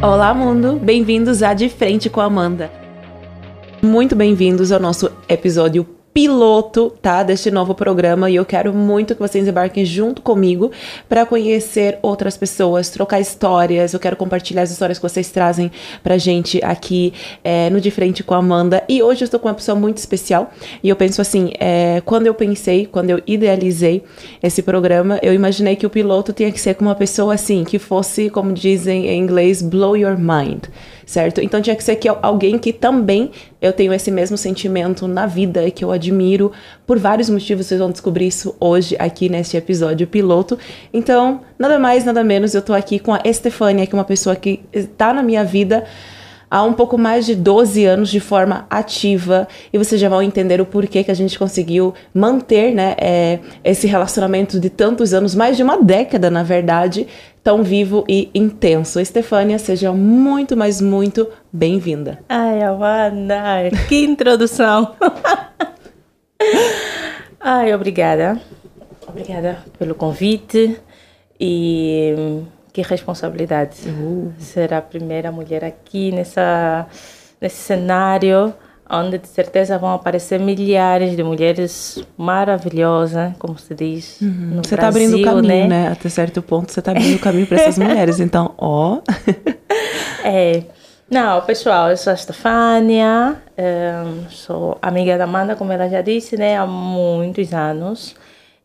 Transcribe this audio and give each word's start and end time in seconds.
Olá, 0.00 0.32
mundo! 0.32 0.78
Bem-vindos 0.80 1.42
a 1.42 1.52
De 1.52 1.68
Frente 1.68 2.08
com 2.08 2.20
Amanda. 2.20 2.70
Muito 3.82 4.14
bem-vindos 4.14 4.70
ao 4.70 4.78
nosso 4.78 5.10
episódio 5.28 5.84
piloto, 6.18 6.92
tá, 7.00 7.22
deste 7.22 7.48
novo 7.48 7.76
programa 7.76 8.28
e 8.28 8.34
eu 8.34 8.44
quero 8.44 8.74
muito 8.74 9.14
que 9.14 9.20
vocês 9.20 9.46
embarquem 9.46 9.84
junto 9.84 10.20
comigo 10.20 10.72
para 11.08 11.24
conhecer 11.24 11.96
outras 12.02 12.36
pessoas, 12.36 12.90
trocar 12.90 13.20
histórias. 13.20 13.94
Eu 13.94 14.00
quero 14.00 14.16
compartilhar 14.16 14.62
as 14.62 14.72
histórias 14.72 14.98
que 14.98 15.02
vocês 15.02 15.30
trazem 15.30 15.70
pra 16.02 16.18
gente 16.18 16.60
aqui 16.64 17.12
é, 17.44 17.70
no 17.70 17.80
De 17.80 17.92
Frente 17.92 18.24
com 18.24 18.34
a 18.34 18.38
Amanda. 18.38 18.82
E 18.88 19.00
hoje 19.00 19.22
eu 19.22 19.26
estou 19.26 19.38
com 19.38 19.46
uma 19.46 19.54
pessoa 19.54 19.78
muito 19.78 19.98
especial 19.98 20.50
e 20.82 20.88
eu 20.88 20.96
penso 20.96 21.20
assim, 21.20 21.52
é, 21.56 22.02
quando 22.04 22.26
eu 22.26 22.34
pensei, 22.34 22.84
quando 22.84 23.10
eu 23.10 23.22
idealizei 23.24 24.02
esse 24.42 24.60
programa, 24.60 25.20
eu 25.22 25.32
imaginei 25.32 25.76
que 25.76 25.86
o 25.86 25.90
piloto 25.90 26.32
tinha 26.32 26.50
que 26.50 26.60
ser 26.60 26.74
com 26.74 26.84
uma 26.84 26.96
pessoa 26.96 27.34
assim, 27.34 27.62
que 27.62 27.78
fosse, 27.78 28.28
como 28.28 28.52
dizem 28.52 29.06
em 29.06 29.20
inglês, 29.20 29.62
blow 29.62 29.96
your 29.96 30.18
mind 30.18 30.64
certo? 31.08 31.40
Então 31.40 31.62
tinha 31.62 31.74
que 31.74 31.82
ser 31.82 31.96
que 31.96 32.06
alguém 32.06 32.58
que 32.58 32.70
também 32.70 33.30
eu 33.62 33.72
tenho 33.72 33.94
esse 33.94 34.10
mesmo 34.10 34.36
sentimento 34.36 35.08
na 35.08 35.24
vida 35.24 35.70
que 35.70 35.82
eu 35.82 35.90
admiro 35.90 36.52
por 36.86 36.98
vários 36.98 37.30
motivos, 37.30 37.66
vocês 37.66 37.80
vão 37.80 37.90
descobrir 37.90 38.26
isso 38.26 38.54
hoje 38.60 38.94
aqui 38.98 39.30
neste 39.30 39.56
episódio 39.56 40.06
piloto. 40.06 40.58
Então, 40.92 41.40
nada 41.58 41.78
mais, 41.78 42.04
nada 42.04 42.22
menos, 42.22 42.54
eu 42.54 42.60
tô 42.60 42.74
aqui 42.74 42.98
com 42.98 43.14
a 43.14 43.22
Estefânia, 43.24 43.86
que 43.86 43.94
é 43.94 43.98
uma 43.98 44.04
pessoa 44.04 44.36
que 44.36 44.60
está 44.70 45.14
na 45.14 45.22
minha 45.22 45.42
vida 45.42 45.84
há 46.50 46.62
um 46.62 46.74
pouco 46.74 46.98
mais 46.98 47.24
de 47.24 47.34
12 47.34 47.86
anos 47.86 48.10
de 48.10 48.20
forma 48.20 48.66
ativa 48.68 49.48
e 49.72 49.78
vocês 49.78 49.98
já 49.98 50.10
vão 50.10 50.22
entender 50.22 50.60
o 50.60 50.66
porquê 50.66 51.02
que 51.04 51.10
a 51.10 51.14
gente 51.14 51.38
conseguiu 51.38 51.94
manter 52.12 52.74
né, 52.74 52.94
é, 52.98 53.38
esse 53.64 53.86
relacionamento 53.86 54.60
de 54.60 54.68
tantos 54.70 55.14
anos, 55.14 55.34
mais 55.34 55.56
de 55.56 55.62
uma 55.62 55.82
década 55.82 56.30
na 56.30 56.42
verdade, 56.42 57.06
tão 57.48 57.62
vivo 57.62 58.04
e 58.06 58.30
intenso. 58.34 59.00
Estefânia, 59.00 59.58
seja 59.58 59.90
muito, 59.90 60.54
mas 60.54 60.82
muito 60.82 61.26
bem-vinda. 61.50 62.18
Ai, 62.28 62.62
Amanda, 62.62 63.70
que 63.88 64.04
introdução! 64.04 64.94
Ai, 67.40 67.72
obrigada. 67.72 68.38
Obrigada 69.08 69.64
pelo 69.78 69.94
convite 69.94 70.78
e 71.40 72.42
que 72.70 72.82
responsabilidade 72.82 73.88
uh. 73.88 74.30
ser 74.38 74.74
a 74.74 74.82
primeira 74.82 75.32
mulher 75.32 75.64
aqui 75.64 76.12
nessa, 76.12 76.86
nesse 77.40 77.56
cenário 77.56 78.52
onde 78.90 79.18
de 79.18 79.28
certeza 79.28 79.78
vão 79.78 79.92
aparecer 79.92 80.40
milhares 80.40 81.16
de 81.16 81.22
mulheres 81.22 82.02
maravilhosas, 82.16 83.32
como 83.38 83.58
se 83.58 83.74
diz. 83.74 84.20
Uhum. 84.20 84.60
você 84.62 84.74
está 84.74 84.88
abrindo 84.88 85.16
o 85.16 85.22
caminho, 85.22 85.46
né? 85.46 85.66
né? 85.66 85.88
Até 85.88 86.08
certo 86.08 86.40
ponto 86.40 86.72
você 86.72 86.80
está 86.80 86.92
abrindo 86.92 87.16
o 87.16 87.20
caminho 87.20 87.46
para 87.46 87.60
essas 87.60 87.78
mulheres. 87.78 88.20
Então, 88.20 88.54
ó. 88.56 89.00
é. 90.24 90.62
Não, 91.10 91.40
pessoal, 91.40 91.90
eu 91.90 91.96
sou 91.96 92.12
a 92.12 92.16
Stefania, 92.16 93.36
sou 94.28 94.76
amiga 94.82 95.16
da 95.16 95.24
Amanda, 95.24 95.56
como 95.56 95.72
ela 95.72 95.88
já 95.88 96.02
disse, 96.02 96.36
né? 96.36 96.56
Há 96.58 96.66
muitos 96.66 97.54
anos. 97.54 98.14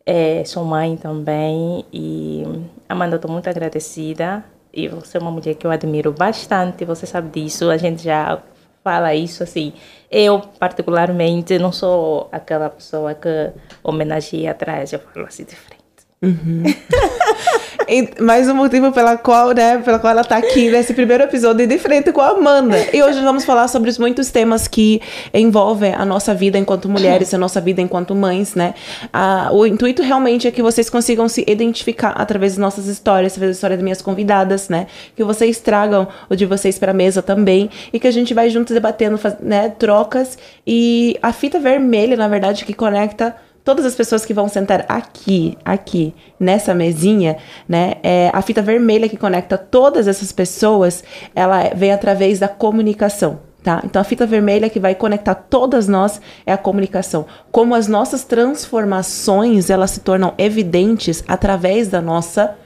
É, 0.06 0.44
sou 0.44 0.62
mãe 0.64 0.96
também 0.96 1.86
e 1.90 2.44
Amanda, 2.86 3.16
estou 3.16 3.30
muito 3.30 3.48
agradecida 3.48 4.44
e 4.70 4.86
você 4.86 5.16
é 5.16 5.20
uma 5.20 5.30
mulher 5.30 5.54
que 5.54 5.66
eu 5.66 5.70
admiro 5.70 6.12
bastante, 6.12 6.84
você 6.84 7.06
sabe 7.06 7.40
disso, 7.40 7.70
a 7.70 7.78
gente 7.78 8.02
já 8.02 8.42
fala 8.84 9.14
isso 9.14 9.42
assim. 9.42 9.72
Eu, 10.10 10.40
particularmente, 10.40 11.58
não 11.58 11.72
sou 11.72 12.28
aquela 12.30 12.68
pessoa 12.68 13.14
que 13.14 13.50
homenageia 13.82 14.50
atrás, 14.52 14.92
eu 14.92 15.00
falo 15.00 15.26
assim 15.26 15.44
de 15.44 15.56
frente. 15.56 15.83
Uhum. 16.24 16.62
mais 18.20 18.48
um 18.48 18.54
motivo 18.54 18.92
pela 18.92 19.16
qual, 19.16 19.52
né, 19.52 19.78
pela 19.78 19.98
qual 19.98 20.10
ela 20.10 20.22
está 20.22 20.38
aqui 20.38 20.70
nesse 20.70 20.94
primeiro 20.94 21.24
episódio 21.24 21.66
de 21.66 21.78
frente 21.78 22.12
com 22.12 22.20
a 22.20 22.28
Amanda. 22.28 22.76
E 22.92 23.02
hoje 23.02 23.20
vamos 23.20 23.44
falar 23.44 23.68
sobre 23.68 23.90
os 23.90 23.98
muitos 23.98 24.30
temas 24.30 24.66
que 24.66 25.02
envolvem 25.32 25.94
a 25.94 26.04
nossa 26.04 26.34
vida 26.34 26.58
enquanto 26.58 26.88
mulheres, 26.88 27.34
a 27.34 27.38
nossa 27.38 27.60
vida 27.60 27.82
enquanto 27.82 28.14
mães, 28.14 28.54
né? 28.54 28.74
Ah, 29.12 29.50
o 29.52 29.66
intuito 29.66 30.02
realmente 30.02 30.48
é 30.48 30.50
que 30.50 30.62
vocês 30.62 30.88
consigam 30.88 31.28
se 31.28 31.44
identificar 31.46 32.10
através 32.10 32.52
das 32.52 32.58
nossas 32.58 32.86
histórias, 32.86 33.32
através 33.32 33.50
da 33.50 33.56
história 33.56 33.76
das 33.76 33.84
minhas 33.84 34.02
convidadas, 34.02 34.68
né? 34.68 34.86
Que 35.14 35.22
vocês 35.22 35.60
tragam 35.60 36.08
o 36.30 36.34
de 36.34 36.46
vocês 36.46 36.78
para 36.78 36.92
a 36.92 36.94
mesa 36.94 37.22
também 37.22 37.68
e 37.92 38.00
que 38.00 38.08
a 38.08 38.12
gente 38.12 38.32
vai 38.32 38.48
juntos 38.48 38.72
debatendo, 38.72 39.20
né, 39.40 39.68
trocas 39.68 40.38
e 40.66 41.18
a 41.22 41.32
fita 41.32 41.58
vermelha, 41.58 42.16
na 42.16 42.28
verdade, 42.28 42.64
que 42.64 42.72
conecta 42.72 43.36
todas 43.64 43.86
as 43.86 43.94
pessoas 43.94 44.24
que 44.24 44.34
vão 44.34 44.46
sentar 44.46 44.84
aqui, 44.88 45.56
aqui, 45.64 46.14
nessa 46.38 46.74
mesinha, 46.74 47.38
né? 47.66 47.94
É, 48.02 48.30
a 48.32 48.42
fita 48.42 48.60
vermelha 48.60 49.08
que 49.08 49.16
conecta 49.16 49.56
todas 49.56 50.06
essas 50.06 50.30
pessoas, 50.30 51.02
ela 51.34 51.70
vem 51.74 51.90
através 51.90 52.38
da 52.38 52.46
comunicação. 52.46 53.40
Tá? 53.64 53.80
Então 53.82 54.02
a 54.02 54.04
fita 54.04 54.26
vermelha 54.26 54.68
que 54.68 54.78
vai 54.78 54.94
conectar 54.94 55.34
todas 55.34 55.88
nós 55.88 56.20
é 56.44 56.52
a 56.52 56.58
comunicação. 56.58 57.24
Como 57.50 57.74
as 57.74 57.88
nossas 57.88 58.22
transformações 58.22 59.70
elas 59.70 59.92
se 59.92 60.00
tornam 60.00 60.34
evidentes 60.36 61.24
através 61.26 61.88
da 61.88 62.02
nossa 62.02 62.42
comunicação, 62.44 62.63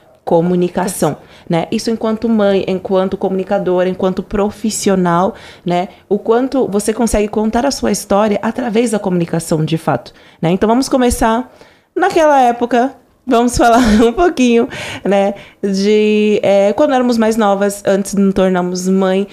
né? 1.49 1.67
Isso 1.71 1.89
enquanto 1.89 2.29
mãe, 2.29 2.63
enquanto 2.67 3.17
comunicadora, 3.17 3.89
enquanto 3.89 4.21
profissional, 4.21 5.33
né? 5.65 5.89
O 6.07 6.19
quanto 6.19 6.67
você 6.67 6.93
consegue 6.93 7.27
contar 7.27 7.65
a 7.65 7.71
sua 7.71 7.91
história 7.91 8.37
através 8.41 8.91
da 8.91 8.99
comunicação, 8.99 9.65
de 9.65 9.77
fato, 9.77 10.13
né? 10.39 10.51
Então 10.51 10.69
vamos 10.69 10.87
começar 10.87 11.51
naquela 11.95 12.39
época. 12.41 12.93
Vamos 13.25 13.57
falar 13.57 13.79
um 14.01 14.13
pouquinho, 14.13 14.67
né, 15.05 15.35
de 15.61 16.39
é, 16.41 16.73
quando 16.73 16.95
éramos 16.95 17.15
mais 17.15 17.37
novas, 17.37 17.83
antes 17.85 18.15
de 18.15 18.21
nos 18.21 18.33
tornarmos 18.33 18.87
mãe. 18.87 19.27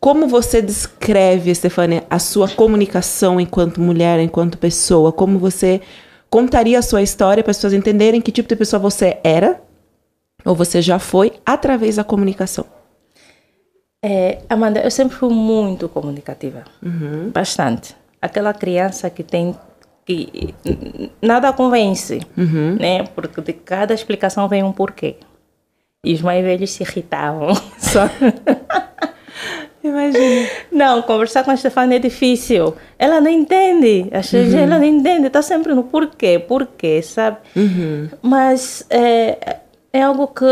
Como 0.00 0.26
você 0.26 0.62
descreve, 0.62 1.54
Stefania, 1.54 2.04
a 2.08 2.18
sua 2.18 2.48
comunicação 2.48 3.38
enquanto 3.38 3.80
mulher, 3.80 4.18
enquanto 4.20 4.56
pessoa? 4.56 5.12
Como 5.12 5.38
você 5.38 5.80
contaria 6.30 6.78
a 6.78 6.82
sua 6.82 7.00
história 7.00 7.42
para 7.42 7.50
as 7.50 7.56
pessoas 7.58 7.74
entenderem 7.74 8.20
que 8.20 8.32
tipo 8.32 8.48
de 8.48 8.56
pessoa 8.56 8.80
você 8.80 9.18
era 9.22 9.60
ou 10.44 10.54
você 10.54 10.82
já 10.82 10.98
foi 10.98 11.32
através 11.44 11.96
da 11.96 12.04
comunicação? 12.04 12.66
É, 14.02 14.42
Amanda, 14.50 14.80
eu 14.80 14.90
sempre 14.90 15.16
fui 15.16 15.32
muito 15.32 15.88
comunicativa. 15.88 16.64
Uhum. 16.82 17.30
Bastante. 17.30 17.96
Aquela 18.20 18.52
criança 18.52 19.08
que 19.08 19.22
tem 19.22 19.56
que 20.04 20.54
nada 21.22 21.52
convence, 21.54 22.20
uhum. 22.36 22.76
né? 22.78 23.04
Porque 23.14 23.40
de 23.40 23.54
cada 23.54 23.94
explicação 23.94 24.46
vem 24.46 24.62
um 24.62 24.72
porquê. 24.72 25.16
E 26.04 26.12
os 26.12 26.20
mais 26.20 26.44
velhos 26.44 26.70
se 26.70 26.82
irritavam. 26.82 27.54
Só... 27.78 28.10
Imagina. 29.82 30.48
Não, 30.72 31.02
conversar 31.02 31.44
com 31.44 31.50
a 31.50 31.56
Stefania 31.56 31.96
é 31.96 32.00
difícil. 32.00 32.74
Ela 32.98 33.20
não 33.20 33.30
entende. 33.30 34.10
A 34.12 34.36
uhum. 34.36 34.58
ela 34.58 34.78
não 34.78 34.84
entende. 34.84 35.26
Está 35.26 35.42
sempre 35.42 35.74
no 35.74 35.84
porquê, 35.84 36.38
porquê, 36.38 37.02
sabe? 37.02 37.38
Uhum. 37.54 38.08
Mas 38.22 38.86
é, 38.88 39.58
é 39.94 40.02
algo 40.02 40.26
que 40.26 40.44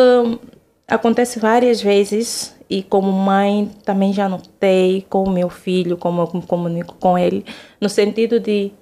acontece 0.86 1.40
várias 1.40 1.82
vezes 1.82 2.54
e 2.70 2.80
como 2.80 3.10
mãe 3.10 3.68
também 3.84 4.12
já 4.12 4.28
notei 4.28 5.04
com 5.10 5.24
o 5.24 5.30
meu 5.30 5.50
filho, 5.50 5.96
como 5.96 6.22
eu 6.22 6.30
me 6.32 6.46
comunico 6.46 6.94
com 7.00 7.18
ele, 7.18 7.44
no 7.80 7.88
sentido 7.88 8.38
de 8.38 8.72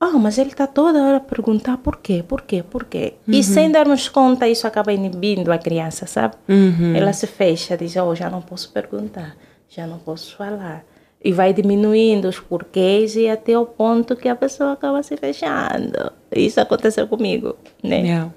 ah, 0.00 0.18
mas 0.18 0.36
ele 0.36 0.50
está 0.50 0.66
toda 0.66 1.00
hora 1.00 1.18
a 1.18 1.20
perguntar 1.20 1.76
por 1.78 1.98
quê, 1.98 2.24
por 2.26 2.40
quê, 2.40 2.64
por 2.68 2.84
quê. 2.84 3.14
Uhum. 3.28 3.34
E 3.34 3.44
sem 3.44 3.70
darmos 3.70 4.08
conta, 4.08 4.48
isso 4.48 4.66
acaba 4.66 4.92
inibindo 4.92 5.52
a 5.52 5.58
criança, 5.58 6.06
sabe? 6.06 6.34
Uhum. 6.48 6.96
Ela 6.96 7.12
se 7.12 7.26
fecha, 7.28 7.76
diz, 7.76 7.94
oh, 7.96 8.14
já 8.14 8.28
não 8.28 8.40
posso 8.40 8.72
perguntar, 8.72 9.36
já 9.68 9.86
não 9.86 9.98
posso 9.98 10.34
falar. 10.36 10.84
E 11.22 11.32
vai 11.32 11.52
diminuindo 11.52 12.28
os 12.28 12.40
porquês 12.40 13.14
e 13.14 13.28
até 13.28 13.56
o 13.56 13.66
ponto 13.66 14.16
que 14.16 14.26
a 14.26 14.34
pessoa 14.34 14.72
acaba 14.72 15.02
se 15.02 15.16
fechando. 15.18 16.10
Isso 16.34 16.60
aconteceu 16.60 17.06
comigo, 17.06 17.54
né? 17.84 18.00
Yeah 18.00 18.30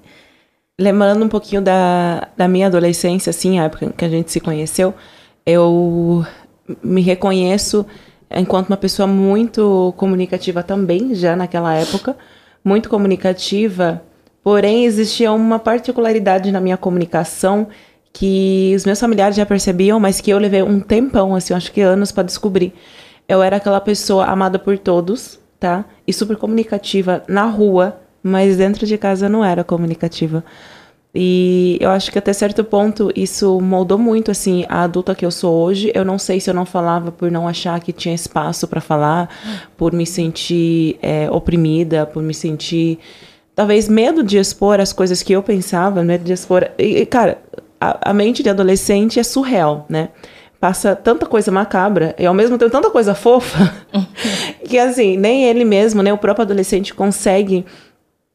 lembrando 0.78 1.24
um 1.24 1.28
pouquinho 1.28 1.62
da, 1.62 2.28
da 2.36 2.48
minha 2.48 2.66
adolescência, 2.66 3.30
assim, 3.30 3.58
a 3.58 3.64
época 3.64 3.92
que 3.96 4.04
a 4.04 4.08
gente 4.08 4.30
se 4.30 4.40
conheceu, 4.40 4.94
eu 5.46 6.24
me 6.82 7.00
reconheço 7.00 7.86
enquanto 8.30 8.68
uma 8.68 8.76
pessoa 8.76 9.06
muito 9.06 9.94
comunicativa 9.96 10.62
também, 10.62 11.14
já 11.14 11.36
naquela 11.36 11.74
época, 11.74 12.16
muito 12.64 12.88
comunicativa, 12.88 14.02
porém 14.42 14.84
existia 14.84 15.30
uma 15.32 15.58
particularidade 15.58 16.50
na 16.50 16.60
minha 16.60 16.76
comunicação 16.76 17.68
que 18.12 18.72
os 18.76 18.84
meus 18.84 18.98
familiares 18.98 19.36
já 19.36 19.44
percebiam, 19.44 19.98
mas 19.98 20.20
que 20.20 20.30
eu 20.30 20.38
levei 20.38 20.62
um 20.62 20.80
tempão, 20.80 21.34
assim, 21.34 21.52
acho 21.52 21.72
que 21.72 21.80
anos 21.80 22.12
para 22.12 22.22
descobrir. 22.22 22.72
Eu 23.28 23.42
era 23.42 23.56
aquela 23.56 23.80
pessoa 23.80 24.26
amada 24.26 24.58
por 24.58 24.78
todos, 24.78 25.38
tá? 25.58 25.84
E 26.06 26.12
super 26.12 26.36
comunicativa 26.36 27.24
na 27.28 27.44
rua, 27.44 28.00
mas 28.24 28.56
dentro 28.56 28.86
de 28.86 28.96
casa 28.96 29.28
não 29.28 29.44
era 29.44 29.62
comunicativa. 29.62 30.42
E 31.14 31.78
eu 31.80 31.90
acho 31.90 32.10
que 32.10 32.18
até 32.18 32.32
certo 32.32 32.64
ponto 32.64 33.12
isso 33.14 33.60
moldou 33.60 33.98
muito 33.98 34.32
assim 34.32 34.64
a 34.68 34.82
adulta 34.82 35.14
que 35.14 35.24
eu 35.24 35.30
sou 35.30 35.54
hoje. 35.62 35.92
Eu 35.94 36.04
não 36.04 36.18
sei 36.18 36.40
se 36.40 36.48
eu 36.48 36.54
não 36.54 36.64
falava 36.64 37.12
por 37.12 37.30
não 37.30 37.46
achar 37.46 37.78
que 37.80 37.92
tinha 37.92 38.14
espaço 38.14 38.66
para 38.66 38.80
falar, 38.80 39.28
por 39.76 39.92
me 39.92 40.06
sentir 40.06 40.98
é, 41.00 41.30
oprimida, 41.30 42.04
por 42.06 42.22
me 42.22 42.34
sentir 42.34 42.98
talvez 43.54 43.88
medo 43.88 44.24
de 44.24 44.38
expor 44.38 44.80
as 44.80 44.92
coisas 44.92 45.22
que 45.22 45.32
eu 45.32 45.42
pensava, 45.42 46.02
medo 46.02 46.24
de 46.24 46.32
expor. 46.32 46.68
E, 46.78 47.06
cara, 47.06 47.38
a, 47.80 48.10
a 48.10 48.14
mente 48.14 48.42
de 48.42 48.48
adolescente 48.48 49.20
é 49.20 49.22
surreal, 49.22 49.86
né? 49.88 50.08
passa 50.64 50.96
tanta 50.96 51.26
coisa 51.26 51.52
macabra 51.52 52.14
e 52.18 52.24
ao 52.24 52.32
mesmo 52.32 52.56
tempo 52.56 52.70
tanta 52.70 52.88
coisa 52.88 53.14
fofa 53.14 53.70
que 54.64 54.78
assim, 54.78 55.14
nem 55.14 55.44
ele 55.44 55.62
mesmo, 55.62 56.02
nem 56.02 56.10
o 56.10 56.16
próprio 56.16 56.42
adolescente 56.42 56.94
consegue 56.94 57.66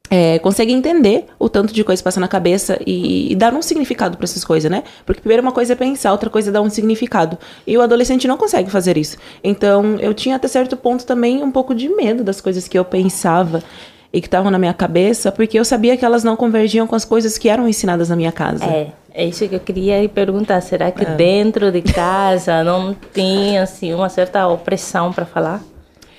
é, 0.09 0.39
consegue 0.39 0.73
entender 0.73 1.25
o 1.37 1.47
tanto 1.47 1.73
de 1.73 1.83
coisa 1.83 2.01
que 2.01 2.03
passa 2.03 2.19
na 2.19 2.27
cabeça 2.27 2.79
e, 2.85 3.31
e 3.31 3.35
dar 3.35 3.53
um 3.53 3.61
significado 3.61 4.17
para 4.17 4.25
essas 4.25 4.43
coisas, 4.43 4.69
né? 4.69 4.83
Porque 5.05 5.21
primeiro 5.21 5.43
uma 5.43 5.51
coisa 5.51 5.73
é 5.73 5.75
pensar, 5.75 6.11
outra 6.11 6.29
coisa 6.29 6.49
é 6.49 6.51
dar 6.51 6.61
um 6.61 6.69
significado. 6.69 7.37
E 7.65 7.77
o 7.77 7.81
adolescente 7.81 8.27
não 8.27 8.37
consegue 8.37 8.71
fazer 8.71 8.97
isso. 8.97 9.17
Então 9.43 9.97
eu 9.99 10.13
tinha 10.13 10.35
até 10.35 10.47
certo 10.47 10.75
ponto 10.75 11.05
também 11.05 11.43
um 11.43 11.51
pouco 11.51 11.75
de 11.75 11.89
medo 11.89 12.23
das 12.23 12.41
coisas 12.41 12.67
que 12.67 12.77
eu 12.77 12.83
pensava 12.83 13.63
e 14.11 14.19
que 14.19 14.27
estavam 14.27 14.49
na 14.49 14.57
minha 14.57 14.73
cabeça, 14.73 15.31
porque 15.31 15.59
eu 15.59 15.63
sabia 15.63 15.95
que 15.95 16.03
elas 16.03 16.23
não 16.23 16.35
convergiam 16.35 16.87
com 16.87 16.95
as 16.95 17.05
coisas 17.05 17.37
que 17.37 17.47
eram 17.47 17.67
ensinadas 17.67 18.09
na 18.09 18.15
minha 18.15 18.31
casa. 18.31 18.65
É, 18.65 18.87
é 19.13 19.25
isso 19.25 19.47
que 19.47 19.53
eu 19.53 19.59
queria 19.59 20.07
perguntar. 20.09 20.61
Será 20.61 20.91
que 20.91 21.03
é. 21.03 21.15
dentro 21.15 21.71
de 21.71 21.83
casa 21.83 22.63
não 22.63 22.95
tem 23.13 23.59
assim 23.59 23.93
uma 23.93 24.09
certa 24.09 24.47
opressão 24.47 25.13
para 25.13 25.25
falar? 25.25 25.61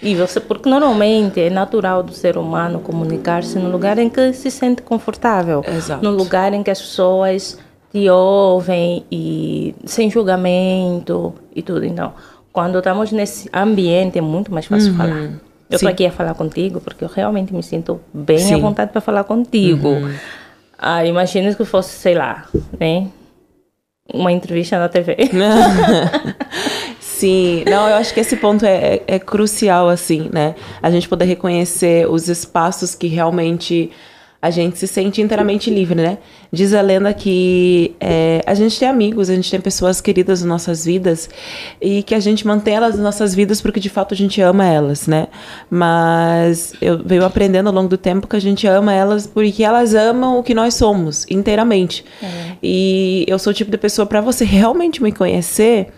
E 0.03 0.15
você, 0.15 0.41
porque 0.41 0.69
normalmente 0.69 1.41
é 1.41 1.51
natural 1.51 2.03
do 2.03 2.13
ser 2.13 2.39
humano 2.39 2.81
comunicar-se 2.81 3.59
no 3.59 3.71
lugar 3.71 3.99
em 3.99 4.09
que 4.09 4.33
se 4.33 4.51
sente 4.51 4.81
confortável, 4.83 5.63
Exato. 5.67 6.03
no 6.03 6.11
lugar 6.11 6.55
em 6.55 6.63
que 6.63 6.71
as 6.71 6.81
pessoas 6.81 7.59
te 7.93 8.09
ouvem 8.09 9.05
e 9.11 9.75
sem 9.85 10.11
julgamento 10.11 11.35
e 11.55 11.61
tudo. 11.61 11.85
Então, 11.85 12.15
quando 12.53 12.79
estamos 12.79 13.13
nesse 13.13 13.51
ambiente 13.53 14.19
é 14.19 14.23
muito 14.23 14.53
mais 14.53 14.67
fácil 14.67 14.93
uhum. 14.93 14.97
falar. 14.97 15.31
Eu 15.69 15.77
estou 15.77 15.89
aqui 15.89 16.07
a 16.07 16.11
falar 16.11 16.35
contigo 16.35 16.81
porque 16.81 17.05
eu 17.05 17.09
realmente 17.09 17.55
me 17.55 17.63
sinto 17.63 18.01
bem 18.13 18.39
Sim. 18.39 18.55
à 18.55 18.59
vontade 18.59 18.91
para 18.93 19.01
falar 19.01 19.25
contigo. 19.25 19.89
Uhum. 19.89 20.15
Ah, 20.79 21.05
imagina 21.05 21.55
que 21.55 21.65
fosse, 21.65 21.91
sei 21.91 22.15
lá, 22.15 22.47
né? 22.79 23.07
Uma 24.13 24.33
entrevista 24.33 24.79
na 24.79 24.89
TV. 24.89 25.17
Sim, 27.21 27.65
não, 27.67 27.87
eu 27.87 27.97
acho 27.97 28.15
que 28.15 28.21
esse 28.21 28.35
ponto 28.35 28.65
é, 28.65 28.95
é, 28.95 29.03
é, 29.07 29.19
crucial, 29.19 29.91
assim, 29.91 30.31
né? 30.33 30.55
A 30.81 30.91
gente 30.91 31.07
poder 31.07 31.27
reconhecer 31.27 32.09
os 32.09 32.31
espaços 32.31 32.95
que 32.95 33.09
realmente 33.09 33.91
a 34.41 34.49
gente 34.49 34.79
se 34.79 34.87
sente 34.87 35.21
inteiramente 35.21 35.69
livre, 35.69 35.97
né? 35.97 36.17
Diz 36.51 36.73
a 36.73 36.81
lenda 36.81 37.13
que 37.13 37.95
é, 38.01 38.41
a 38.47 38.55
gente 38.55 38.79
tem 38.81 38.89
amigos, 38.89 39.29
a 39.29 39.35
gente 39.35 39.51
tem 39.51 39.61
pessoas 39.61 40.01
queridas 40.01 40.41
nas 40.41 40.49
nossas 40.49 40.83
vidas 40.87 41.29
e 41.79 42.03
que 42.03 42.15
a 42.15 42.21
gente 42.21 42.47
mantém 42.47 42.75
elas 42.75 42.95
nas 42.95 43.05
nossas 43.05 43.35
vidas 43.35 43.61
porque 43.61 43.79
de 43.79 43.91
fato 43.91 44.15
a 44.15 44.17
gente 44.17 44.41
ama 44.41 44.65
elas, 44.65 45.07
né? 45.07 45.29
Mas 45.69 46.73
eu 46.81 47.05
venho 47.05 47.23
aprendendo 47.23 47.67
ao 47.67 47.75
longo 47.75 47.91
do 47.91 47.99
tempo 47.99 48.27
que 48.27 48.37
a 48.37 48.41
gente 48.41 48.67
ama 48.67 48.95
elas 48.95 49.27
porque 49.27 49.63
elas 49.63 49.93
amam 49.93 50.39
o 50.39 50.43
que 50.43 50.55
nós 50.55 50.73
somos 50.73 51.27
inteiramente. 51.29 52.03
É. 52.23 52.57
E 52.63 53.27
eu 53.29 53.39
sou 53.39 53.51
o 53.51 53.55
tipo 53.55 53.71
de 53.71 53.77
pessoa 53.77 54.07
para 54.07 54.23
você 54.23 54.43
realmente 54.43 55.03
me 55.03 55.13
conhecer 55.13 55.93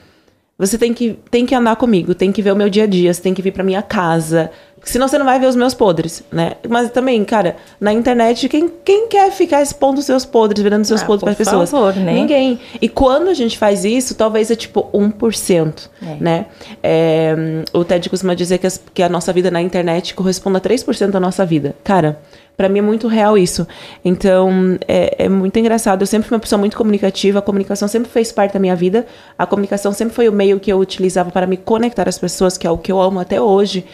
você 0.67 0.79
tem 0.79 0.95
que, 0.95 1.19
tem 1.31 1.45
que 1.45 1.55
andar 1.55 1.77
comigo, 1.77 2.15
tem 2.15 2.31
que 2.31 2.41
ver 2.41 2.53
o 2.53 2.57
meu 2.57 2.71
dia 2.71 2.85
a 2.85 2.87
dia, 2.87 3.13
você 3.13 3.21
tem 3.21 3.35
que 3.35 3.43
vir 3.43 3.53
pra 3.53 3.65
minha 3.65 3.83
casa. 3.83 4.51
Senão 4.85 5.07
você 5.07 5.17
não 5.17 5.25
vai 5.25 5.39
ver 5.39 5.47
os 5.47 5.55
meus 5.55 5.75
podres, 5.75 6.25
né? 6.31 6.53
Mas 6.69 6.91
também, 6.91 7.25
cara, 7.25 7.57
na 7.81 7.93
internet, 7.93 8.49
quem, 8.49 8.71
quem 8.85 9.07
quer 9.07 9.31
ficar 9.31 9.63
expondo 9.63 10.01
os 10.01 10.07
seus 10.07 10.25
podres, 10.25 10.63
virando 10.63 10.85
seus 10.85 11.03
ah, 11.03 11.07
podres 11.07 11.25
para 11.25 11.35
pessoas? 11.35 11.71
Favor, 11.71 11.95
né? 11.95 12.13
Ninguém. 12.13 12.59
E 12.81 12.89
quando 12.89 13.29
a 13.29 13.35
gente 13.35 13.57
faz 13.57 13.85
isso, 13.85 14.15
talvez 14.17 14.51
é 14.51 14.57
tipo 14.57 14.89
1%, 14.93 15.89
é. 16.03 16.17
né? 16.21 16.47
É, 16.83 17.35
o 17.73 17.85
Ted 17.85 18.11
costuma 18.11 18.35
dizer 18.35 18.59
que, 18.59 18.67
as, 18.67 18.83
que 18.93 19.03
a 19.03 19.09
nossa 19.09 19.33
vida 19.33 19.51
na 19.53 19.63
internet 19.63 20.15
corresponde 20.15 20.57
a 20.57 20.61
3% 20.61 21.11
da 21.11 21.21
nossa 21.21 21.47
vida. 21.47 21.77
Cara, 21.85 22.21
para 22.57 22.69
mim 22.69 22.79
é 22.81 22.83
muito 22.83 23.09
real 23.09 23.37
isso. 23.37 23.67
Então, 24.05 24.79
é, 24.87 25.25
é, 25.25 25.29
muito 25.29 25.59
engraçado. 25.59 26.03
Eu 26.03 26.07
sempre 26.07 26.29
fui 26.29 26.37
uma 26.37 26.41
pessoa 26.41 26.59
muito 26.59 26.77
comunicativa, 26.77 27.39
a 27.39 27.43
comunicação 27.43 27.89
sempre 27.89 28.11
fez 28.11 28.31
parte 28.31 28.53
da 28.53 28.61
minha 28.61 28.77
vida. 28.77 29.07
A 29.39 29.47
comunicação 29.47 29.93
sempre 29.93 30.15
foi 30.15 30.29
o 30.29 30.33
meio 30.33 30.61
que 30.61 30.73
eu 30.73 30.79
utilizava 30.79 31.31
para 31.31 31.47
me 31.47 31.57
conectar 31.57 32.09
às 32.09 32.19
pessoas, 32.19 32.57
que 32.59 32.67
é 32.67 32.71
o 32.71 32.79
que 32.79 32.93
eu 32.93 33.01
amo 33.01 33.21
até 33.21 33.41
hoje. 33.41 33.85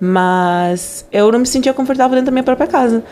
Mas 0.00 1.06
eu 1.12 1.30
não 1.32 1.38
me 1.38 1.46
sentia 1.46 1.72
confortável 1.72 2.14
dentro 2.14 2.26
da 2.26 2.32
minha 2.32 2.44
própria 2.44 2.66
casa 2.66 3.02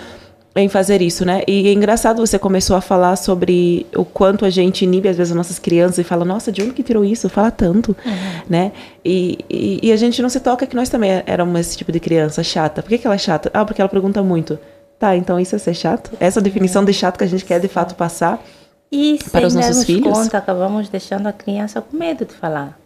em 0.57 0.69
fazer 0.69 1.03
isso, 1.03 1.25
né? 1.25 1.43
E 1.47 1.69
é 1.69 1.73
engraçado 1.73 2.19
você 2.19 2.39
começou 2.39 2.77
a 2.77 2.81
falar 2.81 3.17
sobre 3.17 3.87
o 3.95 4.05
quanto 4.05 4.45
a 4.45 4.51
gente 4.51 4.85
inibe 4.85 5.09
às 5.09 5.17
vezes 5.17 5.31
as 5.33 5.37
nossas 5.37 5.59
crianças 5.59 5.99
e 5.99 6.05
fala, 6.05 6.25
nossa, 6.25 6.51
de 6.51 6.63
onde 6.63 6.73
que 6.73 6.83
tirou 6.83 7.05
isso? 7.05 7.29
Fala 7.29 7.51
tanto, 7.51 7.95
uhum. 8.05 8.43
né? 8.49 8.73
E, 9.05 9.39
e, 9.51 9.81
e, 9.83 9.93
a 9.93 9.97
gente 9.97 10.21
não 10.23 10.29
se 10.29 10.41
toca 10.41 10.67
que 10.67 10.75
nós 10.75 10.89
também 10.89 11.23
éramos 11.27 11.61
esse 11.61 11.77
tipo 11.77 11.93
de 11.93 12.01
criança 12.01 12.43
chata. 12.43 12.83
Por 12.83 12.89
que, 12.89 12.99
que 12.99 13.07
ela 13.07 13.15
é 13.15 13.19
chata? 13.19 13.51
Ah, 13.53 13.65
porque 13.65 13.81
ela 13.81 13.89
pergunta 13.89 14.23
muito. 14.23 14.59
Tá, 14.99 15.15
então 15.17 15.39
isso 15.39 15.55
é 15.55 15.59
ser 15.59 15.75
chato? 15.75 16.11
Essa 16.19 16.41
definição 16.41 16.85
de 16.85 16.93
chato 16.93 17.19
que 17.19 17.25
a 17.25 17.27
gente 17.27 17.45
quer 17.45 17.61
de 17.61 17.69
fato 17.69 17.95
passar 17.95 18.43
e 18.91 19.19
para 19.31 19.47
os 19.47 19.55
nossos 19.55 19.85
filhos? 19.85 20.17
conta, 20.17 20.39
acabamos 20.39 20.89
deixando 20.89 21.27
a 21.27 21.33
criança 21.33 21.83
com 21.83 21.97
medo 21.97 22.25
de 22.25 22.33
falar. 22.33 22.79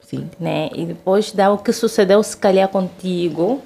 Sim. 0.00 0.28
Né? 0.38 0.70
E 0.74 0.86
depois 0.86 1.32
dá 1.32 1.50
o 1.52 1.58
que 1.58 1.72
sucedeu 1.72 2.22
se 2.22 2.36
calhar 2.36 2.68
contigo, 2.68 3.62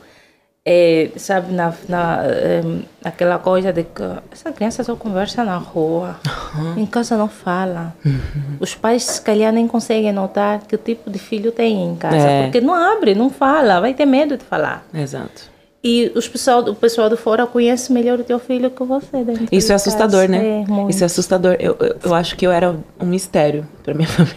é, 0.64 1.10
sabe, 1.16 1.52
na, 1.52 1.72
na, 1.88 2.20
é, 2.24 2.62
aquela 3.04 3.38
coisa 3.38 3.72
de 3.72 3.82
que 3.82 4.02
essa 4.30 4.52
criança 4.52 4.84
só 4.84 4.94
conversa 4.94 5.44
na 5.44 5.56
rua, 5.56 6.20
uhum. 6.56 6.82
em 6.82 6.86
casa 6.86 7.16
não 7.16 7.28
fala. 7.28 7.94
Uhum. 8.04 8.58
Os 8.60 8.74
pais, 8.74 9.04
se 9.04 9.20
calhar, 9.20 9.52
nem 9.52 9.66
conseguem 9.66 10.12
notar 10.12 10.60
que 10.60 10.76
tipo 10.76 11.10
de 11.10 11.18
filho 11.18 11.50
tem 11.50 11.84
em 11.84 11.96
casa, 11.96 12.16
é. 12.16 12.42
porque 12.44 12.60
não 12.60 12.74
abre, 12.74 13.14
não 13.14 13.30
fala, 13.30 13.80
vai 13.80 13.94
ter 13.94 14.06
medo 14.06 14.36
de 14.36 14.44
falar. 14.44 14.84
Exato. 14.94 15.51
E 15.84 16.12
os 16.14 16.28
pessoal, 16.28 16.60
o 16.60 16.76
pessoal 16.76 17.10
do 17.10 17.16
fora 17.16 17.44
conhece 17.44 17.92
melhor 17.92 18.20
o 18.20 18.22
teu 18.24 18.38
filho 18.38 18.70
que 18.70 18.84
você. 18.84 19.24
Isso 19.50 19.72
é 19.72 19.74
assustador, 19.74 20.28
né? 20.28 20.64
É, 20.64 20.90
Isso 20.90 21.02
é 21.02 21.06
assustador. 21.06 21.56
Eu, 21.58 21.76
eu, 21.80 21.96
eu, 22.04 22.14
acho 22.14 22.36
que 22.36 22.46
eu 22.46 22.52
era 22.52 22.76
um 23.00 23.06
mistério 23.06 23.66
para 23.82 23.92
minha 23.92 24.06
família. 24.08 24.36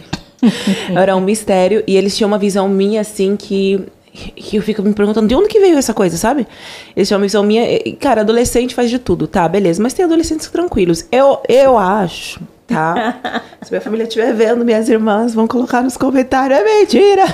eu 0.90 0.98
era 0.98 1.14
um 1.14 1.20
mistério 1.20 1.84
e 1.86 1.96
eles 1.96 2.16
tinham 2.16 2.26
uma 2.26 2.38
visão 2.38 2.68
minha 2.68 3.00
assim 3.00 3.36
que 3.36 3.80
que 4.12 4.56
eu 4.56 4.62
fico 4.62 4.82
me 4.82 4.94
perguntando 4.94 5.28
de 5.28 5.34
onde 5.34 5.46
que 5.46 5.60
veio 5.60 5.76
essa 5.76 5.92
coisa, 5.92 6.16
sabe? 6.16 6.46
Eles 6.96 7.06
tinham 7.06 7.18
uma 7.18 7.26
visão 7.26 7.44
minha. 7.44 7.64
Cara, 8.00 8.22
adolescente 8.22 8.74
faz 8.74 8.90
de 8.90 8.98
tudo, 8.98 9.28
tá? 9.28 9.46
Beleza. 9.46 9.80
Mas 9.80 9.92
tem 9.92 10.04
adolescentes 10.04 10.48
tranquilos. 10.48 11.06
Eu, 11.12 11.38
eu 11.48 11.78
acho, 11.78 12.40
tá? 12.66 13.20
Se 13.62 13.70
minha 13.70 13.80
família 13.80 14.04
estiver 14.04 14.32
vendo, 14.32 14.64
minhas 14.64 14.88
irmãs 14.88 15.34
vão 15.34 15.46
colocar 15.46 15.82
nos 15.82 15.96
comentários. 15.96 16.58
É 16.58 16.64
mentira! 16.64 17.24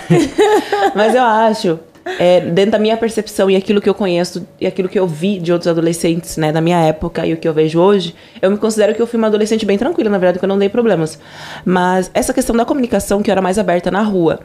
mas 0.95 1.15
eu 1.15 1.23
acho 1.23 1.79
é, 2.05 2.41
dentro 2.41 2.73
da 2.73 2.79
minha 2.79 2.97
percepção 2.97 3.51
e 3.51 3.57
aquilo 3.57 3.81
que 3.81 3.89
eu 3.89 3.95
conheço 3.95 4.47
e 4.61 4.67
aquilo 4.67 4.89
que 4.89 4.99
eu 4.99 5.07
vi 5.07 5.39
de 5.39 5.53
outros 5.53 5.69
adolescentes, 5.69 6.37
né, 6.37 6.53
da 6.53 6.61
minha 6.61 6.79
época 6.81 7.27
e 7.27 7.33
o 7.33 7.37
que 7.37 7.47
eu 7.47 7.55
vejo 7.55 7.81
hoje, 7.81 8.15
eu 8.41 8.51
me 8.51 8.57
considero 8.57 8.95
que 8.95 9.01
eu 9.01 9.07
fui 9.07 9.19
uma 9.19 9.29
adolescente 9.29 9.65
bem 9.65 9.79
tranquila, 9.79 10.11
na 10.11 10.19
verdade, 10.19 10.39
que 10.39 10.45
eu 10.45 10.49
não 10.49 10.59
dei 10.59 10.69
problemas. 10.69 11.19
Mas 11.65 12.11
essa 12.15 12.33
questão 12.33 12.57
da 12.57 12.65
comunicação 12.65 13.23
que 13.23 13.31
eu 13.31 13.33
era 13.33 13.43
mais 13.43 13.59
aberta 13.59 13.91
na 13.91 14.03
rua. 14.03 14.41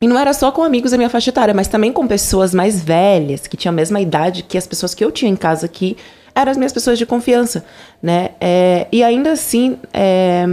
E 0.00 0.08
não 0.08 0.18
era 0.18 0.32
só 0.32 0.50
com 0.50 0.64
amigos 0.64 0.90
da 0.90 0.96
minha 0.96 1.08
faixa 1.08 1.30
etária, 1.30 1.54
mas 1.54 1.68
também 1.68 1.92
com 1.92 2.06
pessoas 2.08 2.52
mais 2.52 2.82
velhas, 2.82 3.46
que 3.46 3.56
tinham 3.56 3.72
a 3.72 3.76
mesma 3.76 4.00
idade 4.00 4.42
que 4.42 4.58
as 4.58 4.66
pessoas 4.66 4.94
que 4.94 5.04
eu 5.04 5.12
tinha 5.12 5.30
em 5.30 5.36
casa, 5.36 5.68
que 5.68 5.96
eram 6.34 6.50
as 6.50 6.56
minhas 6.58 6.72
pessoas 6.72 6.98
de 6.98 7.06
confiança, 7.06 7.64
né? 8.02 8.30
É, 8.40 8.88
e 8.90 9.02
ainda 9.04 9.32
assim, 9.32 9.78
é, 9.94 10.44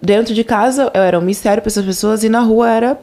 dentro 0.00 0.32
de 0.34 0.44
casa 0.44 0.90
eu 0.94 1.02
era 1.02 1.18
um 1.18 1.22
mistério 1.22 1.62
para 1.62 1.68
essas 1.68 1.84
pessoas 1.84 2.24
e 2.24 2.28
na 2.28 2.40
rua 2.40 2.70
era 2.70 2.98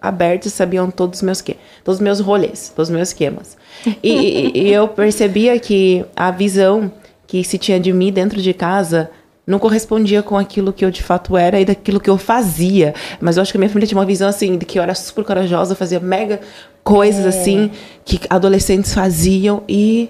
abertos 0.00 0.52
sabiam 0.52 0.90
todos 0.90 1.18
os 1.18 1.22
meus 1.22 1.40
que 1.40 1.56
todos 1.84 1.98
os 1.98 2.02
meus 2.02 2.20
rolês, 2.20 2.72
todos 2.74 2.88
os 2.88 2.94
meus 2.94 3.08
esquemas. 3.08 3.56
E, 4.02 4.12
e, 4.12 4.52
e, 4.54 4.72
eu 4.72 4.88
percebia 4.88 5.58
que 5.58 6.04
a 6.16 6.30
visão 6.30 6.90
que 7.26 7.44
se 7.44 7.58
tinha 7.58 7.78
de 7.78 7.92
mim 7.92 8.12
dentro 8.12 8.40
de 8.40 8.52
casa 8.52 9.10
não 9.46 9.58
correspondia 9.58 10.22
com 10.22 10.36
aquilo 10.36 10.72
que 10.72 10.84
eu 10.84 10.90
de 10.90 11.02
fato 11.02 11.36
era 11.36 11.60
e 11.60 11.64
daquilo 11.64 12.00
que 12.00 12.08
eu 12.08 12.16
fazia. 12.16 12.94
Mas 13.20 13.36
eu 13.36 13.42
acho 13.42 13.52
que 13.52 13.58
a 13.58 13.60
minha 13.60 13.68
família 13.68 13.86
tinha 13.86 13.98
uma 13.98 14.06
visão 14.06 14.28
assim 14.28 14.56
de 14.56 14.64
que 14.64 14.78
eu 14.78 14.82
era 14.82 14.94
super 14.94 15.24
corajosa, 15.24 15.74
fazia 15.74 16.00
mega 16.00 16.40
coisas 16.84 17.24
é. 17.24 17.28
assim 17.28 17.70
que 18.04 18.20
adolescentes 18.28 18.94
faziam 18.94 19.62
e 19.68 20.08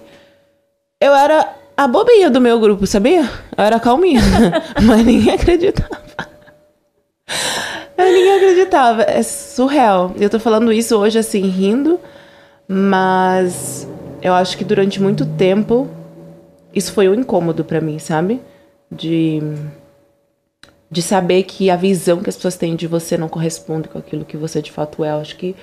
eu 1.00 1.14
era 1.14 1.54
a 1.76 1.88
bobinha 1.88 2.28
do 2.30 2.40
meu 2.40 2.60
grupo, 2.60 2.86
sabia? 2.86 3.22
Eu 3.56 3.64
era 3.64 3.80
calminha, 3.80 4.20
mas 4.82 5.04
ninguém 5.04 5.32
acreditava. 5.32 6.00
Eu 8.00 8.12
ninguém 8.12 8.36
acreditava. 8.36 9.02
É 9.02 9.22
surreal. 9.22 10.12
Eu 10.18 10.30
tô 10.30 10.38
falando 10.38 10.72
isso 10.72 10.96
hoje 10.96 11.18
assim, 11.18 11.42
rindo, 11.48 12.00
mas 12.66 13.86
eu 14.22 14.34
acho 14.34 14.56
que 14.56 14.64
durante 14.64 15.00
muito 15.00 15.24
tempo 15.26 15.88
isso 16.74 16.92
foi 16.92 17.08
um 17.08 17.14
incômodo 17.14 17.64
para 17.64 17.80
mim, 17.80 17.98
sabe? 17.98 18.40
De 18.90 19.42
de 20.90 21.02
saber 21.02 21.44
que 21.44 21.70
a 21.70 21.76
visão 21.76 22.20
que 22.20 22.28
as 22.28 22.34
pessoas 22.34 22.56
têm 22.56 22.74
de 22.74 22.88
você 22.88 23.16
não 23.16 23.28
corresponde 23.28 23.88
com 23.88 23.96
aquilo 23.96 24.24
que 24.24 24.36
você 24.36 24.60
de 24.60 24.72
fato 24.72 25.04
é. 25.04 25.10
Eu 25.10 25.20
acho 25.20 25.36
que 25.36 25.54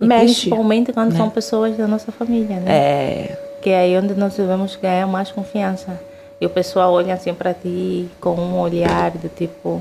mexe. 0.00 0.48
Principalmente 0.48 0.92
quando 0.92 1.12
né? 1.12 1.18
são 1.18 1.28
pessoas 1.28 1.76
da 1.76 1.86
nossa 1.86 2.10
família, 2.10 2.58
né? 2.60 2.72
É. 2.72 3.38
Que 3.60 3.70
é 3.70 3.80
aí 3.80 3.98
onde 3.98 4.14
nós 4.14 4.34
devemos 4.34 4.76
ganhar 4.76 5.06
mais 5.06 5.30
confiança. 5.30 6.00
E 6.40 6.46
o 6.46 6.50
pessoal 6.50 6.92
olha 6.92 7.14
assim 7.14 7.32
para 7.34 7.52
ti 7.54 8.08
com 8.20 8.34
um 8.34 8.58
olhar 8.58 9.10
do 9.12 9.28
tipo, 9.28 9.80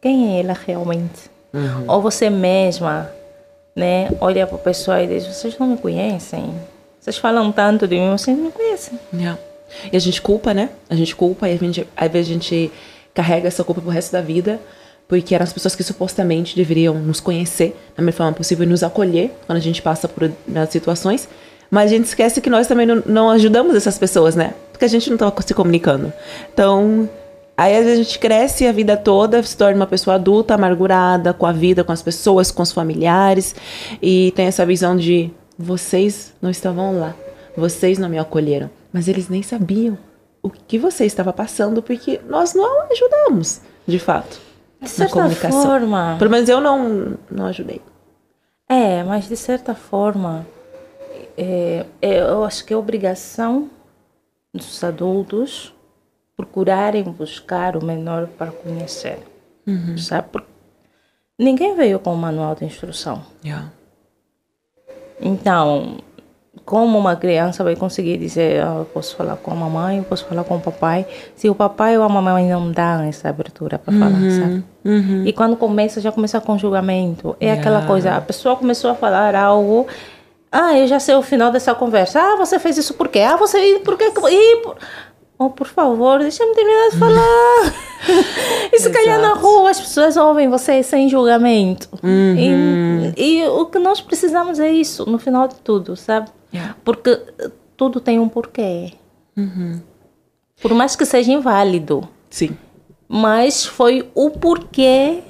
quem 0.00 0.36
é 0.36 0.40
ela 0.40 0.54
realmente? 0.54 1.30
Uhum. 1.52 1.84
Ou 1.88 2.02
você 2.02 2.28
mesma, 2.30 3.10
né, 3.74 4.10
olha 4.20 4.46
para 4.46 4.56
a 4.56 4.60
pessoa 4.60 5.02
e 5.02 5.06
diz: 5.06 5.26
vocês 5.26 5.58
não 5.58 5.68
me 5.68 5.76
conhecem. 5.76 6.54
Vocês 7.00 7.18
falam 7.18 7.52
tanto 7.52 7.86
de 7.86 7.96
mim, 7.96 8.10
vocês 8.10 8.36
não 8.36 8.46
me 8.46 8.52
conhecem. 8.52 8.98
Yeah. 9.12 9.38
E 9.92 9.96
a 9.96 10.00
gente 10.00 10.20
culpa, 10.20 10.52
né? 10.52 10.70
A 10.90 10.94
gente 10.94 11.14
culpa 11.14 11.48
e 11.48 11.54
a 11.54 11.56
gente, 11.56 11.86
às 11.96 12.10
vezes 12.10 12.30
a 12.30 12.32
gente 12.32 12.72
carrega 13.14 13.48
essa 13.48 13.64
culpa 13.64 13.80
pro 13.80 13.90
resto 13.90 14.12
da 14.12 14.20
vida. 14.20 14.60
porque 15.08 15.34
eram 15.34 15.44
as 15.44 15.52
pessoas 15.52 15.76
que 15.76 15.82
supostamente 15.82 16.56
deveriam 16.56 16.94
nos 16.94 17.20
conhecer 17.20 17.76
da 17.96 18.02
melhor 18.02 18.16
forma 18.16 18.32
possível 18.32 18.64
e 18.64 18.68
nos 18.68 18.82
acolher 18.82 19.30
quando 19.46 19.58
a 19.58 19.60
gente 19.60 19.80
passa 19.80 20.08
por 20.08 20.30
nas 20.46 20.70
situações. 20.70 21.28
Mas 21.70 21.90
a 21.90 21.94
gente 21.94 22.06
esquece 22.06 22.40
que 22.40 22.50
nós 22.50 22.66
também 22.66 22.86
não, 22.86 23.02
não 23.06 23.30
ajudamos 23.30 23.74
essas 23.74 23.98
pessoas, 23.98 24.34
né? 24.34 24.54
Porque 24.72 24.84
a 24.84 24.88
gente 24.88 25.08
não 25.08 25.14
estava 25.14 25.34
se 25.42 25.54
comunicando. 25.54 26.12
Então, 26.52 27.08
Aí 27.56 27.74
a 27.74 27.96
gente 27.96 28.18
cresce 28.18 28.66
a 28.66 28.72
vida 28.72 28.96
toda, 28.96 29.42
se 29.42 29.56
torna 29.56 29.76
uma 29.76 29.86
pessoa 29.86 30.16
adulta, 30.16 30.54
amargurada 30.54 31.32
com 31.32 31.46
a 31.46 31.52
vida, 31.52 31.82
com 31.82 31.92
as 31.92 32.02
pessoas, 32.02 32.50
com 32.50 32.62
os 32.62 32.70
familiares, 32.70 33.54
e 34.02 34.30
tem 34.36 34.46
essa 34.46 34.66
visão 34.66 34.94
de 34.94 35.30
vocês 35.58 36.34
não 36.42 36.50
estavam 36.50 36.98
lá, 36.98 37.14
vocês 37.56 37.98
não 37.98 38.10
me 38.10 38.18
acolheram, 38.18 38.68
mas 38.92 39.08
eles 39.08 39.30
nem 39.30 39.42
sabiam 39.42 39.96
o 40.42 40.50
que 40.50 40.78
você 40.78 41.06
estava 41.06 41.32
passando 41.32 41.82
porque 41.82 42.20
nós 42.28 42.52
não 42.52 42.82
ajudamos, 42.90 43.62
de 43.86 43.98
fato, 43.98 44.38
de 44.80 44.88
certa. 44.90 45.50
Forma, 45.50 46.16
Pelo 46.18 46.30
menos 46.30 46.48
eu 46.50 46.60
não 46.60 47.16
não 47.30 47.46
ajudei. 47.46 47.80
É, 48.68 49.02
mas 49.02 49.28
de 49.28 49.36
certa 49.36 49.74
forma, 49.74 50.46
é, 51.38 51.86
é 52.02 52.20
eu 52.20 52.44
acho 52.44 52.66
que 52.66 52.74
é 52.74 52.76
obrigação 52.76 53.70
dos 54.52 54.84
adultos 54.84 55.72
procurarem 56.36 57.04
buscar 57.04 57.76
o 57.76 57.84
menor 57.84 58.26
para 58.26 58.50
conhecer. 58.50 59.18
Uhum. 59.66 59.96
Sabe? 59.96 60.28
Porque 60.30 60.48
ninguém 61.38 61.74
veio 61.74 61.98
com 61.98 62.12
um 62.12 62.16
manual 62.16 62.54
de 62.54 62.64
instrução. 62.64 63.22
Yeah. 63.44 63.70
Então, 65.20 65.98
como 66.64 66.98
uma 66.98 67.16
criança 67.16 67.64
vai 67.64 67.74
conseguir 67.74 68.18
dizer, 68.18 68.62
oh, 68.66 68.80
eu 68.80 68.84
posso 68.84 69.16
falar 69.16 69.36
com 69.36 69.50
a 69.50 69.54
mamãe, 69.54 69.98
eu 69.98 70.04
posso 70.04 70.26
falar 70.26 70.44
com 70.44 70.56
o 70.56 70.60
papai, 70.60 71.06
se 71.34 71.48
o 71.48 71.54
papai 71.54 71.96
ou 71.96 72.04
a 72.04 72.08
mamãe 72.08 72.48
não 72.48 72.70
dão 72.70 73.02
essa 73.02 73.28
abertura 73.28 73.78
para 73.78 73.94
uhum, 73.94 74.00
falar, 74.00 74.30
sabe? 74.30 74.64
Uhum. 74.84 75.24
E 75.24 75.32
quando 75.32 75.56
começa, 75.56 76.00
já 76.00 76.12
começa 76.12 76.40
com 76.40 76.58
julgamento. 76.58 77.36
É 77.40 77.46
yeah. 77.46 77.60
aquela 77.60 77.86
coisa, 77.86 78.16
a 78.16 78.20
pessoa 78.20 78.56
começou 78.56 78.90
a 78.90 78.94
falar 78.94 79.34
algo, 79.34 79.86
ah, 80.50 80.76
eu 80.76 80.86
já 80.86 80.98
sei 80.98 81.14
o 81.14 81.22
final 81.22 81.50
dessa 81.50 81.74
conversa. 81.74 82.20
Ah, 82.20 82.36
você 82.36 82.58
fez 82.58 82.76
isso 82.78 82.94
por 82.94 83.08
quê? 83.08 83.20
Ah, 83.20 83.36
você, 83.36 83.80
por 83.84 83.96
quê? 83.96 84.12
E, 84.30 84.56
por... 84.62 84.76
Oh, 85.38 85.50
por 85.50 85.66
favor, 85.66 86.20
deixa-me 86.20 86.54
terminar 86.54 86.90
de 86.90 86.98
falar. 86.98 87.74
e 88.72 88.78
se 88.78 88.88
calhar 88.90 89.20
na 89.20 89.34
rua 89.34 89.70
as 89.70 89.78
pessoas 89.78 90.16
ouvem 90.16 90.48
você 90.48 90.82
sem 90.82 91.08
julgamento. 91.08 91.88
Uhum. 92.02 93.12
E, 93.16 93.40
e, 93.40 93.46
o 93.46 93.66
que 93.66 93.78
nós 93.78 94.00
precisamos 94.00 94.58
é 94.58 94.72
isso, 94.72 95.04
no 95.04 95.18
final 95.18 95.46
de 95.46 95.56
tudo, 95.56 95.94
sabe? 95.94 96.30
Yeah. 96.54 96.74
Porque 96.82 97.20
tudo 97.76 98.00
tem 98.00 98.18
um 98.18 98.28
porquê. 98.28 98.94
Uhum. 99.36 99.82
Por 100.62 100.72
mais 100.72 100.96
que 100.96 101.04
seja 101.04 101.30
inválido. 101.30 102.08
Sim. 102.30 102.56
Mas 103.06 103.66
foi 103.66 104.10
o 104.14 104.30
porquê, 104.30 105.22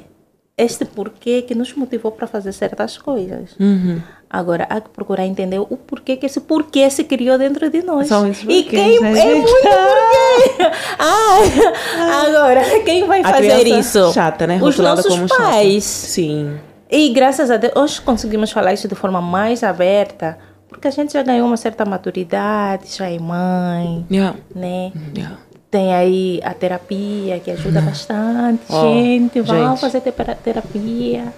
este 0.56 0.84
porquê 0.84 1.42
que 1.42 1.54
nos 1.54 1.74
motivou 1.74 2.12
para 2.12 2.28
fazer 2.28 2.52
certas 2.52 2.96
coisas. 2.96 3.56
Uhum. 3.58 4.00
Agora, 4.28 4.66
há 4.68 4.80
que 4.80 4.88
procurar 4.90 5.24
entender 5.24 5.58
o 5.58 5.76
porquê 5.76 6.16
que 6.16 6.26
esse 6.26 6.40
porquê 6.40 6.90
se 6.90 7.04
criou 7.04 7.38
dentro 7.38 7.70
de 7.70 7.82
nós. 7.82 8.08
São 8.08 8.28
e 8.28 8.64
quem 8.64 9.00
né, 9.00 9.18
é 9.18 9.34
muito 9.34 9.52
porquê. 9.52 10.72
ah, 10.98 12.24
agora, 12.26 12.80
quem 12.84 13.06
vai 13.06 13.20
a 13.22 13.28
fazer 13.28 13.66
isso? 13.68 14.12
Chata, 14.12 14.46
né? 14.46 14.58
Os 14.60 14.78
nossos 14.78 15.06
como 15.06 15.28
pais. 15.28 15.84
Chata. 15.84 16.08
Sim. 16.08 16.58
E 16.90 17.08
graças 17.10 17.50
a 17.50 17.56
Deus, 17.56 17.72
hoje 17.76 18.00
conseguimos 18.00 18.50
falar 18.50 18.72
isso 18.72 18.88
de 18.88 18.94
forma 18.94 19.20
mais 19.20 19.62
aberta, 19.62 20.38
porque 20.68 20.88
a 20.88 20.90
gente 20.90 21.12
já 21.12 21.22
ganhou 21.22 21.46
uma 21.46 21.56
certa 21.56 21.84
maturidade, 21.84 22.96
já 22.96 23.08
é 23.08 23.18
mãe, 23.18 24.04
yeah. 24.10 24.36
né? 24.54 24.92
Yeah. 25.16 25.38
Tem 25.70 25.94
aí 25.94 26.40
a 26.44 26.54
terapia 26.54 27.40
que 27.40 27.50
ajuda 27.50 27.80
bastante, 27.80 28.62
oh, 28.68 28.82
gente. 28.82 29.40
Vão 29.40 29.70
gente. 29.70 29.80
fazer 29.80 30.00
terapia 30.00 31.32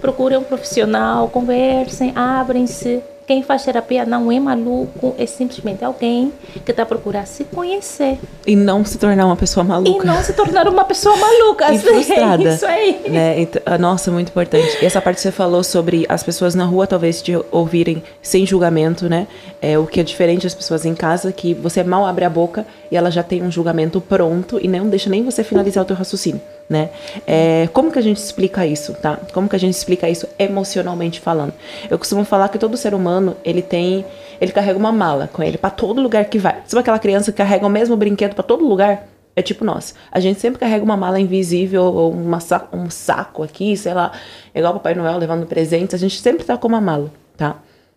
procurem 0.00 0.38
um 0.38 0.44
profissional, 0.44 1.28
conversem, 1.28 2.12
abrem-se. 2.14 3.02
Quem 3.28 3.42
faz 3.42 3.62
terapia 3.62 4.06
não 4.06 4.32
é 4.32 4.40
maluco, 4.40 5.14
é 5.18 5.26
simplesmente 5.26 5.84
alguém 5.84 6.32
que 6.64 6.70
está 6.70 6.86
procurando 6.86 7.26
se 7.26 7.44
conhecer. 7.44 8.18
E 8.46 8.56
não 8.56 8.86
se 8.86 8.96
tornar 8.96 9.26
uma 9.26 9.36
pessoa 9.36 9.62
maluca. 9.62 10.02
E 10.02 10.06
não 10.06 10.22
se 10.22 10.32
tornar 10.32 10.66
uma 10.66 10.82
pessoa 10.82 11.14
maluca. 11.14 11.66
e 11.70 11.76
assim, 11.76 11.86
frustrada. 11.86 12.48
É 12.48 12.54
isso 12.54 12.64
aí. 12.64 13.02
Né? 13.06 13.40
Então, 13.42 13.78
nossa, 13.78 14.10
muito 14.10 14.30
importante. 14.30 14.78
E 14.80 14.86
essa 14.86 14.98
parte 15.02 15.16
que 15.16 15.22
você 15.22 15.30
falou 15.30 15.62
sobre 15.62 16.06
as 16.08 16.22
pessoas 16.22 16.54
na 16.54 16.64
rua 16.64 16.86
talvez 16.86 17.20
te 17.20 17.38
ouvirem 17.50 18.02
sem 18.22 18.46
julgamento, 18.46 19.10
né? 19.10 19.26
É 19.60 19.78
o 19.78 19.86
que 19.86 20.00
é 20.00 20.02
diferente 20.02 20.44
das 20.44 20.54
pessoas 20.54 20.86
em 20.86 20.94
casa, 20.94 21.30
que 21.30 21.52
você 21.52 21.84
mal 21.84 22.06
abre 22.06 22.24
a 22.24 22.30
boca 22.30 22.66
e 22.90 22.96
ela 22.96 23.10
já 23.10 23.22
tem 23.22 23.42
um 23.42 23.50
julgamento 23.50 24.00
pronto 24.00 24.58
e 24.58 24.66
não 24.66 24.88
deixa 24.88 25.10
nem 25.10 25.22
você 25.22 25.44
finalizar 25.44 25.84
o 25.84 25.86
teu 25.86 25.96
raciocínio 25.96 26.40
né? 26.68 26.90
É, 27.26 27.68
como 27.72 27.90
que 27.90 27.98
a 27.98 28.02
gente 28.02 28.18
explica 28.18 28.66
isso, 28.66 28.92
tá? 28.94 29.18
Como 29.32 29.48
que 29.48 29.56
a 29.56 29.58
gente 29.58 29.74
explica 29.74 30.08
isso 30.08 30.28
emocionalmente 30.38 31.20
falando? 31.20 31.54
Eu 31.88 31.98
costumo 31.98 32.24
falar 32.24 32.48
que 32.48 32.58
todo 32.58 32.76
ser 32.76 32.94
humano, 32.94 33.36
ele 33.44 33.62
tem, 33.62 34.04
ele 34.40 34.52
carrega 34.52 34.78
uma 34.78 34.92
mala 34.92 35.28
com 35.32 35.42
ele 35.42 35.56
para 35.56 35.70
todo 35.70 36.00
lugar 36.02 36.24
que 36.26 36.38
vai. 36.38 36.62
Sabe 36.66 36.80
aquela 36.80 36.98
criança 36.98 37.32
que 37.32 37.38
carrega 37.38 37.66
o 37.66 37.70
mesmo 37.70 37.96
brinquedo 37.96 38.34
para 38.34 38.44
todo 38.44 38.66
lugar? 38.66 39.08
É 39.34 39.40
tipo 39.40 39.64
nós. 39.64 39.94
A 40.10 40.18
gente 40.20 40.40
sempre 40.40 40.58
carrega 40.58 40.84
uma 40.84 40.96
mala 40.96 41.18
invisível 41.18 41.84
ou 41.84 42.12
uma, 42.12 42.38
um 42.72 42.90
saco 42.90 43.42
aqui, 43.42 43.76
sei 43.76 43.94
lá, 43.94 44.12
igual 44.54 44.74
Papai 44.74 44.94
Noel 44.94 45.16
levando 45.16 45.46
presentes. 45.46 45.94
A 45.94 45.98
gente 45.98 46.20
sempre 46.20 46.44
tá 46.44 46.56
com 46.56 46.66
uma 46.66 46.80
mala, 46.80 47.10
tá? 47.36 47.56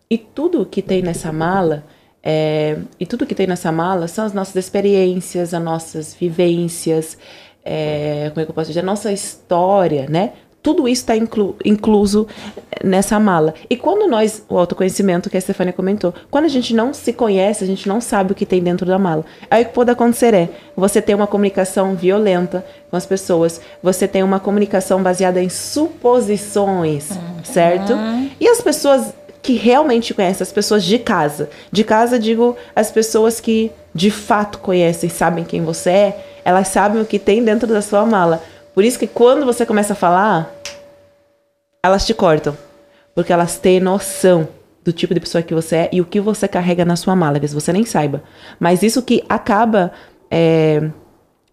E 0.09 0.17
tudo 0.17 0.65
que 0.65 0.81
tem 0.81 1.01
nessa 1.01 1.31
mala, 1.31 1.83
é, 2.23 2.77
e 2.99 3.05
tudo 3.07 3.25
que 3.25 3.33
tem 3.33 3.47
nessa 3.47 3.71
mala 3.71 4.07
são 4.07 4.23
as 4.23 4.33
nossas 4.33 4.55
experiências, 4.55 5.53
as 5.53 5.63
nossas 5.63 6.13
vivências, 6.13 7.17
é, 7.63 8.29
como 8.29 8.41
é 8.41 8.45
que 8.45 8.51
eu 8.51 8.55
posso 8.55 8.67
dizer, 8.67 8.81
a 8.81 8.83
nossa 8.83 9.11
história, 9.11 10.07
né? 10.09 10.33
Tudo 10.63 10.87
isso 10.87 11.01
está 11.01 11.15
inclu, 11.15 11.55
incluso 11.65 12.27
nessa 12.83 13.19
mala. 13.19 13.55
E 13.67 13.75
quando 13.75 14.07
nós, 14.07 14.45
o 14.47 14.59
autoconhecimento 14.59 15.27
que 15.27 15.35
a 15.35 15.41
Stefania 15.41 15.73
comentou, 15.73 16.13
quando 16.29 16.45
a 16.45 16.49
gente 16.49 16.75
não 16.75 16.93
se 16.93 17.11
conhece, 17.13 17.63
a 17.63 17.67
gente 17.67 17.87
não 17.87 17.99
sabe 17.99 18.31
o 18.31 18.35
que 18.35 18.45
tem 18.45 18.61
dentro 18.61 18.85
da 18.85 18.99
mala. 18.99 19.25
Aí 19.49 19.63
o 19.63 19.65
que 19.65 19.73
pode 19.73 19.89
acontecer 19.89 20.35
é, 20.35 20.49
você 20.75 21.01
tem 21.01 21.15
uma 21.15 21.25
comunicação 21.25 21.95
violenta 21.95 22.63
com 22.91 22.95
as 22.95 23.07
pessoas, 23.07 23.59
você 23.81 24.07
tem 24.07 24.21
uma 24.21 24.39
comunicação 24.39 25.01
baseada 25.01 25.41
em 25.41 25.49
suposições, 25.49 27.09
uhum. 27.09 27.43
certo? 27.43 27.93
E 28.39 28.47
as 28.47 28.61
pessoas 28.61 29.15
que 29.41 29.53
realmente 29.53 30.13
conhecem, 30.13 30.43
as 30.43 30.51
pessoas 30.51 30.83
de 30.83 30.99
casa. 30.99 31.49
De 31.71 31.83
casa, 31.83 32.19
digo, 32.19 32.55
as 32.75 32.91
pessoas 32.91 33.39
que 33.39 33.71
de 33.93 34.11
fato 34.11 34.59
conhecem, 34.59 35.09
sabem 35.09 35.43
quem 35.43 35.63
você 35.63 35.89
é, 35.89 36.25
elas 36.43 36.67
sabem 36.67 37.01
o 37.01 37.05
que 37.05 37.19
tem 37.19 37.43
dentro 37.43 37.67
da 37.67 37.81
sua 37.81 38.05
mala. 38.05 38.41
Por 38.73 38.83
isso 38.83 38.97
que 38.97 39.07
quando 39.07 39.45
você 39.45 39.65
começa 39.65 39.93
a 39.93 39.95
falar, 39.95 40.53
elas 41.83 42.05
te 42.05 42.13
cortam. 42.13 42.57
Porque 43.13 43.33
elas 43.33 43.57
têm 43.57 43.79
noção 43.79 44.47
do 44.83 44.91
tipo 44.91 45.13
de 45.13 45.19
pessoa 45.19 45.41
que 45.41 45.53
você 45.53 45.75
é 45.75 45.89
e 45.91 46.01
o 46.01 46.05
que 46.05 46.19
você 46.19 46.47
carrega 46.47 46.83
na 46.85 46.95
sua 46.95 47.15
mala, 47.15 47.37
às 47.37 47.41
vezes 47.41 47.53
você 47.53 47.71
nem 47.71 47.85
saiba. 47.85 48.23
Mas 48.59 48.81
isso 48.81 49.01
que 49.01 49.23
acaba 49.29 49.91
é, 50.29 50.89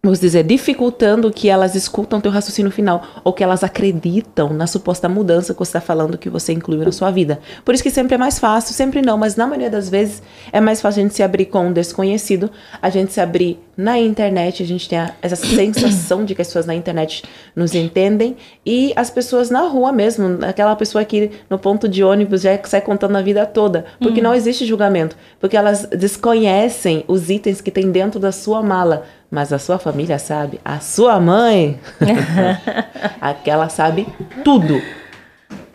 vamos 0.02 0.20
dizer, 0.20 0.44
dificultando 0.44 1.30
que 1.30 1.48
elas 1.48 1.74
escutam 1.74 2.20
teu 2.20 2.30
raciocínio 2.30 2.70
final 2.70 3.02
ou 3.24 3.32
que 3.32 3.42
elas 3.42 3.64
acreditam 3.64 4.50
na 4.52 4.66
suposta 4.66 5.08
mudança 5.08 5.52
que 5.52 5.58
você 5.58 5.70
está 5.70 5.80
falando 5.80 6.16
que 6.16 6.30
você 6.30 6.52
incluiu 6.52 6.84
na 6.84 6.92
sua 6.92 7.10
vida. 7.10 7.40
Por 7.64 7.74
isso 7.74 7.82
que 7.82 7.90
sempre 7.90 8.14
é 8.14 8.18
mais 8.18 8.38
fácil, 8.38 8.74
sempre 8.74 9.02
não, 9.02 9.18
mas 9.18 9.34
na 9.34 9.46
maioria 9.46 9.68
das 9.68 9.88
vezes 9.88 10.22
é 10.52 10.60
mais 10.60 10.80
fácil 10.80 11.00
a 11.00 11.02
gente 11.02 11.14
se 11.14 11.22
abrir 11.22 11.46
com 11.46 11.66
um 11.66 11.72
desconhecido, 11.72 12.48
a 12.80 12.88
gente 12.90 13.12
se 13.12 13.20
abrir 13.20 13.58
na 13.76 13.98
internet, 13.98 14.62
a 14.62 14.66
gente 14.66 14.88
tem 14.88 14.98
a, 14.98 15.14
essa 15.20 15.36
sensação 15.36 16.24
de 16.24 16.34
que 16.34 16.42
as 16.42 16.48
pessoas 16.48 16.66
na 16.66 16.74
internet 16.74 17.24
nos 17.54 17.74
entendem 17.74 18.36
e 18.64 18.92
as 18.94 19.10
pessoas 19.10 19.50
na 19.50 19.62
rua 19.62 19.92
mesmo, 19.92 20.38
aquela 20.44 20.74
pessoa 20.76 21.04
que 21.04 21.30
no 21.50 21.58
ponto 21.58 21.88
de 21.88 22.04
ônibus 22.04 22.42
já 22.42 22.58
sai 22.64 22.80
contando 22.80 23.16
a 23.16 23.22
vida 23.22 23.44
toda, 23.46 23.84
porque 24.00 24.20
uhum. 24.20 24.24
não 24.24 24.34
existe 24.34 24.64
julgamento, 24.64 25.16
porque 25.40 25.56
elas 25.56 25.86
desconhecem 25.86 27.04
os 27.08 27.30
itens 27.30 27.60
que 27.60 27.70
tem 27.70 27.90
dentro 27.90 28.20
da 28.20 28.30
sua 28.30 28.62
mala 28.62 29.04
mas 29.30 29.52
a 29.52 29.58
sua 29.58 29.78
família 29.78 30.18
sabe, 30.18 30.60
a 30.64 30.80
sua 30.80 31.20
mãe, 31.20 31.78
aquela 33.20 33.68
sabe 33.68 34.06
tudo. 34.42 34.80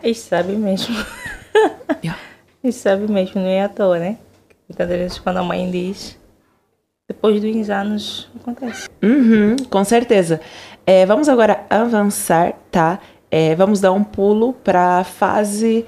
E 0.02 0.14
sabe 0.14 0.52
mesmo. 0.52 0.94
E 2.62 2.72
sabe 2.72 3.10
mesmo, 3.10 3.40
não 3.40 3.48
é 3.48 3.62
à 3.62 3.68
toa, 3.68 3.98
né? 3.98 4.16
Muitas 4.68 4.88
vezes 4.88 5.18
quando 5.18 5.36
a 5.36 5.42
mãe 5.42 5.70
diz, 5.70 6.18
depois 7.06 7.40
dos 7.40 7.70
anos 7.70 8.30
acontece. 8.40 8.88
Uhum, 9.02 9.56
com 9.70 9.84
certeza. 9.84 10.40
É, 10.86 11.04
vamos 11.04 11.28
agora 11.28 11.64
avançar, 11.68 12.54
tá? 12.70 12.98
É, 13.30 13.54
vamos 13.54 13.80
dar 13.80 13.92
um 13.92 14.02
pulo 14.02 14.52
para 14.52 15.00
a 15.00 15.04
fase 15.04 15.84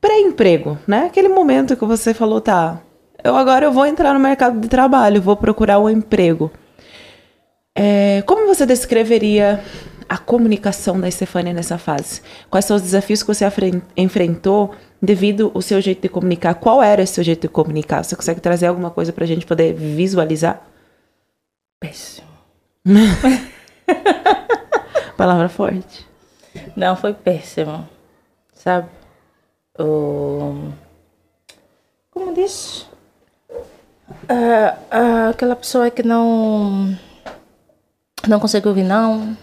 pré-emprego, 0.00 0.78
né? 0.86 1.06
Aquele 1.06 1.28
momento 1.28 1.76
que 1.76 1.84
você 1.84 2.14
falou, 2.14 2.40
tá, 2.40 2.80
eu 3.22 3.36
agora 3.36 3.66
eu 3.66 3.72
vou 3.72 3.84
entrar 3.84 4.14
no 4.14 4.20
mercado 4.20 4.58
de 4.58 4.68
trabalho, 4.68 5.20
vou 5.20 5.36
procurar 5.36 5.78
um 5.78 5.90
emprego. 5.90 6.50
É, 7.78 8.22
como 8.22 8.46
você 8.46 8.64
descreveria 8.64 9.62
a 10.08 10.16
comunicação 10.16 10.98
da 10.98 11.08
Estefânia 11.08 11.52
nessa 11.52 11.76
fase? 11.76 12.22
Quais 12.48 12.64
são 12.64 12.76
os 12.76 12.82
desafios 12.82 13.22
que 13.22 13.28
você 13.28 13.44
enfrentou 13.94 14.74
devido 15.00 15.52
ao 15.54 15.60
seu 15.60 15.78
jeito 15.80 16.00
de 16.00 16.08
comunicar? 16.08 16.54
Qual 16.54 16.82
era 16.82 17.02
o 17.02 17.06
seu 17.06 17.22
jeito 17.22 17.42
de 17.42 17.48
comunicar? 17.48 18.02
Você 18.02 18.16
consegue 18.16 18.40
trazer 18.40 18.66
alguma 18.66 18.90
coisa 18.90 19.12
para 19.12 19.24
a 19.24 19.26
gente 19.26 19.44
poder 19.44 19.74
visualizar? 19.74 20.66
Péssimo. 21.78 22.26
Palavra 25.16 25.50
forte. 25.50 26.06
Não, 26.74 26.96
foi 26.96 27.12
péssimo. 27.12 27.86
Sabe? 28.54 28.88
O... 29.78 30.72
Como 32.10 32.32
diz? 32.32 32.86
Ah, 34.28 34.78
ah, 34.90 35.28
aquela 35.28 35.54
pessoa 35.54 35.90
que 35.90 36.02
não. 36.02 36.96
Não 38.28 38.40
consegue 38.40 38.68
ouvir, 38.68 38.82
não. 38.84 39.36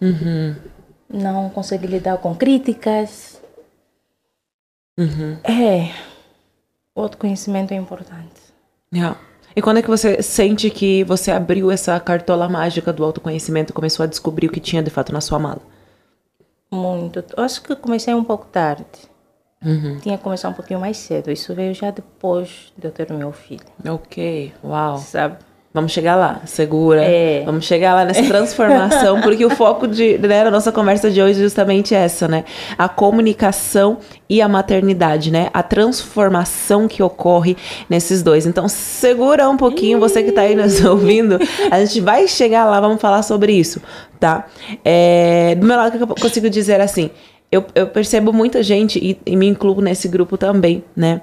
Uhum. 0.00 0.56
Não 1.08 1.50
consegue 1.50 1.86
lidar 1.86 2.18
com 2.18 2.34
críticas. 2.34 3.40
Uhum. 4.98 5.38
É. 5.44 5.92
O 6.94 7.02
autoconhecimento 7.02 7.72
é 7.72 7.76
importante. 7.76 8.40
Yeah. 8.92 9.18
E 9.54 9.62
quando 9.62 9.78
é 9.78 9.82
que 9.82 9.88
você 9.88 10.22
sente 10.22 10.70
que 10.70 11.02
você 11.04 11.30
abriu 11.30 11.70
essa 11.70 11.98
cartola 11.98 12.48
mágica 12.48 12.92
do 12.92 13.04
autoconhecimento 13.04 13.72
e 13.72 13.74
começou 13.74 14.04
a 14.04 14.06
descobrir 14.06 14.46
o 14.46 14.52
que 14.52 14.60
tinha 14.60 14.82
de 14.82 14.90
fato 14.90 15.12
na 15.12 15.20
sua 15.20 15.38
mala? 15.38 15.60
Muito. 16.70 17.24
Acho 17.36 17.62
que 17.62 17.74
comecei 17.74 18.14
um 18.14 18.22
pouco 18.22 18.46
tarde. 18.46 18.84
Uhum. 19.64 19.98
Tinha 19.98 20.16
que 20.16 20.24
começar 20.24 20.48
um 20.48 20.54
pouquinho 20.54 20.80
mais 20.80 20.96
cedo. 20.96 21.30
Isso 21.30 21.54
veio 21.54 21.74
já 21.74 21.90
depois 21.90 22.72
de 22.76 22.86
eu 22.86 22.92
ter 22.92 23.10
o 23.10 23.14
meu 23.14 23.32
filho. 23.32 23.66
Ok, 23.86 24.52
uau. 24.64 24.98
Sabe? 24.98 25.38
Vamos 25.72 25.92
chegar 25.92 26.16
lá, 26.16 26.40
segura. 26.46 27.00
É. 27.00 27.44
Vamos 27.44 27.64
chegar 27.64 27.94
lá 27.94 28.04
nessa 28.04 28.24
transformação, 28.24 29.20
porque 29.22 29.46
o 29.46 29.50
foco 29.50 29.86
de, 29.86 30.18
né, 30.18 30.42
da 30.42 30.50
nossa 30.50 30.72
conversa 30.72 31.08
de 31.08 31.22
hoje 31.22 31.38
é 31.38 31.42
justamente 31.44 31.94
essa, 31.94 32.26
né? 32.26 32.44
A 32.76 32.88
comunicação 32.88 33.98
e 34.28 34.42
a 34.42 34.48
maternidade, 34.48 35.30
né? 35.30 35.48
A 35.54 35.62
transformação 35.62 36.88
que 36.88 37.00
ocorre 37.04 37.56
nesses 37.88 38.20
dois. 38.20 38.46
Então, 38.46 38.68
segura 38.68 39.48
um 39.48 39.56
pouquinho, 39.56 40.00
você 40.00 40.24
que 40.24 40.32
tá 40.32 40.40
aí 40.40 40.56
nos 40.56 40.84
ouvindo. 40.84 41.38
A 41.70 41.78
gente 41.84 42.00
vai 42.00 42.26
chegar 42.26 42.64
lá, 42.64 42.80
vamos 42.80 43.00
falar 43.00 43.22
sobre 43.22 43.52
isso, 43.52 43.80
tá? 44.18 44.46
É, 44.84 45.54
do 45.54 45.64
meu 45.64 45.76
lado, 45.76 45.96
que 45.96 46.02
eu 46.02 46.08
consigo 46.08 46.50
dizer 46.50 46.80
assim, 46.80 47.10
eu, 47.52 47.64
eu 47.76 47.86
percebo 47.86 48.32
muita 48.32 48.60
gente, 48.60 48.98
e, 48.98 49.20
e 49.24 49.36
me 49.36 49.46
incluo 49.46 49.80
nesse 49.80 50.08
grupo 50.08 50.36
também, 50.36 50.82
né? 50.96 51.20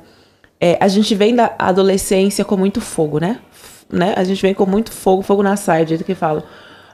É, 0.60 0.77
a 0.80 0.88
gente 0.88 1.13
vem 1.13 1.36
da 1.36 1.54
adolescência 1.60 2.46
com 2.46 2.56
muito 2.56 2.80
fogo, 2.80 3.20
né? 3.20 3.39
Né? 3.91 4.13
A 4.17 4.24
gente 4.24 4.41
vem 4.41 4.53
com 4.53 4.65
muito 4.65 4.91
fogo, 4.91 5.22
fogo 5.22 5.41
na 5.44 5.56
saia, 5.56 5.86
do 5.86 5.89
jeito 5.89 6.03
que 6.03 6.15
falo. 6.15 6.44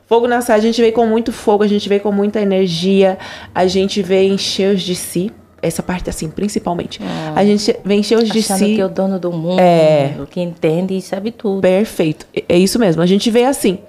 Fogo 0.05 0.27
na 0.27 0.41
saia, 0.41 0.59
a 0.59 0.61
gente 0.61 0.81
vem 0.81 0.91
com 0.91 1.05
muito 1.05 1.31
fogo, 1.31 1.63
a 1.63 1.67
gente 1.67 1.87
vem 1.87 1.99
com 1.99 2.11
muita 2.11 2.41
energia, 2.41 3.17
a 3.55 3.65
gente 3.67 4.01
vem 4.01 4.37
cheios 4.37 4.81
de 4.81 4.95
si. 4.95 5.31
Essa 5.61 5.81
parte 5.81 6.09
assim, 6.09 6.29
principalmente. 6.29 6.99
A 7.33 7.45
gente 7.45 7.73
vem 7.85 8.03
cheios 8.03 8.27
de 8.29 8.39
Achando 8.39 8.57
si. 8.59 8.75
que 8.75 8.81
é 8.81 8.85
o 8.85 8.89
dono 8.89 9.17
do 9.17 9.31
mundo, 9.31 9.61
É. 9.61 10.13
que 10.29 10.41
entende 10.41 10.97
e 10.97 11.01
sabe 11.01 11.31
tudo. 11.31 11.61
Perfeito. 11.61 12.27
É- 12.35 12.43
É 12.49 12.57
isso 12.57 12.77
mesmo. 12.77 13.01
A 13.01 13.05
gente 13.05 13.31
vê 13.31 13.45
assim, 13.45 13.79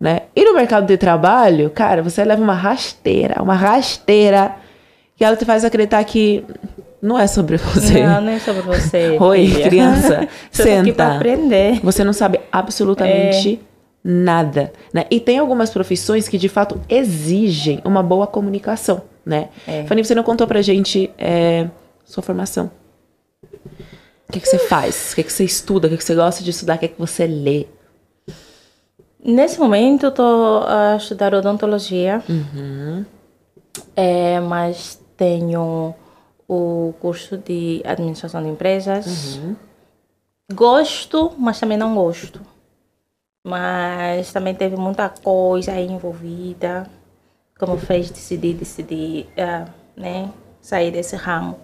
né? 0.00 0.22
E 0.34 0.42
no 0.42 0.54
mercado 0.54 0.86
de 0.86 0.96
trabalho, 0.96 1.68
cara, 1.68 2.02
você 2.02 2.24
leva 2.24 2.42
uma 2.42 2.54
rasteira, 2.54 3.42
uma 3.42 3.54
rasteira 3.54 4.56
que 5.18 5.22
ela 5.22 5.36
te 5.36 5.44
faz 5.44 5.66
acreditar 5.66 6.02
que 6.04 6.44
não 7.00 7.18
é 7.18 7.26
sobre 7.26 7.56
você. 7.56 8.02
Não, 8.06 8.20
não 8.20 8.32
é 8.32 8.38
sobre 8.38 8.62
você. 8.62 9.16
Oi, 9.20 9.46
filha. 9.46 9.68
criança, 9.68 10.28
Você 10.50 10.62
tá 10.64 10.68
senta. 10.84 11.16
aprender. 11.16 11.80
Você 11.82 12.02
não 12.04 12.12
sabe 12.12 12.40
absolutamente 12.50 13.60
É. 13.62 13.66
nada, 14.04 14.72
né? 14.92 15.04
E 15.10 15.20
tem 15.20 15.38
algumas 15.38 15.70
profissões 15.70 16.28
que 16.28 16.36
de 16.38 16.48
fato 16.48 16.80
exigem 16.88 17.80
uma 17.84 18.02
boa 18.02 18.26
comunicação, 18.26 19.02
né? 19.24 19.48
É. 19.66 19.84
Fanny, 19.84 20.04
você 20.04 20.14
não 20.14 20.22
contou 20.22 20.46
pra 20.46 20.60
gente 20.62 21.10
é, 21.18 21.68
sua 22.04 22.22
formação. 22.22 22.70
O 24.28 24.32
que, 24.32 24.40
que 24.40 24.48
você 24.48 24.58
faz? 24.58 25.12
O 25.12 25.14
que, 25.16 25.22
que 25.22 25.32
você 25.32 25.44
estuda? 25.44 25.86
O 25.86 25.90
que, 25.90 25.96
que 25.96 26.04
você 26.04 26.14
gosta 26.14 26.44
de 26.44 26.50
estudar? 26.50 26.76
O 26.76 26.78
que, 26.78 26.88
que 26.88 26.98
você 26.98 27.26
lê? 27.26 27.66
Nesse 29.24 29.58
momento, 29.58 30.06
eu 30.06 30.10
tô 30.10 30.62
a 30.66 30.96
estudar 30.96 31.32
odontologia. 31.34 32.22
Uhum. 32.28 33.04
É, 33.96 34.38
mas 34.40 35.00
tenho 35.16 35.94
o 36.48 36.94
curso 37.00 37.36
de 37.36 37.82
administração 37.84 38.42
de 38.42 38.48
empresas. 38.48 39.36
Uhum. 39.36 39.54
Gosto, 40.52 41.32
mas 41.38 41.60
também 41.60 41.76
não 41.76 41.94
gosto. 41.94 42.40
Mas 43.46 44.32
também 44.32 44.54
teve 44.54 44.76
muita 44.76 45.08
coisa 45.08 45.72
aí 45.72 45.86
envolvida, 45.86 46.86
como 47.58 47.76
fez 47.76 48.10
decidir, 48.10 48.54
decidir, 48.54 49.28
ah, 49.36 49.66
né, 49.96 50.30
sair 50.60 50.90
desse 50.90 51.16
ramo. 51.16 51.58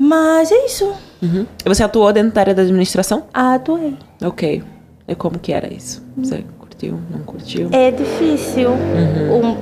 Mas 0.00 0.50
é 0.52 0.66
isso. 0.66 0.94
Uhum. 1.22 1.46
E 1.64 1.68
você 1.68 1.82
atuou 1.82 2.12
dentro 2.12 2.32
da 2.32 2.40
área 2.40 2.54
da 2.54 2.62
administração? 2.62 3.26
Atuei. 3.32 3.96
Ok. 4.22 4.62
E 5.06 5.14
como 5.14 5.38
que 5.38 5.52
era 5.52 5.72
isso? 5.72 6.02
Você 6.16 6.44
curtiu? 6.58 7.00
Não 7.10 7.20
curtiu? 7.20 7.68
É 7.72 7.90
difícil. 7.90 8.70
Um, 8.70 9.56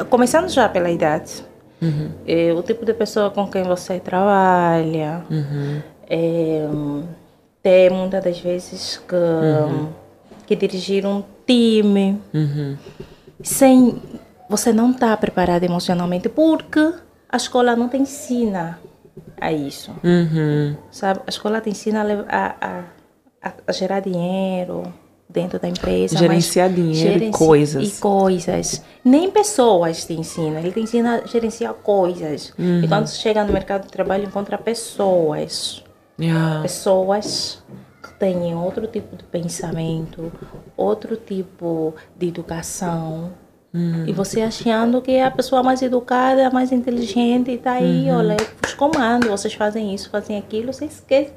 a- 0.00 0.04
começando 0.04 0.48
já 0.48 0.68
pela 0.68 0.90
idade. 0.90 1.44
Uhum. 1.82 2.10
É, 2.26 2.52
o 2.52 2.62
tipo 2.62 2.84
de 2.86 2.94
pessoa 2.94 3.30
com 3.30 3.46
quem 3.48 3.62
você 3.64 4.00
trabalha. 4.00 5.24
Uhum. 5.30 5.82
É, 6.08 6.66
ter 7.62 7.90
muitas 7.90 8.22
das 8.22 8.38
vezes 8.38 8.96
que, 9.08 9.16
que 10.46 10.54
dirigir 10.56 11.04
um 11.04 11.22
time 11.46 12.20
Uhum. 12.32 12.76
sem 13.42 14.00
você 14.48 14.72
não 14.72 14.92
estar 14.92 15.16
preparado 15.16 15.64
emocionalmente 15.64 16.28
porque 16.28 16.92
a 17.28 17.36
escola 17.36 17.74
não 17.74 17.88
te 17.88 17.96
ensina 17.96 18.78
a 19.40 19.52
isso 19.52 19.90
Uhum. 20.04 20.76
sabe 20.92 21.20
a 21.26 21.30
escola 21.30 21.60
te 21.60 21.70
ensina 21.70 22.02
a, 22.28 22.54
a, 22.66 22.84
a- 23.48 23.52
a 23.66 23.72
gerar 23.72 23.98
dinheiro 24.00 24.84
dentro 25.28 25.58
da 25.58 25.68
empresa 25.68 26.16
Gerenciar 26.16 26.70
dinheiro 26.70 27.10
e 27.10 27.12
gerenci- 27.14 27.38
coisas. 27.38 27.88
e 27.96 28.00
coisas 28.00 28.82
nem 29.04 29.30
pessoas 29.30 30.04
te 30.04 30.12
ensina 30.14 30.60
ele 30.60 30.70
te 30.72 30.80
ensina 30.80 31.22
a 31.24 31.26
gerenciar 31.26 31.74
coisas 31.74 32.52
Uhum. 32.58 32.82
e 32.84 32.88
quando 32.88 33.06
você 33.08 33.16
chega 33.16 33.44
no 33.44 33.52
mercado 33.52 33.82
de 33.86 33.92
trabalho 33.92 34.24
encontra 34.24 34.56
pessoas 34.56 35.82
Yeah. 36.18 36.62
pessoas 36.62 37.62
que 38.02 38.12
têm 38.14 38.54
outro 38.54 38.86
tipo 38.86 39.16
de 39.16 39.24
pensamento, 39.24 40.32
outro 40.76 41.14
tipo 41.16 41.92
de 42.16 42.28
educação. 42.28 43.32
E 44.06 44.12
você 44.14 44.40
achando 44.40 45.02
que 45.02 45.10
é 45.10 45.24
a 45.26 45.30
pessoa 45.30 45.62
mais 45.62 45.82
educada, 45.82 46.48
mais 46.48 46.72
inteligente, 46.72 47.50
e 47.50 47.58
tá 47.58 47.72
aí, 47.72 48.10
olha, 48.10 48.36
os 48.66 48.72
comandos, 48.72 49.28
vocês 49.28 49.52
fazem 49.52 49.94
isso, 49.94 50.08
fazem 50.08 50.38
aquilo, 50.38 50.72
você 50.72 50.86
esquece. 50.86 51.34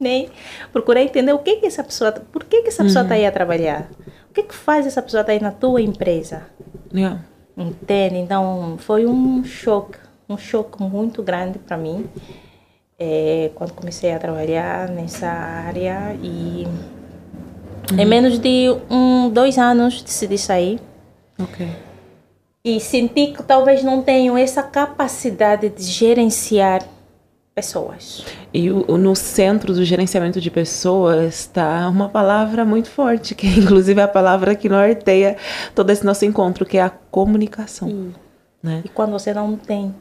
Nem 0.00 0.30
procurar 0.72 1.02
entender 1.02 1.32
o 1.32 1.38
que 1.40 1.56
que 1.56 1.66
essa 1.66 1.82
pessoa, 1.82 2.12
por 2.12 2.44
que 2.44 2.62
que 2.62 2.68
essa 2.68 2.84
pessoa 2.84 3.02
está 3.02 3.14
aí 3.14 3.26
a 3.26 3.32
trabalhar? 3.32 3.88
O 4.30 4.32
que 4.32 4.44
que 4.44 4.54
faz 4.54 4.86
essa 4.86 5.02
pessoa 5.02 5.22
estar 5.22 5.32
aí 5.32 5.40
na 5.40 5.50
tua 5.50 5.80
empresa? 5.80 6.42
Yeah. 6.94 7.20
Entende? 7.56 8.16
Então, 8.16 8.76
foi 8.78 9.04
um 9.06 9.42
choque, 9.42 9.98
um 10.28 10.38
choque 10.38 10.80
muito 10.80 11.22
grande 11.22 11.58
para 11.58 11.76
mim, 11.76 12.08
é, 12.98 13.50
quando 13.54 13.72
comecei 13.72 14.12
a 14.12 14.18
trabalhar 14.18 14.88
nessa 14.88 15.28
área 15.28 16.16
e 16.22 16.66
em 17.96 18.04
menos 18.04 18.38
de 18.38 18.68
um, 18.90 19.30
dois 19.30 19.56
anos 19.56 20.02
decidi 20.02 20.36
sair 20.36 20.80
Ok. 21.40 21.66
e 22.64 22.78
senti 22.80 23.28
que 23.28 23.42
talvez 23.42 23.82
não 23.82 24.02
tenho 24.02 24.36
essa 24.36 24.62
capacidade 24.62 25.68
de 25.68 25.82
gerenciar 25.84 26.82
pessoas. 27.58 28.24
E 28.54 28.70
o- 28.70 28.96
no 28.96 29.14
centro 29.16 29.74
do 29.74 29.84
gerenciamento 29.84 30.40
de 30.40 30.50
pessoas 30.50 31.34
está 31.40 31.88
uma 31.88 32.08
palavra 32.08 32.64
muito 32.64 32.88
forte, 32.88 33.34
que 33.34 33.46
inclusive 33.46 34.00
é 34.00 34.04
a 34.04 34.08
palavra 34.08 34.54
que 34.54 34.68
norteia 34.68 35.36
todo 35.74 35.90
esse 35.90 36.04
nosso 36.06 36.24
encontro, 36.24 36.64
que 36.64 36.78
é 36.78 36.82
a 36.82 36.90
comunicação. 36.90 37.88
E, 37.88 38.12
Né? 38.62 38.82
e 38.84 38.88
quando 38.88 39.10
você 39.12 39.34
não 39.34 39.56
tem, 39.56 39.94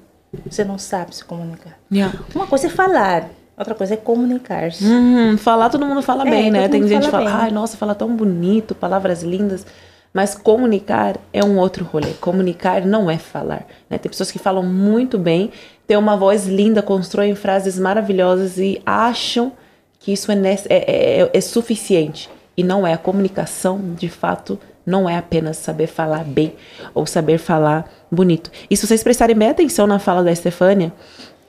você 0.50 0.64
não 0.64 0.78
sabe 0.78 1.16
se 1.16 1.26
comunicar. 1.26 1.78
Yeah. 1.92 2.18
Uma 2.36 2.46
coisa 2.48 2.68
é 2.68 2.70
falar, 2.70 3.30
outra 3.58 3.74
coisa 3.74 3.96
é 3.96 3.98
comunicar-se. 3.98 4.86
Uhum, 4.86 5.38
falar, 5.38 5.70
todo 5.70 5.86
mundo 5.86 6.02
fala 6.04 6.28
É, 6.28 6.30
bem, 6.30 6.52
né? 6.52 6.68
Tem 6.68 6.88
gente 6.88 7.06
que 7.06 7.12
fala 7.12 7.32
ai, 7.34 7.52
nossa, 7.52 7.76
fala 7.76 7.96
tão 7.96 8.16
bonito, 8.16 8.76
palavras 8.76 9.24
lindas. 9.24 9.66
Mas 10.14 10.34
comunicar 10.34 11.18
é 11.32 11.44
um 11.44 11.58
outro 11.60 11.86
rolê. 11.86 12.12
Comunicar 12.20 12.86
não 12.86 13.10
é 13.12 13.18
falar. 13.18 13.66
Né? 13.90 13.98
Tem 13.98 14.10
pessoas 14.10 14.32
que 14.32 14.40
falam 14.40 14.64
muito 14.64 15.18
bem, 15.20 15.52
têm 15.86 15.98
uma 15.98 16.18
voz 16.18 16.48
linda, 16.48 16.82
constroem 16.82 17.36
frases 17.36 17.78
maravilhosas 17.78 18.58
e 18.58 18.82
acham 18.86 19.52
que 20.00 20.12
isso 20.14 20.32
é, 20.32 20.36
nece- 20.36 20.68
é, 20.70 21.22
é- 21.22 21.30
é 21.34 21.42
suficiente. 21.42 22.30
E 22.56 22.64
não 22.64 22.88
é. 22.88 22.94
A 22.94 22.98
comunicação, 22.98 23.80
de 23.96 24.10
fato, 24.10 24.58
não 24.86 25.08
é 25.08 25.18
apenas 25.18 25.58
saber 25.58 25.86
falar 25.88 26.24
bem 26.24 26.54
ou 26.96 27.06
saber 27.06 27.38
falar 27.38 27.88
bonito. 28.10 28.50
E 28.70 28.76
se 28.78 28.88
vocês 28.88 29.04
prestarem 29.04 29.36
bem 29.36 29.50
atenção 29.50 29.86
na 29.86 30.00
fala 30.00 30.24
da 30.24 30.32
Estefânia, 30.32 30.92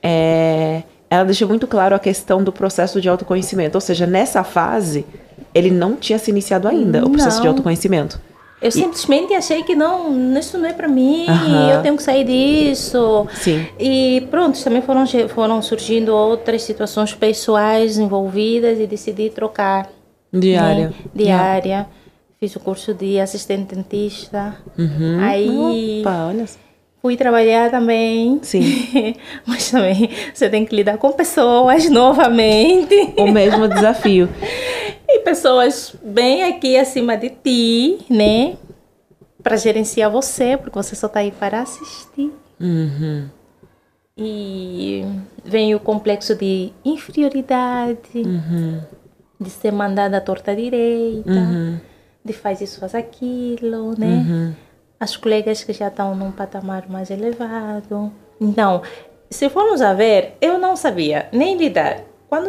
é, 0.03 0.83
ela 1.11 1.25
deixou 1.25 1.49
muito 1.49 1.67
claro 1.67 1.95
a 1.95 1.99
questão 1.99 2.43
do 2.43 2.53
processo 2.53 3.01
de 3.01 3.09
autoconhecimento. 3.09 3.77
Ou 3.77 3.81
seja, 3.81 4.07
nessa 4.07 4.45
fase, 4.45 5.07
ele 5.55 5.71
não 5.71 5.97
tinha 5.97 6.19
se 6.19 6.31
iniciado 6.31 6.69
ainda, 6.69 7.05
o 7.07 7.11
processo 7.11 7.39
de 7.39 7.45
Não. 7.45 7.53
autoconhecimento. 7.53 8.21
Eu 8.61 8.73
simplesmente 8.73 9.33
achei 9.35 9.63
que 9.63 9.75
não, 9.77 10.37
isso 10.37 10.59
não 10.59 10.69
é 10.69 10.73
para 10.73 10.89
mim, 10.89 11.27
Aham. 11.29 11.71
eu 11.75 11.83
tenho 11.83 11.97
que 11.97 12.03
sair 12.03 12.25
disso. 12.25 13.27
Sim. 13.35 13.65
E 13.79 14.27
pronto, 14.31 14.63
também 14.63 14.83
foram, 14.83 15.05
foram 15.29 15.63
surgindo 15.63 16.13
outras 16.13 16.63
situações 16.63 17.15
pessoais 17.15 17.99
envolvidas 17.99 18.81
e 18.81 18.87
decidi 18.87 19.31
trocar. 19.31 19.89
Diária. 20.33 20.89
Né? 20.89 20.95
Diária. 21.15 21.87
fiz 22.41 22.55
o 22.57 22.61
curso 22.61 22.93
de 22.93 23.19
assistente 23.21 23.75
dentista. 23.75 24.57
Uhum. 24.77 25.19
Aí 25.21 26.01
Opa, 26.01 26.27
olha 26.29 26.47
só. 26.47 26.59
fui 27.01 27.17
trabalhar 27.17 27.71
também. 27.71 28.39
Sim. 28.43 29.15
Mas 29.47 29.71
também 29.71 30.11
você 30.35 30.49
tem 30.51 30.67
que 30.67 30.75
lidar 30.75 30.99
com 30.99 31.13
pessoas 31.13 31.89
novamente. 31.91 33.15
O 33.17 33.31
mesmo 33.31 33.69
desafio. 33.69 34.29
E 35.09 35.21
pessoas 35.21 35.95
bem 36.03 36.43
aqui 36.45 36.77
acima 36.77 37.17
de 37.17 37.31
ti, 37.31 37.99
né? 38.11 38.57
Para 39.43 39.57
gerenciar 39.57 40.11
você, 40.11 40.57
porque 40.57 40.77
você 40.77 40.95
só 40.95 41.09
tá 41.09 41.21
aí 41.21 41.31
para 41.33 41.63
assistir. 41.63 42.31
Uhum. 42.61 43.29
E 44.17 45.05
vem 45.45 45.75
o 45.75 45.81
complexo 45.81 46.35
de 46.35 46.73
inferioridade, 46.85 47.99
Uhum. 48.17 48.81
de 49.41 49.49
ser 49.49 49.71
mandada 49.73 50.17
à 50.17 50.21
torta 50.21 50.55
direita, 50.55 51.31
Uhum. 51.31 51.79
de 52.25 52.33
faz 52.33 52.61
isso, 52.61 52.81
faz 52.81 52.95
aquilo, 52.95 53.95
né? 53.99 54.07
Uhum. 54.07 54.55
As 55.01 55.17
colegas 55.17 55.63
que 55.63 55.73
já 55.73 55.87
estão 55.89 56.15
num 56.17 56.33
patamar 56.33 56.89
mais 56.91 57.11
elevado. 57.11 58.13
Então, 58.41 58.83
se 59.31 59.49
formos 59.49 59.81
a 59.81 59.95
ver, 59.95 60.37
eu 60.41 60.59
não 60.59 60.75
sabia 60.75 61.29
nem 61.33 61.57
lidar. 61.57 62.01
Quando 62.29 62.49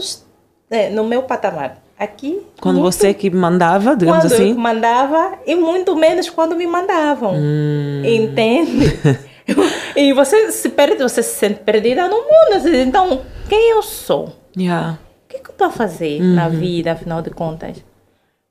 é, 0.71 0.89
no 0.89 1.03
meu 1.03 1.23
patamar, 1.23 1.77
aqui. 1.99 2.41
Quando 2.61 2.79
muito- 2.79 2.93
você 2.95 3.13
que 3.13 3.29
mandava, 3.29 3.95
digamos 3.95 4.23
quando 4.23 4.33
assim. 4.33 4.51
eu 4.51 4.57
mandava 4.57 5.37
e 5.45 5.55
muito 5.55 5.95
menos 5.95 6.29
quando 6.29 6.55
me 6.55 6.65
mandavam. 6.65 7.33
Hum. 7.35 8.01
Entende? 8.05 8.97
e 9.95 10.13
você 10.13 10.51
se 10.51 10.69
perde, 10.69 11.03
você 11.03 11.21
se 11.21 11.35
sente 11.35 11.59
perdida 11.59 12.07
no 12.07 12.15
mundo. 12.17 12.63
Diz, 12.63 12.87
Então, 12.87 13.21
quem 13.49 13.71
eu 13.71 13.81
sou? 13.83 14.33
Yeah. 14.57 14.97
O 15.25 15.27
que, 15.31 15.39
que 15.39 15.49
eu 15.49 15.51
estou 15.51 15.67
a 15.67 15.71
fazer 15.71 16.21
Uhum. 16.21 16.33
na 16.35 16.49
vida, 16.49 16.93
afinal 16.93 17.21
de 17.21 17.29
contas? 17.29 17.83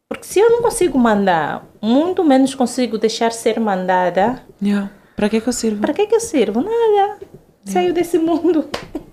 Porque 0.08 0.24
se 0.24 0.38
eu 0.40 0.50
não 0.50 0.62
consigo 0.62 0.98
mandar, 0.98 1.66
muito 1.82 2.24
menos 2.24 2.54
consigo 2.54 2.96
deixar 2.98 3.32
ser 3.32 3.58
mandada, 3.60 4.42
Yeah. 4.62 4.90
Pra 5.16 5.28
que 5.28 5.40
que 5.40 5.48
eu 5.48 5.52
sirvo? 5.52 5.80
para 5.80 5.92
que, 5.92 6.06
que 6.06 6.14
eu 6.14 6.20
sirvo? 6.20 6.60
Nada. 6.62 7.18
Saiu 7.64 7.92
desse 7.92 8.18
mundo. 8.18 8.66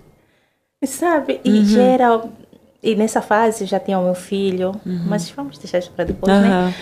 E 0.82 0.86
Sabe? 0.86 1.40
Uhum. 1.44 1.54
E 1.54 1.64
gera. 1.64 2.22
E 2.82 2.94
nessa 2.94 3.20
fase 3.20 3.64
já 3.66 3.80
tinha 3.80 3.98
o 3.98 4.04
meu 4.04 4.14
filho, 4.14 4.72
mas 4.84 5.28
vamos 5.30 5.58
deixar 5.58 5.78
isso 5.78 5.90
para 5.92 6.04
depois, 6.04 6.32
né? 6.32 6.48
Uhum. 6.48 6.52
Aham. 6.54 6.74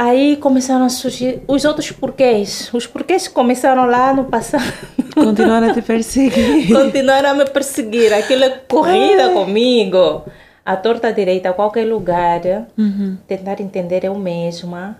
Aí 0.00 0.36
começaram 0.36 0.84
a 0.84 0.88
surgir 0.88 1.42
os 1.48 1.64
outros 1.64 1.90
porquês. 1.90 2.70
Os 2.72 2.86
porquês 2.86 3.26
começaram 3.26 3.84
lá 3.84 4.14
no 4.14 4.26
passado 4.26 4.62
Continuar 5.12 5.60
a 5.64 5.74
te 5.74 5.82
perseguir. 5.82 6.68
continuaram 6.72 7.30
a 7.30 7.34
me 7.34 7.44
perseguir. 7.46 8.14
Aquilo 8.14 8.44
é 8.44 8.50
corrida 8.50 9.30
comigo. 9.30 10.22
A 10.64 10.76
torta 10.76 11.12
direita 11.12 11.50
a 11.50 11.52
qualquer 11.52 11.84
lugar. 11.84 12.40
Uhum. 12.78 13.18
Tentar 13.26 13.60
entender 13.60 14.04
eu 14.04 14.14
mesma. 14.14 14.98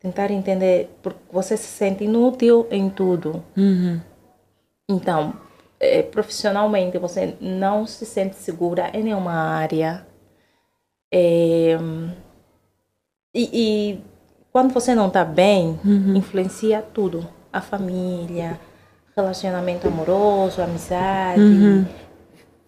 Tentar 0.00 0.30
entender 0.30 0.88
porque 1.02 1.20
você 1.30 1.54
se 1.54 1.66
sente 1.66 2.04
inútil 2.04 2.66
em 2.70 2.88
tudo. 2.88 3.44
Uhum. 3.54 4.00
Então, 4.88 5.34
eh, 5.82 6.02
profissionalmente 6.02 6.96
você 6.96 7.34
não 7.40 7.86
se 7.86 8.06
sente 8.06 8.36
segura 8.36 8.90
em 8.94 9.02
nenhuma 9.02 9.32
área. 9.32 10.06
Eh, 11.12 11.76
e, 13.34 13.50
e 13.52 14.00
quando 14.52 14.72
você 14.72 14.94
não 14.94 15.08
está 15.08 15.24
bem, 15.24 15.78
influencia 16.14 16.80
tudo. 16.94 17.26
A 17.52 17.60
família, 17.60 18.60
relacionamento 19.16 19.88
amoroso, 19.88 20.62
amizade, 20.62 21.86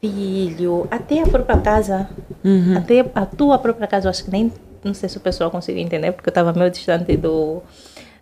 filho, 0.01 0.89
até 0.91 1.23
a 1.23 1.27
própria 1.27 1.59
casa. 1.61 2.09
Uhum. 2.45 2.77
Até 2.77 3.01
a 3.15 3.25
tua 3.25 3.59
própria 3.59 3.87
casa. 3.87 4.07
Eu 4.07 4.11
acho 4.11 4.25
que 4.25 4.31
nem, 4.31 4.53
não 4.83 4.93
sei 4.93 5.09
se 5.09 5.17
o 5.17 5.21
pessoal 5.21 5.51
conseguiu 5.51 5.83
entender, 5.83 6.13
porque 6.13 6.29
eu 6.29 6.33
estava 6.33 6.53
meio 6.53 6.71
distante 6.71 7.17
do, 7.17 7.63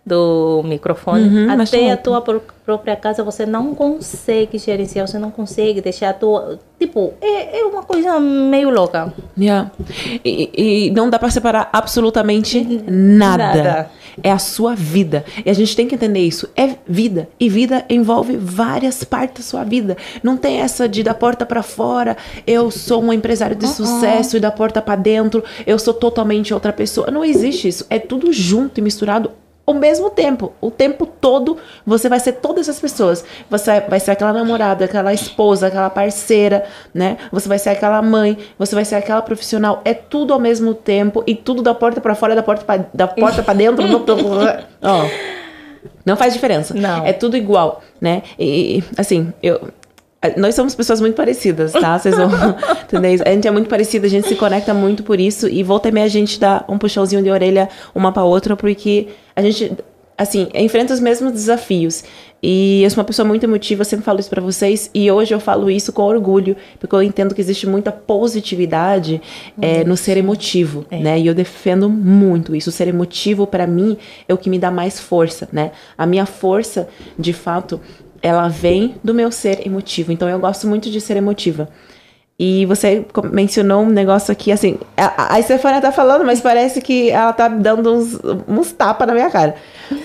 do 0.05 0.61
microfone. 0.65 1.27
Uhum, 1.29 1.61
até 1.61 1.91
a 1.91 1.97
tua 1.97 2.21
pró- 2.21 2.41
própria 2.65 2.95
casa 2.95 3.23
você 3.23 3.45
não 3.45 3.73
consegue 3.73 4.57
gerenciar, 4.57 5.07
você 5.07 5.17
não 5.17 5.31
consegue 5.31 5.79
deixar 5.79 6.09
a 6.09 6.13
tua. 6.13 6.59
Tipo, 6.77 7.13
é, 7.21 7.59
é 7.61 7.63
uma 7.65 7.83
coisa 7.83 8.19
meio 8.19 8.69
louca. 8.69 9.13
Yeah. 9.37 9.71
E, 10.25 10.87
e 10.87 10.91
não 10.91 11.09
dá 11.09 11.17
pra 11.17 11.29
separar 11.29 11.69
absolutamente 11.71 12.61
nada. 12.85 13.43
Nada. 13.53 13.89
É 14.21 14.29
a 14.31 14.37
sua 14.37 14.75
vida. 14.75 15.23
E 15.45 15.49
a 15.49 15.53
gente 15.53 15.75
tem 15.75 15.87
que 15.87 15.95
entender 15.95 16.19
isso. 16.19 16.49
É 16.55 16.75
vida. 16.85 17.29
E 17.39 17.47
vida 17.49 17.85
envolve 17.89 18.35
várias 18.37 19.03
partes 19.05 19.45
da 19.45 19.49
sua 19.49 19.63
vida. 19.63 19.95
Não 20.21 20.35
tem 20.35 20.59
essa 20.59 20.87
de 20.87 21.01
da 21.01 21.13
porta 21.13 21.45
pra 21.45 21.63
fora, 21.63 22.17
eu 22.45 22.69
sou 22.69 23.01
um 23.01 23.13
empresário 23.13 23.55
de 23.55 23.67
sucesso 23.67 24.35
e 24.37 24.39
da 24.39 24.51
porta 24.51 24.81
pra 24.81 24.95
dentro, 24.95 25.43
eu 25.65 25.79
sou 25.79 25.93
totalmente 25.93 26.53
outra 26.53 26.73
pessoa. 26.73 27.09
Não 27.09 27.23
existe 27.23 27.67
isso. 27.69 27.85
É 27.89 27.97
tudo 27.97 28.31
junto 28.33 28.79
e 28.79 28.83
misturado 28.83 29.31
ao 29.65 29.73
mesmo 29.73 30.09
tempo. 30.09 30.53
O 30.59 30.69
tempo 30.69 31.05
todo 31.05 31.57
você 31.85 32.09
vai 32.09 32.19
ser 32.19 32.33
todas 32.33 32.67
as 32.67 32.79
pessoas. 32.79 33.23
Você 33.49 33.81
vai 33.81 33.99
ser 33.99 34.11
aquela 34.11 34.33
namorada, 34.33 34.85
aquela 34.85 35.13
esposa, 35.13 35.67
aquela 35.67 35.89
parceira, 35.89 36.65
né? 36.93 37.17
Você 37.31 37.47
vai 37.47 37.59
ser 37.59 37.69
aquela 37.69 38.01
mãe, 38.01 38.37
você 38.57 38.75
vai 38.75 38.85
ser 38.85 38.95
aquela 38.95 39.21
profissional. 39.21 39.81
É 39.85 39.93
tudo 39.93 40.33
ao 40.33 40.39
mesmo 40.39 40.73
tempo 40.73 41.23
e 41.25 41.35
tudo 41.35 41.61
da 41.61 41.73
porta 41.73 42.01
pra 42.01 42.15
fora, 42.15 42.35
da 42.35 42.43
porta 42.43 42.65
pra, 42.65 42.85
da 42.93 43.07
porta 43.07 43.41
para 43.41 43.53
dentro. 43.53 43.83
Ó. 44.81 45.05
Não 46.05 46.17
faz 46.17 46.33
diferença. 46.33 46.73
Não. 46.73 47.05
É 47.05 47.13
tudo 47.13 47.37
igual, 47.37 47.81
né? 47.99 48.23
E, 48.37 48.83
assim, 48.97 49.31
eu. 49.41 49.69
Nós 50.37 50.55
somos 50.55 50.73
pessoas 50.73 51.01
muito 51.01 51.15
parecidas, 51.15 51.71
tá? 51.71 51.97
Vocês 51.97 52.15
vão. 52.15 52.29
entender? 52.83 53.21
A 53.27 53.31
gente 53.31 53.47
é 53.47 53.51
muito 53.51 53.69
parecida, 53.69 54.07
a 54.07 54.09
gente 54.09 54.27
se 54.27 54.35
conecta 54.35 54.73
muito 54.73 55.03
por 55.03 55.19
isso. 55.19 55.47
E 55.47 55.63
volta 55.63 55.89
e 55.89 55.91
meia 55.91 56.05
a 56.05 56.09
gente 56.09 56.39
dá 56.39 56.63
um 56.67 56.77
puxãozinho 56.77 57.21
de 57.21 57.29
orelha 57.29 57.69
uma 57.93 58.11
pra 58.11 58.23
outra, 58.23 58.55
porque 58.55 59.07
a 59.35 59.41
gente, 59.41 59.73
assim, 60.17 60.47
enfrenta 60.53 60.93
os 60.93 60.99
mesmos 60.99 61.31
desafios. 61.31 62.03
E 62.45 62.83
eu 62.83 62.89
sou 62.89 62.99
uma 62.99 63.05
pessoa 63.05 63.25
muito 63.25 63.45
emotiva, 63.45 63.81
eu 63.81 63.85
sempre 63.85 64.03
falo 64.03 64.19
isso 64.19 64.29
pra 64.29 64.41
vocês. 64.41 64.89
E 64.93 65.09
hoje 65.09 65.33
eu 65.33 65.39
falo 65.39 65.71
isso 65.71 65.93
com 65.93 66.01
orgulho, 66.01 66.57
porque 66.77 66.93
eu 66.93 67.01
entendo 67.01 67.33
que 67.33 67.39
existe 67.39 67.65
muita 67.65 67.89
positividade 67.89 69.21
é, 69.61 69.85
no 69.85 69.95
ser 69.95 70.17
emotivo, 70.17 70.85
né? 70.91 71.17
E 71.17 71.25
eu 71.25 71.33
defendo 71.33 71.89
muito 71.89 72.53
isso. 72.53 72.69
O 72.69 72.73
ser 72.73 72.89
emotivo, 72.89 73.47
pra 73.47 73.65
mim, 73.65 73.97
é 74.27 74.33
o 74.33 74.37
que 74.37 74.49
me 74.49 74.59
dá 74.59 74.69
mais 74.69 74.99
força, 74.99 75.47
né? 75.53 75.71
A 75.97 76.05
minha 76.05 76.25
força, 76.25 76.89
de 77.17 77.31
fato, 77.31 77.79
ela 78.23 78.47
vem 78.47 78.95
do 79.03 79.13
meu 79.13 79.29
ser 79.31 79.67
emotivo. 79.67 80.13
Então 80.13 80.29
eu 80.29 80.39
gosto 80.39 80.65
muito 80.65 80.89
de 80.89 81.01
ser 81.01 81.17
emotiva. 81.17 81.67
E 82.39 82.65
você 82.65 83.05
mencionou 83.31 83.83
um 83.83 83.89
negócio 83.89 84.31
aqui, 84.31 84.51
assim, 84.51 84.79
a, 84.97 85.35
a 85.35 85.41
Stefania 85.41 85.81
tá 85.81 85.91
falando, 85.91 86.25
mas 86.25 86.41
parece 86.41 86.81
que 86.81 87.11
ela 87.11 87.31
tá 87.33 87.47
dando 87.47 87.93
uns, 87.93 88.17
uns 88.47 88.71
tapas 88.71 89.05
na 89.07 89.13
minha 89.13 89.29
cara. 89.29 89.55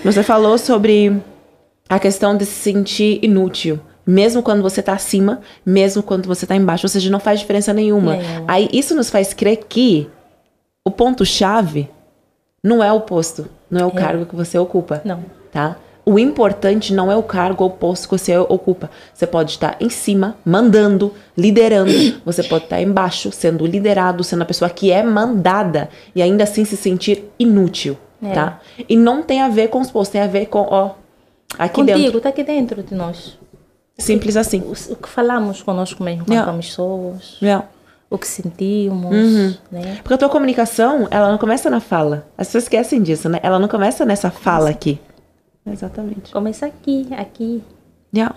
Você 0.03 0.21
falou 0.21 0.57
sobre 0.57 1.19
a 1.87 1.97
questão 1.97 2.37
de 2.37 2.45
se 2.45 2.51
sentir 2.51 3.19
inútil. 3.23 3.79
Mesmo 4.05 4.43
quando 4.43 4.61
você 4.61 4.81
tá 4.81 4.93
acima, 4.93 5.39
mesmo 5.65 6.03
quando 6.03 6.27
você 6.27 6.45
tá 6.45 6.55
embaixo. 6.55 6.85
Ou 6.85 6.89
seja, 6.89 7.09
não 7.09 7.19
faz 7.19 7.39
diferença 7.39 7.73
nenhuma. 7.73 8.15
Nenhuma. 8.15 8.45
Aí 8.47 8.69
isso 8.73 8.93
nos 8.95 9.09
faz 9.09 9.33
crer 9.33 9.65
que 9.67 10.07
o 10.85 10.91
ponto-chave 10.91 11.89
não 12.63 12.83
é 12.83 12.91
o 12.91 13.01
posto, 13.01 13.47
não 13.71 13.81
é 13.81 13.85
o 13.85 13.91
cargo 13.91 14.25
que 14.25 14.35
você 14.35 14.57
ocupa 14.57 15.01
Não. 15.05 15.23
tá? 15.51 15.77
O 16.11 16.17
importante 16.17 16.93
não 16.93 17.11
é 17.11 17.15
o 17.15 17.21
cargo 17.21 17.63
ou 17.63 17.69
o 17.69 17.73
posto 17.73 18.09
que 18.09 18.17
você 18.17 18.35
ocupa. 18.37 18.89
Você 19.13 19.27
pode 19.27 19.51
estar 19.51 19.77
em 19.79 19.89
cima, 19.89 20.35
mandando, 20.43 21.13
liderando. 21.37 21.91
Você 22.25 22.41
pode 22.43 22.63
estar 22.63 22.81
embaixo, 22.81 23.31
sendo 23.31 23.65
liderado, 23.65 24.23
sendo 24.23 24.41
a 24.41 24.45
pessoa 24.45 24.69
que 24.69 24.91
é 24.91 25.03
mandada 25.03 25.87
e 26.15 26.21
ainda 26.21 26.43
assim 26.45 26.65
se 26.65 26.75
sentir 26.75 27.25
inútil, 27.37 27.95
É. 28.23 28.31
tá? 28.33 28.59
E 28.87 28.97
não 28.97 29.21
tem 29.21 29.41
a 29.41 29.49
ver 29.49 29.67
com 29.67 29.79
os 29.81 29.91
postos, 29.91 30.13
tem 30.13 30.21
a 30.21 30.27
ver 30.27 30.47
com, 30.47 30.65
ó, 30.69 30.91
aqui 31.57 31.75
Contigo, 31.75 31.97
dentro. 31.99 32.17
está 32.17 32.29
aqui 32.29 32.43
dentro 32.43 32.81
de 32.81 32.95
nós. 32.95 33.37
Simples 33.97 34.35
assim. 34.37 34.63
O, 34.89 34.95
que 34.95 35.09
falamos 35.09 35.61
conosco 35.61 36.03
mesmo, 36.03 36.25
quando 36.25 36.31
Yeah. 36.31 36.59
Yeah. 37.41 37.65
o 38.09 38.17
que 38.17 38.27
sentimos, 38.27 39.13
Uhum. 39.13 39.53
né? 39.71 39.97
Porque 40.01 40.13
a 40.15 40.17
tua 40.17 40.29
comunicação, 40.29 41.07
ela 41.11 41.29
não 41.29 41.37
começa 41.37 41.69
na 41.69 41.79
fala. 41.79 42.25
As 42.37 42.47
pessoas 42.47 42.63
esquecem 42.63 43.03
disso, 43.03 43.29
né? 43.29 43.39
Ela 43.43 43.59
não 43.59 43.67
começa 43.67 44.05
nessa 44.05 44.31
fala 44.31 44.69
aqui. 44.71 44.99
Exatamente. 45.71 46.31
Começa 46.31 46.65
aqui, 46.65 47.07
aqui. 47.17 47.63
Yeah. 48.15 48.35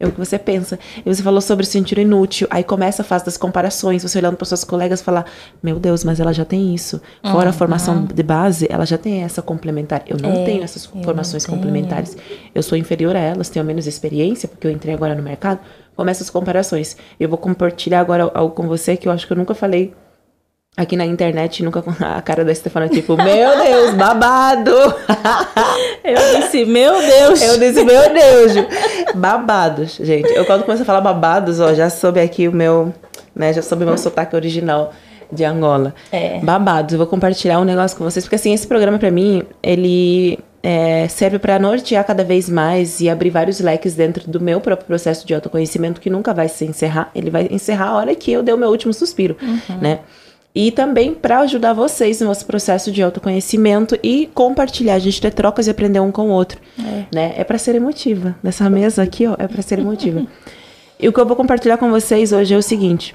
É 0.00 0.06
o 0.06 0.12
que 0.12 0.18
você 0.18 0.38
pensa. 0.38 0.78
E 1.04 1.12
você 1.12 1.24
falou 1.24 1.40
sobre 1.40 1.66
se 1.66 1.72
sentir 1.72 1.98
inútil. 1.98 2.46
Aí 2.50 2.62
começa 2.62 3.02
a 3.02 3.04
fase 3.04 3.24
das 3.24 3.36
comparações. 3.36 4.04
Você 4.04 4.16
olhando 4.18 4.36
para 4.36 4.46
suas 4.46 4.62
colegas 4.62 5.00
e 5.00 5.04
falar: 5.04 5.26
Meu 5.60 5.80
Deus, 5.80 6.04
mas 6.04 6.20
ela 6.20 6.32
já 6.32 6.44
tem 6.44 6.72
isso. 6.72 7.00
Fora 7.32 7.50
a 7.50 7.52
formação 7.52 8.04
de 8.04 8.22
base, 8.22 8.68
ela 8.70 8.86
já 8.86 8.96
tem 8.96 9.24
essa 9.24 9.42
complementar. 9.42 10.04
Eu 10.06 10.16
não 10.18 10.30
Uhum. 10.30 10.42
É, 10.42 10.44
tenho 10.44 10.62
essas 10.62 10.86
formações 10.86 11.44
tenho. 11.44 11.56
complementares. 11.56 12.16
Eu 12.54 12.62
sou 12.62 12.78
inferior 12.78 13.16
a 13.16 13.18
elas, 13.18 13.48
tenho 13.48 13.64
menos 13.64 13.88
experiência, 13.88 14.48
porque 14.48 14.68
eu 14.68 14.70
entrei 14.70 14.94
agora 14.94 15.16
no 15.16 15.22
mercado. 15.22 15.58
Começa 15.96 16.22
as 16.22 16.30
comparações. 16.30 16.96
Eu 17.18 17.28
vou 17.28 17.36
compartilhar 17.38 17.98
agora 17.98 18.30
algo 18.34 18.54
com 18.54 18.68
você 18.68 18.96
que 18.96 19.08
eu 19.08 19.12
acho 19.12 19.26
que 19.26 19.32
eu 19.32 19.36
nunca 19.36 19.52
falei 19.52 19.92
aqui 20.76 20.96
na 20.96 21.04
internet. 21.04 21.62
Nunca 21.62 21.82
a 22.00 22.22
cara 22.22 22.44
da 22.44 22.54
Stefana, 22.54 22.88
tipo: 22.88 23.16
Meu 23.16 23.64
Deus, 23.64 23.94
babado! 23.94 24.72
Eu 26.04 26.40
disse, 26.40 26.64
meu 26.64 26.98
Deus. 26.98 27.42
Eu 27.42 27.58
disse, 27.58 27.84
meu 27.84 28.02
Deus, 28.14 28.66
babados, 29.14 29.96
gente. 30.00 30.32
Eu 30.32 30.46
quando 30.46 30.64
começo 30.64 30.82
a 30.82 30.86
falar 30.86 31.02
babados, 31.02 31.60
ó, 31.60 31.74
já 31.74 31.90
soube 31.90 32.18
aqui 32.18 32.48
o 32.48 32.52
meu, 32.52 32.94
né, 33.34 33.52
já 33.52 33.60
soube 33.60 33.84
o 33.84 33.86
meu 33.86 33.98
sotaque 33.98 34.34
original. 34.34 34.92
de 35.30 35.44
Angola. 35.44 35.94
É. 36.10 36.38
Babados. 36.40 36.94
Eu 36.94 36.98
vou 36.98 37.06
compartilhar 37.06 37.60
um 37.60 37.64
negócio 37.64 37.94
com 37.98 38.04
vocês, 38.04 38.24
porque 38.24 38.36
assim, 38.36 38.54
esse 38.54 38.66
programa 38.66 38.98
pra 38.98 39.10
mim, 39.10 39.42
ele 39.62 40.38
é, 40.62 41.06
serve 41.08 41.38
para 41.38 41.58
nortear 41.58 42.02
cada 42.04 42.24
vez 42.24 42.48
mais 42.48 43.00
e 43.00 43.10
abrir 43.10 43.28
vários 43.28 43.60
leques 43.60 43.94
dentro 43.94 44.30
do 44.30 44.40
meu 44.40 44.58
próprio 44.60 44.86
processo 44.86 45.26
de 45.26 45.34
autoconhecimento 45.34 46.00
que 46.00 46.08
nunca 46.08 46.32
vai 46.32 46.48
se 46.48 46.64
encerrar. 46.64 47.10
Ele 47.14 47.30
vai 47.30 47.46
encerrar 47.50 47.88
a 47.88 47.96
hora 47.96 48.14
que 48.14 48.32
eu 48.32 48.42
der 48.42 48.54
o 48.54 48.58
meu 48.58 48.70
último 48.70 48.94
suspiro, 48.94 49.36
né? 49.82 50.00
E 50.54 50.72
também 50.72 51.14
para 51.14 51.40
ajudar 51.40 51.72
vocês 51.72 52.20
no 52.20 52.26
nosso 52.26 52.44
processo 52.46 52.90
de 52.90 53.02
autoconhecimento 53.02 53.96
e 54.02 54.28
compartilhar, 54.34 54.94
a 54.94 54.98
gente 54.98 55.20
ter 55.20 55.32
trocas 55.32 55.66
e 55.66 55.70
aprender 55.70 56.00
um 56.00 56.10
com 56.10 56.28
o 56.28 56.30
outro, 56.30 56.58
É. 56.78 57.04
né? 57.14 57.34
É 57.36 57.44
para 57.44 57.58
ser 57.58 57.74
emotiva. 57.76 58.34
Nessa 58.42 58.68
mesa 58.68 59.02
aqui, 59.02 59.26
ó, 59.26 59.34
é 59.38 59.46
para 59.46 59.62
ser 59.62 59.78
emotiva. 59.78 60.26
e 60.98 61.06
o 61.08 61.12
que 61.12 61.20
eu 61.20 61.26
vou 61.26 61.36
compartilhar 61.36 61.76
com 61.76 61.90
vocês 61.90 62.32
hoje 62.32 62.54
é 62.54 62.56
o 62.56 62.62
seguinte. 62.62 63.14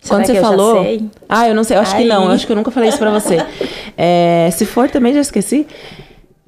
Será 0.00 0.16
Quando 0.18 0.26
você 0.26 0.38
eu 0.38 0.42
falou. 0.42 0.82
sei? 0.82 1.10
Ah, 1.28 1.48
eu 1.48 1.54
não 1.54 1.64
sei, 1.64 1.76
eu 1.76 1.80
acho 1.80 1.96
que 1.96 2.04
não. 2.04 2.24
Eu 2.24 2.30
acho 2.32 2.46
que 2.46 2.52
eu 2.52 2.56
nunca 2.56 2.70
falei 2.70 2.88
isso 2.90 2.98
pra 2.98 3.10
você. 3.10 3.38
É, 3.96 4.48
se 4.52 4.64
for 4.64 4.88
também, 4.90 5.14
já 5.14 5.20
esqueci. 5.20 5.66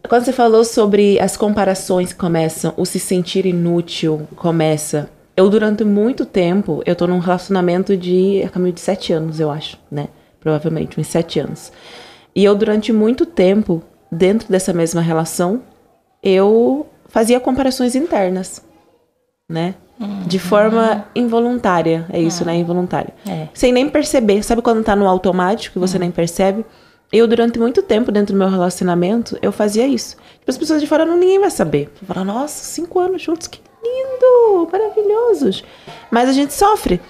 Quando 0.08 0.24
você 0.24 0.32
falou 0.32 0.64
sobre 0.64 1.18
as 1.18 1.36
comparações 1.36 2.12
que 2.12 2.18
começam, 2.18 2.74
o 2.76 2.84
se 2.84 2.98
sentir 3.00 3.46
inútil 3.46 4.28
começa. 4.36 5.08
Eu, 5.36 5.50
durante 5.50 5.82
muito 5.84 6.24
tempo, 6.24 6.82
eu 6.86 6.94
tô 6.94 7.06
num 7.06 7.18
relacionamento 7.18 7.96
de. 7.96 8.42
a 8.44 8.48
caminho 8.48 8.72
de 8.72 8.80
sete 8.80 9.12
anos, 9.12 9.40
eu 9.40 9.50
acho, 9.50 9.78
né? 9.90 10.08
Provavelmente, 10.40 11.00
uns 11.00 11.08
sete 11.08 11.40
anos. 11.40 11.72
E 12.34 12.44
eu, 12.44 12.54
durante 12.54 12.92
muito 12.92 13.26
tempo, 13.26 13.82
dentro 14.10 14.48
dessa 14.48 14.72
mesma 14.72 15.00
relação, 15.00 15.62
eu 16.22 16.86
fazia 17.08 17.40
comparações 17.40 17.94
internas, 17.94 18.62
né? 19.48 19.74
De 20.26 20.38
forma 20.38 21.06
involuntária. 21.14 22.06
É 22.12 22.20
isso, 22.20 22.44
né? 22.44 22.56
Involuntária. 22.56 23.14
É. 23.28 23.48
Sem 23.54 23.72
nem 23.72 23.88
perceber. 23.88 24.42
Sabe 24.42 24.60
quando 24.60 24.82
tá 24.82 24.96
no 24.96 25.08
automático 25.08 25.78
e 25.78 25.80
você 25.80 25.98
nem 25.98 26.10
percebe? 26.10 26.64
Eu, 27.12 27.28
durante 27.28 27.58
muito 27.58 27.80
tempo, 27.80 28.10
dentro 28.10 28.34
do 28.34 28.38
meu 28.38 28.48
relacionamento, 28.48 29.38
eu 29.40 29.52
fazia 29.52 29.86
isso. 29.86 30.16
Tipo, 30.40 30.50
as 30.50 30.58
pessoas 30.58 30.80
de 30.80 30.86
fora 30.86 31.04
não 31.04 31.16
ninguém 31.16 31.38
vai 31.38 31.50
saber. 31.50 31.92
Falar, 32.02 32.24
nossa, 32.24 32.64
cinco 32.64 32.98
anos 32.98 33.22
juntos, 33.22 33.46
que 33.46 33.60
lindo, 33.84 34.68
maravilhosos. 34.72 35.64
Mas 36.10 36.28
a 36.28 36.32
gente 36.32 36.54
sofre. 36.54 37.00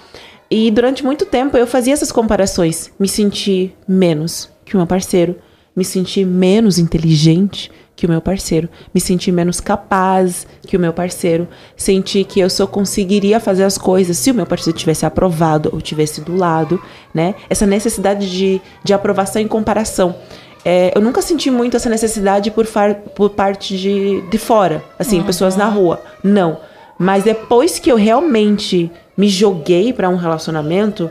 E 0.50 0.70
durante 0.70 1.04
muito 1.04 1.24
tempo 1.24 1.56
eu 1.56 1.66
fazia 1.66 1.92
essas 1.92 2.12
comparações. 2.12 2.92
Me 2.98 3.08
senti 3.08 3.74
menos 3.86 4.50
que 4.64 4.74
o 4.74 4.78
meu 4.78 4.86
parceiro. 4.86 5.36
Me 5.74 5.84
senti 5.84 6.24
menos 6.24 6.78
inteligente 6.78 7.70
que 7.96 8.06
o 8.06 8.08
meu 8.08 8.20
parceiro. 8.20 8.68
Me 8.94 9.00
senti 9.00 9.30
menos 9.32 9.60
capaz 9.60 10.46
que 10.66 10.76
o 10.76 10.80
meu 10.80 10.92
parceiro. 10.92 11.48
Senti 11.76 12.24
que 12.24 12.40
eu 12.40 12.50
só 12.50 12.66
conseguiria 12.66 13.40
fazer 13.40 13.64
as 13.64 13.78
coisas 13.78 14.16
se 14.16 14.30
o 14.30 14.34
meu 14.34 14.46
parceiro 14.46 14.78
tivesse 14.78 15.06
aprovado 15.06 15.70
ou 15.72 15.80
tivesse 15.80 16.20
do 16.20 16.36
lado, 16.36 16.80
né? 17.12 17.34
Essa 17.48 17.66
necessidade 17.66 18.30
de, 18.30 18.60
de 18.82 18.92
aprovação 18.92 19.40
e 19.40 19.48
comparação. 19.48 20.14
É, 20.64 20.92
eu 20.96 21.00
nunca 21.00 21.20
senti 21.20 21.50
muito 21.50 21.76
essa 21.76 21.90
necessidade 21.90 22.50
por, 22.50 22.64
far, 22.64 22.94
por 22.94 23.30
parte 23.30 23.76
de, 23.76 24.22
de 24.22 24.38
fora, 24.38 24.82
assim, 24.98 25.22
pessoas 25.22 25.56
na 25.56 25.66
rua. 25.66 26.00
Não. 26.22 26.58
Mas 26.98 27.24
depois 27.24 27.78
que 27.78 27.90
eu 27.90 27.96
realmente 27.96 28.90
me 29.16 29.28
joguei 29.28 29.92
para 29.92 30.08
um 30.08 30.16
relacionamento, 30.16 31.10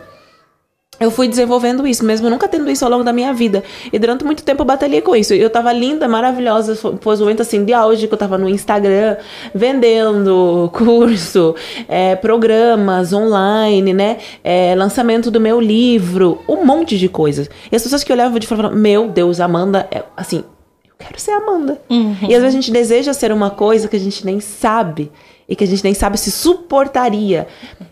eu 1.00 1.12
fui 1.12 1.28
desenvolvendo 1.28 1.86
isso, 1.86 2.06
mesmo 2.06 2.30
nunca 2.30 2.48
tendo 2.48 2.70
isso 2.70 2.86
ao 2.86 2.92
longo 2.92 3.04
da 3.04 3.12
minha 3.12 3.34
vida. 3.34 3.64
E 3.92 4.00
durante 4.00 4.24
muito 4.24 4.44
tempo 4.44 4.62
eu 4.62 4.66
batalhei 4.66 5.02
com 5.02 5.16
isso. 5.16 5.34
Eu 5.34 5.50
tava 5.50 5.72
linda, 5.74 6.08
maravilhosa, 6.08 6.76
foi 6.76 7.16
um 7.16 7.20
momento 7.20 7.42
assim 7.42 7.64
de 7.66 7.74
auge 7.74 8.08
que 8.08 8.14
eu 8.14 8.18
tava 8.18 8.38
no 8.38 8.48
Instagram 8.48 9.18
vendendo 9.54 10.70
curso, 10.74 11.56
é, 11.88 12.16
programas 12.16 13.12
online, 13.12 13.94
né? 13.94 14.18
É, 14.44 14.76
lançamento 14.76 15.30
do 15.30 15.40
meu 15.40 15.60
livro, 15.60 16.40
um 16.48 16.66
monte 16.66 16.98
de 16.98 17.10
coisas. 17.10 17.50
E 17.72 17.76
as 17.76 17.84
pessoas 17.84 18.04
que 18.04 18.14
olhavam 18.14 18.40
de 18.40 18.48
fora 18.48 18.64
falavam, 18.64 18.80
meu 18.80 19.08
Deus, 19.10 19.40
Amanda, 19.40 19.88
é, 19.92 20.04
assim, 20.16 20.44
eu 20.88 20.94
quero 20.98 21.20
ser 21.20 21.32
Amanda. 21.32 21.82
E 22.30 22.36
às 22.36 22.42
vezes 22.42 22.48
a 22.48 22.62
gente 22.62 22.72
deseja 22.72 23.14
ser 23.14 23.32
uma 23.32 23.50
coisa 23.50 23.88
que 23.88 23.96
a 23.96 24.00
gente 24.00 24.26
nem 24.26 24.40
sabe. 24.40 25.12
E 25.48 25.56
que 25.56 25.64
a 25.64 25.68
gente 25.68 25.84
nem 25.84 25.94
sabe 25.94 26.18
se 26.18 26.32
suportaria. 26.32 27.48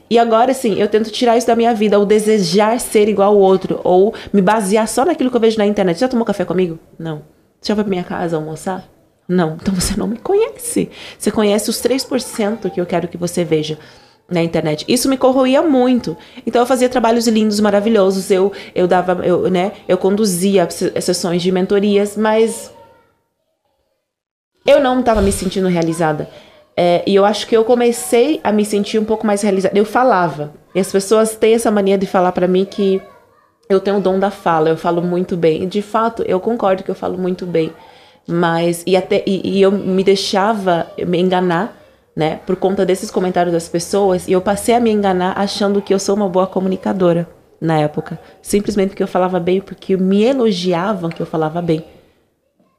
E 0.10 0.18
agora, 0.18 0.52
assim, 0.52 0.76
eu 0.80 0.88
tento 0.88 1.12
tirar 1.12 1.38
isso 1.38 1.48
da 1.48 1.56
minha 1.56 1.74
vida, 1.74 2.00
o 2.00 2.06
desejar 2.06 2.80
ser 2.80 3.08
igual 3.10 3.30
ao 3.34 3.38
outro, 3.40 3.80
ou 3.84 4.14
me 4.32 4.42
basear 4.42 4.88
só 4.88 5.04
naquilo 5.06 5.30
que 5.30 5.36
eu 5.38 5.42
vejo 5.42 5.58
na 5.58 5.66
internet. 5.66 6.00
Já 6.00 6.08
tomou 6.08 6.26
café 6.26 6.46
comigo? 6.46 6.80
Não. 6.98 7.24
Já 7.62 7.76
foi 7.76 7.84
pra 7.84 7.90
minha 7.90 8.04
casa 8.04 8.36
almoçar? 8.38 8.88
Não. 9.28 9.58
Então 9.62 9.74
você 9.74 9.96
não 9.98 10.08
me 10.08 10.18
conhece. 10.18 10.90
Você 11.18 11.30
conhece 11.32 11.70
os 11.70 11.82
3% 11.82 12.70
que 12.70 12.80
eu 12.82 12.86
quero 12.86 13.08
que 13.08 13.18
você 13.18 13.44
veja 13.44 13.78
na 14.30 14.42
internet. 14.42 14.86
Isso 14.88 15.10
me 15.10 15.18
corroía 15.18 15.62
muito. 15.62 16.16
Então 16.48 16.62
eu 16.62 16.66
fazia 16.66 16.88
trabalhos 16.88 17.28
lindos, 17.28 17.60
maravilhosos. 17.60 18.32
Eu 18.32 18.52
eu 18.74 18.88
dava, 18.88 19.26
eu, 19.26 19.50
né, 19.50 19.74
eu 19.90 19.98
conduzia 19.98 20.70
se- 20.70 20.92
sessões 21.02 21.42
de 21.42 21.52
mentorias, 21.52 22.16
mas 22.16 22.72
eu 24.66 24.80
não 24.82 25.00
estava 25.00 25.22
me 25.22 25.32
sentindo 25.32 25.68
realizada. 25.68 26.30
É, 26.84 27.04
e 27.06 27.14
eu 27.14 27.24
acho 27.24 27.46
que 27.46 27.56
eu 27.56 27.64
comecei 27.64 28.42
a 28.44 28.52
me 28.52 28.66
sentir 28.66 28.98
um 28.98 29.06
pouco 29.06 29.24
mais 29.24 29.44
realizada. 29.44 29.78
Eu 29.78 29.86
falava. 29.86 30.52
E 30.74 30.80
as 30.80 30.92
pessoas 30.92 31.36
têm 31.36 31.54
essa 31.54 31.70
mania 31.70 31.96
de 31.96 32.08
falar 32.08 32.32
pra 32.32 32.48
mim 32.48 32.66
que 32.66 33.00
eu 33.70 33.80
tenho 33.80 33.98
o 33.98 34.02
dom 34.02 34.18
da 34.18 34.32
fala, 34.32 34.68
eu 34.68 34.76
falo 34.76 35.00
muito 35.00 35.38
bem. 35.38 35.62
E 35.62 35.66
de 35.68 35.80
fato, 35.80 36.24
eu 36.24 36.40
concordo 36.40 36.82
que 36.82 36.90
eu 36.90 36.96
falo 36.96 37.20
muito 37.20 37.46
bem. 37.46 37.72
Mas, 38.28 38.82
e, 38.88 38.98
até, 38.98 39.24
e, 39.28 39.58
e 39.58 39.62
eu 39.62 39.72
me 39.72 40.04
deixava 40.04 40.88
me 41.06 41.20
enganar, 41.20 41.78
né, 42.16 42.40
por 42.48 42.56
conta 42.56 42.84
desses 42.84 43.12
comentários 43.12 43.54
das 43.54 43.70
pessoas. 43.70 44.28
E 44.28 44.32
eu 44.32 44.42
passei 44.42 44.74
a 44.74 44.80
me 44.80 44.90
enganar 44.90 45.38
achando 45.38 45.84
que 45.84 45.94
eu 45.94 46.00
sou 46.00 46.16
uma 46.16 46.28
boa 46.28 46.48
comunicadora 46.48 47.30
na 47.62 47.78
época. 47.78 48.20
Simplesmente 48.42 48.90
porque 48.90 49.04
eu 49.04 49.08
falava 49.08 49.40
bem, 49.40 49.62
porque 49.62 49.96
me 49.96 50.24
elogiavam 50.24 51.12
que 51.12 51.22
eu 51.22 51.28
falava 51.28 51.62
bem 51.62 51.86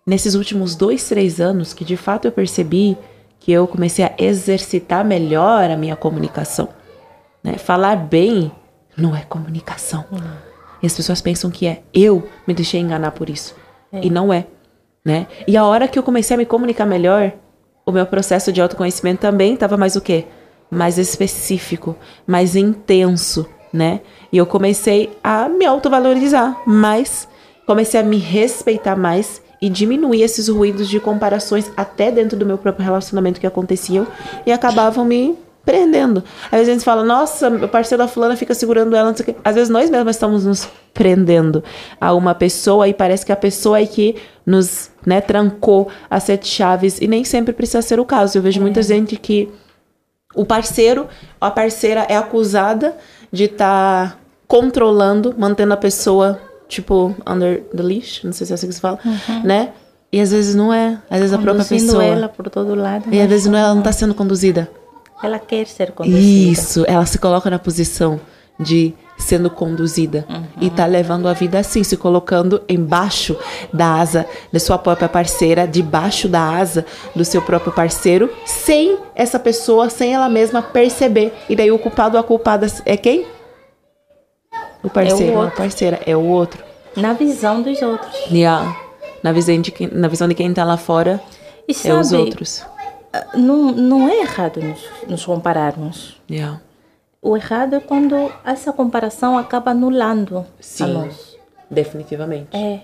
nesses 0.07 0.35
últimos 0.35 0.75
dois, 0.75 1.09
três 1.09 1.41
anos 1.41 1.73
que 1.73 1.85
de 1.85 1.97
fato 1.97 2.27
eu 2.27 2.33
percebi 2.33 2.99
que 3.43 3.51
eu 3.51 3.67
comecei 3.67 4.05
a 4.05 4.15
exercitar 4.19 5.05
melhor 5.05 5.69
a 5.69 5.77
minha 5.77 5.97
comunicação. 5.97 6.69
Né? 7.43 7.55
Falar 7.55 7.97
bem 7.97 8.53
não 8.97 9.17
é 9.17 9.23
comunicação. 9.23 10.05
E 10.81 10.87
as 10.87 10.95
pessoas 10.95 11.21
pensam 11.21 11.51
que 11.51 11.67
é. 11.67 11.83
Eu 11.93 12.29
me 12.47 12.55
deixei 12.55 12.81
enganar 12.81 13.11
por 13.11 13.29
isso. 13.29 13.57
E 13.93 14.09
não 14.09 14.33
é. 14.33 14.47
Né? 15.05 15.27
E 15.45 15.57
a 15.57 15.65
hora 15.65 15.89
que 15.89 15.99
eu 15.99 16.05
comecei 16.05 16.37
a 16.37 16.39
me 16.39 16.47
comunicar 16.47 16.87
melhor, 16.87 17.33
o 17.85 17.91
meu 17.91 18.07
processo 18.07 18.53
de 18.53 18.61
autoconhecimento 18.61 19.23
também 19.23 19.55
estava 19.55 19.77
mais 19.77 19.97
o 19.97 20.01
quê? 20.01 20.25
Mais 20.71 20.97
específico, 20.97 21.97
mais 22.25 22.55
intenso, 22.55 23.49
né? 23.73 24.03
E 24.33 24.39
eu 24.39 24.47
comecei 24.47 25.19
a 25.23 25.49
me 25.49 25.67
autovalorizar 25.67 26.63
mais, 26.65 27.29
comecei 27.67 28.01
a 28.01 28.05
me 28.05 28.19
respeitar 28.19 28.95
mais 28.95 29.43
e 29.63 29.71
diminuir 29.71 30.23
esses 30.23 30.49
ruídos 30.49 30.89
de 30.89 30.99
comparações 30.99 31.71
até 31.77 32.11
dentro 32.11 32.37
do 32.37 32.45
meu 32.45 32.59
próprio 32.59 32.85
relacionamento 32.85 33.41
que 33.41 33.47
aconteciam 33.47 34.05
e 34.45 34.51
acabavam 34.51 35.05
me 35.05 35.39
prendendo. 35.65 36.25
Às 36.47 36.51
vezes 36.51 36.69
a 36.69 36.73
gente 36.73 36.85
fala, 36.85 37.05
nossa, 37.05 37.49
meu 37.49 37.69
parceiro 37.69 38.03
da 38.03 38.09
fulana 38.09 38.35
fica 38.35 38.55
segurando 38.55 38.97
ela, 38.97 39.11
não 39.11 39.17
sei 39.17 39.23
o 39.23 39.27
quê. 39.27 39.37
Às 39.45 39.55
vezes 39.55 39.71
nós 39.71 39.89
mesmos 39.89 40.17
estamos 40.17 40.45
nos 40.45 40.69
prendendo 40.93 41.63
a 42.01 42.13
uma 42.13 42.35
pessoa 42.35 42.89
e 42.89 42.93
parece 42.93 43.25
que 43.25 43.31
a 43.31 43.37
pessoa 43.37 43.81
é 43.81 43.87
que 43.87 44.17
nos 44.45 44.91
né, 45.07 45.21
trancou 45.21 45.89
as 46.11 46.25
sete 46.25 46.49
chaves 46.49 47.01
e 47.01 47.07
nem 47.07 47.23
sempre 47.23 47.53
precisa 47.53 47.81
ser 47.81 48.01
o 48.01 48.05
caso. 48.05 48.37
Eu 48.37 48.43
vejo 48.43 48.61
muita 48.61 48.83
gente 48.83 49.15
que 49.15 49.49
o 50.35 50.45
parceiro, 50.45 51.07
a 51.41 51.53
parceira 51.53 52.05
é 52.09 52.17
acusada 52.17 52.97
de 53.31 53.45
estar 53.45 54.19
controlando, 54.49 55.33
mantendo 55.39 55.73
a 55.73 55.77
pessoa, 55.77 56.41
tipo, 56.73 57.15
under 57.27 57.63
the 57.75 57.83
leash, 57.83 58.23
não 58.25 58.33
sei 58.33 58.47
se 58.47 58.53
é 58.53 58.55
assim 58.55 58.67
que 58.67 58.73
se 58.75 58.81
fala, 58.81 58.99
né? 59.45 59.71
E 60.11 60.21
às 60.21 60.31
vezes 60.31 60.55
não 60.55 60.73
é, 60.73 60.99
às 61.09 61.21
vezes 61.21 61.35
a 61.35 61.39
própria 61.39 61.65
pessoa. 61.65 62.05
ela 62.05 62.29
por 62.29 62.49
todo 62.51 62.75
lado. 62.75 63.05
E 63.11 63.17
às 63.17 63.23
mas 63.23 63.29
vezes 63.29 63.47
não, 63.47 63.59
ela 63.59 63.71
não 63.71 63.79
está 63.79 63.93
sendo 63.93 64.15
conduzida. 64.15 64.71
Ela 65.23 65.39
quer 65.39 65.67
ser 65.67 65.93
conduzida. 65.93 66.21
Isso, 66.21 66.85
ela 66.89 67.07
se 67.07 67.19
coloca 67.19 67.49
na 67.49 67.59
posição 67.59 68.21
de 68.59 68.95
sendo 69.17 69.49
conduzida 69.49 70.27
e 70.61 70.69
tá 70.69 70.85
levando 70.85 71.29
a 71.29 71.33
vida 71.33 71.59
assim, 71.59 71.85
se 71.85 71.97
colocando 71.97 72.61
embaixo 72.69 73.37
da 73.73 73.95
asa 73.95 74.27
da 74.53 74.59
sua 74.59 74.77
própria 74.77 75.09
parceira, 75.09 75.67
debaixo 75.67 76.29
da 76.29 76.43
asa 76.43 76.85
do 77.15 77.25
seu 77.25 77.41
próprio 77.41 77.73
parceiro, 77.73 78.29
sem 78.45 78.99
essa 79.15 79.39
pessoa, 79.39 79.89
sem 79.89 80.13
ela 80.13 80.29
mesma 80.29 80.61
perceber. 80.61 81.33
E 81.49 81.55
daí 81.55 81.71
o 81.71 81.79
culpado 81.79 82.17
ou 82.17 82.21
a 82.21 82.25
culpada 82.25 82.67
é 82.85 82.97
quem? 82.97 83.27
O 84.83 84.91
parceiro, 84.91 85.33
ou 85.35 85.39
a 85.39 85.45
outro. 85.45 85.57
parceira, 85.57 86.01
é 86.07 86.17
o 86.17 86.25
outro. 86.27 86.63
Na 86.97 87.13
visão 87.13 87.63
dos 87.63 87.81
outros. 87.83 88.15
Yeah. 88.31 88.77
Na 89.23 89.33
visão 89.33 89.61
de 89.61 89.71
quem, 89.71 89.89
na 89.89 90.09
visão 90.09 90.27
de 90.29 90.35
quem 90.35 90.53
tá 90.53 90.65
lá 90.65 90.77
fora, 90.77 91.21
E 91.69 91.73
é 91.89 91.95
os 91.95 92.13
outros. 92.13 92.65
ah, 93.13 93.37
Não, 93.37 93.71
não 93.73 94.09
é 94.09 94.21
errado 94.21 94.61
nos, 94.61 94.81
nos 95.09 95.25
compararmos. 95.25 96.21
Yeah. 96.31 96.61
O 97.21 97.37
errado 97.37 97.75
é 97.77 97.81
quando 97.81 98.33
essa 98.45 98.73
comparação 98.73 99.39
acaba 99.39 99.71
anulando 99.71 100.39
a 100.39 100.45
Sim. 100.61 100.93
nós. 100.93 101.37
Definitivamente. 101.71 102.49
É. 102.57 102.81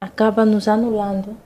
Acaba 0.00 0.44
nos 0.46 0.66
anulando. 0.66 1.36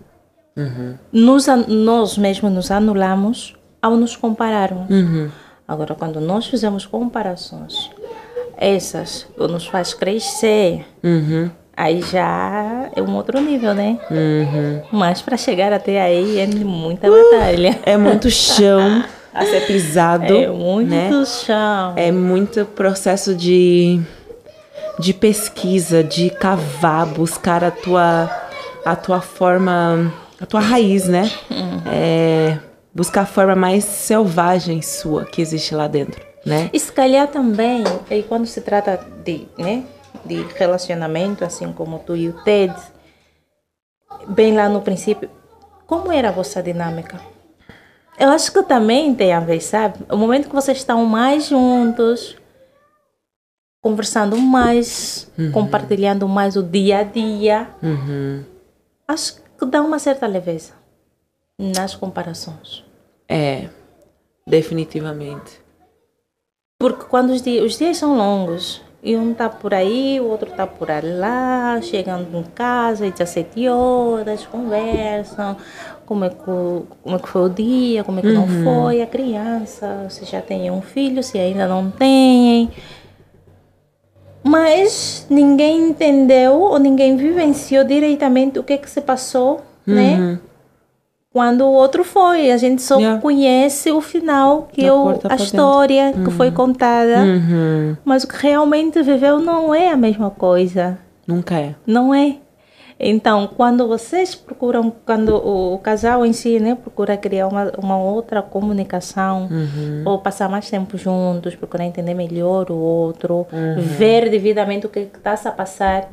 Nos, 1.13 1.49
an- 1.49 1.67
nós 1.67 2.17
mesmos 2.17 2.53
nos 2.53 2.71
anulamos 2.71 3.57
ao 3.83 3.97
nos 3.97 4.15
compararmos. 4.17 4.87
Agora, 5.67 5.95
quando 5.97 6.21
nós 6.21 6.47
fizemos 6.47 6.87
comparações 6.87 7.91
essas 8.57 9.27
nos 9.37 9.67
faz 9.67 9.93
crescer, 9.95 10.85
Uhum. 11.03 11.51
aí 11.77 12.01
já 12.03 12.89
é 12.95 13.03
um 13.03 13.15
outro 13.17 13.41
nível, 13.41 13.75
né? 13.75 13.99
Uhum. 14.11 14.83
Mas 14.93 15.21
para 15.23 15.37
chegar 15.37 15.73
até 15.73 16.01
aí 16.01 16.39
é 16.39 16.47
muita 16.47 17.09
batalha. 17.11 17.79
É 17.85 17.97
muito 17.97 18.31
chão 18.31 19.05
a 19.33 19.45
ser 19.45 19.67
pisado. 19.67 20.33
É 20.37 20.49
muito 20.49 20.91
né? 20.91 21.25
chão. 21.27 21.93
É 21.97 22.13
muito 22.13 22.65
processo 22.65 23.35
de, 23.35 24.01
de 24.99 25.13
pesquisa, 25.13 26.03
de 26.05 26.31
cavar, 26.31 27.07
buscar 27.07 27.65
a 27.65 27.71
tua, 27.71 28.31
a 28.85 28.95
tua 28.97 29.21
forma, 29.21 30.13
a 30.41 30.47
tua 30.47 30.61
raiz, 30.61 31.09
né? 31.09 31.29
É, 31.93 32.57
buscar 32.95 33.23
a 33.23 33.27
forma 33.27 33.57
mais 33.57 33.85
selvagem 33.85 34.81
sua 34.81 35.25
que 35.25 35.43
existe 35.43 35.75
lá 35.75 35.89
dentro, 35.89 36.21
né? 36.45 36.71
E 36.73 36.79
se 36.79 36.93
calhar 36.93 37.29
também, 37.29 37.83
aí 38.11 38.23
quando 38.23 38.47
se 38.47 38.61
trata 38.61 38.97
de, 39.25 39.47
né, 39.59 39.85
de 40.25 40.43
relacionamento, 40.55 41.45
assim 41.45 41.73
como 41.73 41.99
tu 41.99 42.15
e 42.17 42.29
o 42.29 42.43
Ted, 42.45 42.75
bem 44.29 44.55
lá 44.55 44.69
no 44.69 44.81
princípio, 44.83 45.31
como 45.87 46.11
era 46.13 46.29
a 46.29 46.33
vossa 46.33 46.63
dinâmica? 46.63 47.21
Eu 48.19 48.29
acho 48.31 48.53
que 48.53 48.63
também 48.63 49.15
tem 49.15 49.33
a 49.33 49.41
ver, 49.41 49.61
sabe? 49.61 49.99
O 50.11 50.17
momento 50.17 50.49
que 50.49 50.55
vocês 50.55 50.79
estão 50.79 51.05
mais 51.05 51.47
juntos, 51.49 52.37
conversando 53.83 54.37
mais, 54.39 55.31
compartilhando 55.53 56.27
mais 56.29 56.57
o 56.57 56.63
dia 56.63 56.99
a 57.01 57.03
dia, 57.03 57.69
Uhum. 57.83 58.45
acho 59.09 59.37
que 59.59 59.67
dá 59.67 59.83
uma 59.83 59.99
certa 59.99 60.27
leveza 60.27 60.73
nas 61.59 61.95
comparações. 61.95 62.85
É, 63.29 63.69
definitivamente. 64.47 65.61
Porque 66.79 67.05
quando 67.05 67.31
os 67.31 67.41
dias, 67.41 67.65
os 67.65 67.79
dias 67.79 67.97
são 67.97 68.17
longos, 68.17 68.83
e 69.03 69.17
um 69.17 69.35
tá 69.35 69.49
por 69.51 69.75
aí, 69.75 70.19
o 70.19 70.25
outro 70.29 70.51
tá 70.51 70.67
por 70.67 70.89
lá, 71.03 71.79
chegando 71.83 72.37
em 72.37 72.43
casa, 72.43 73.11
17 73.11 73.69
horas, 73.69 74.47
conversam, 74.47 75.57
como 76.07 76.25
é 76.25 76.31
que, 76.31 76.37
como 77.03 77.17
é 77.17 77.19
que 77.19 77.29
foi 77.29 77.43
o 77.43 77.49
dia, 77.51 78.03
como 78.03 78.19
é 78.19 78.23
que 78.23 78.33
não 78.33 78.47
foi, 78.65 79.03
a 79.03 79.07
criança, 79.07 80.07
se 80.09 80.25
já 80.25 80.41
tem 80.41 80.71
um 80.71 80.81
filho, 80.81 81.23
se 81.23 81.39
ainda 81.39 81.69
não 81.69 81.91
tem. 81.91 82.71
Mas 84.43 85.27
ninguém 85.31 85.89
entendeu 85.89 86.61
ou 86.61 86.79
ninguém 86.79 87.17
vivenciou 87.17 87.85
diretamente 87.85 88.59
o 88.59 88.63
que 88.63 88.79
que 88.79 88.91
se 88.91 89.01
passou, 89.01 89.63
né? 89.87 90.39
Quando 91.35 91.63
o 91.63 91.73
outro 91.73 92.05
foi, 92.05 92.53
a 92.53 92.57
gente 92.57 92.81
só 92.81 92.97
Yeah. 92.97 93.21
conhece 93.21 93.91
o 93.91 94.01
final, 94.01 94.69
que 94.73 94.89
porta 94.89 95.27
a 95.27 95.31
pra 95.31 95.31
dentro. 95.31 95.45
história 95.45 96.13
que 96.13 96.31
foi 96.31 96.53
contada. 96.53 97.19
Uhum. 97.25 97.97
Mas 98.05 98.23
o 98.23 98.29
que 98.29 98.37
realmente 98.41 99.03
viveu 99.03 99.41
não 99.41 99.75
é 99.75 99.91
a 99.91 99.97
mesma 99.97 100.31
coisa. 100.31 100.97
Nunca 101.27 101.59
é. 101.59 101.75
Não 101.85 102.15
é. 102.15 102.37
Então, 103.01 103.49
quando 103.57 103.89
vocês 103.89 104.37
procuram, 104.37 104.93
quando 105.05 105.31
o, 105.35 105.75
o 105.75 105.79
casal 105.81 106.25
em 106.25 106.33
si, 106.33 106.61
né, 106.61 106.77
procura 106.77 107.17
criar 107.17 107.49
uma, 107.49 107.73
uma 107.79 107.99
outra 107.99 108.41
comunicação, 108.41 109.49
ou 110.05 110.19
passar 110.21 110.49
mais 110.49 110.71
tempo 110.71 110.97
juntos, 110.97 111.57
procurar 111.57 111.85
entender 111.85 112.15
melhor 112.15 112.71
o 112.71 112.77
outro, 112.77 113.45
ver 113.77 114.31
devidamente 114.31 114.87
o 114.87 114.89
que 114.89 115.01
está 115.01 115.33
a 115.33 115.51
passar, 115.51 116.09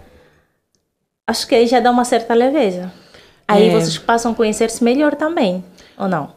acho 1.27 1.47
que 1.47 1.53
aí 1.53 1.67
já 1.67 1.79
dá 1.79 1.91
uma 1.91 2.05
certa 2.05 2.33
leveza. 2.33 2.91
Aí 3.51 3.69
É. 3.69 3.71
vocês 3.71 3.97
passam 3.97 4.31
a 4.31 4.35
conhecer-se 4.35 4.83
melhor 4.83 5.15
também, 5.15 5.63
ou 5.97 6.07
não? 6.07 6.29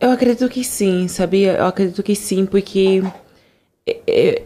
Eu 0.00 0.10
acredito 0.10 0.48
que 0.48 0.62
sim, 0.62 1.08
sabia? 1.08 1.52
Eu 1.54 1.66
acredito 1.66 2.02
que 2.02 2.14
sim, 2.14 2.44
porque. 2.44 3.02
é, 3.86 3.98
é, 4.06 4.42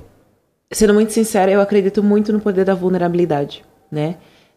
sendo 0.71 0.95
muito 0.95 1.13
sincera, 1.13 1.51
eu 1.51 1.61
acredito 1.61 2.03
muito 2.03 2.33
no 2.33 2.41
poder 2.41 2.65
da 2.65 2.75
vulnerabilidade, 2.75 3.65
né? 3.91 4.17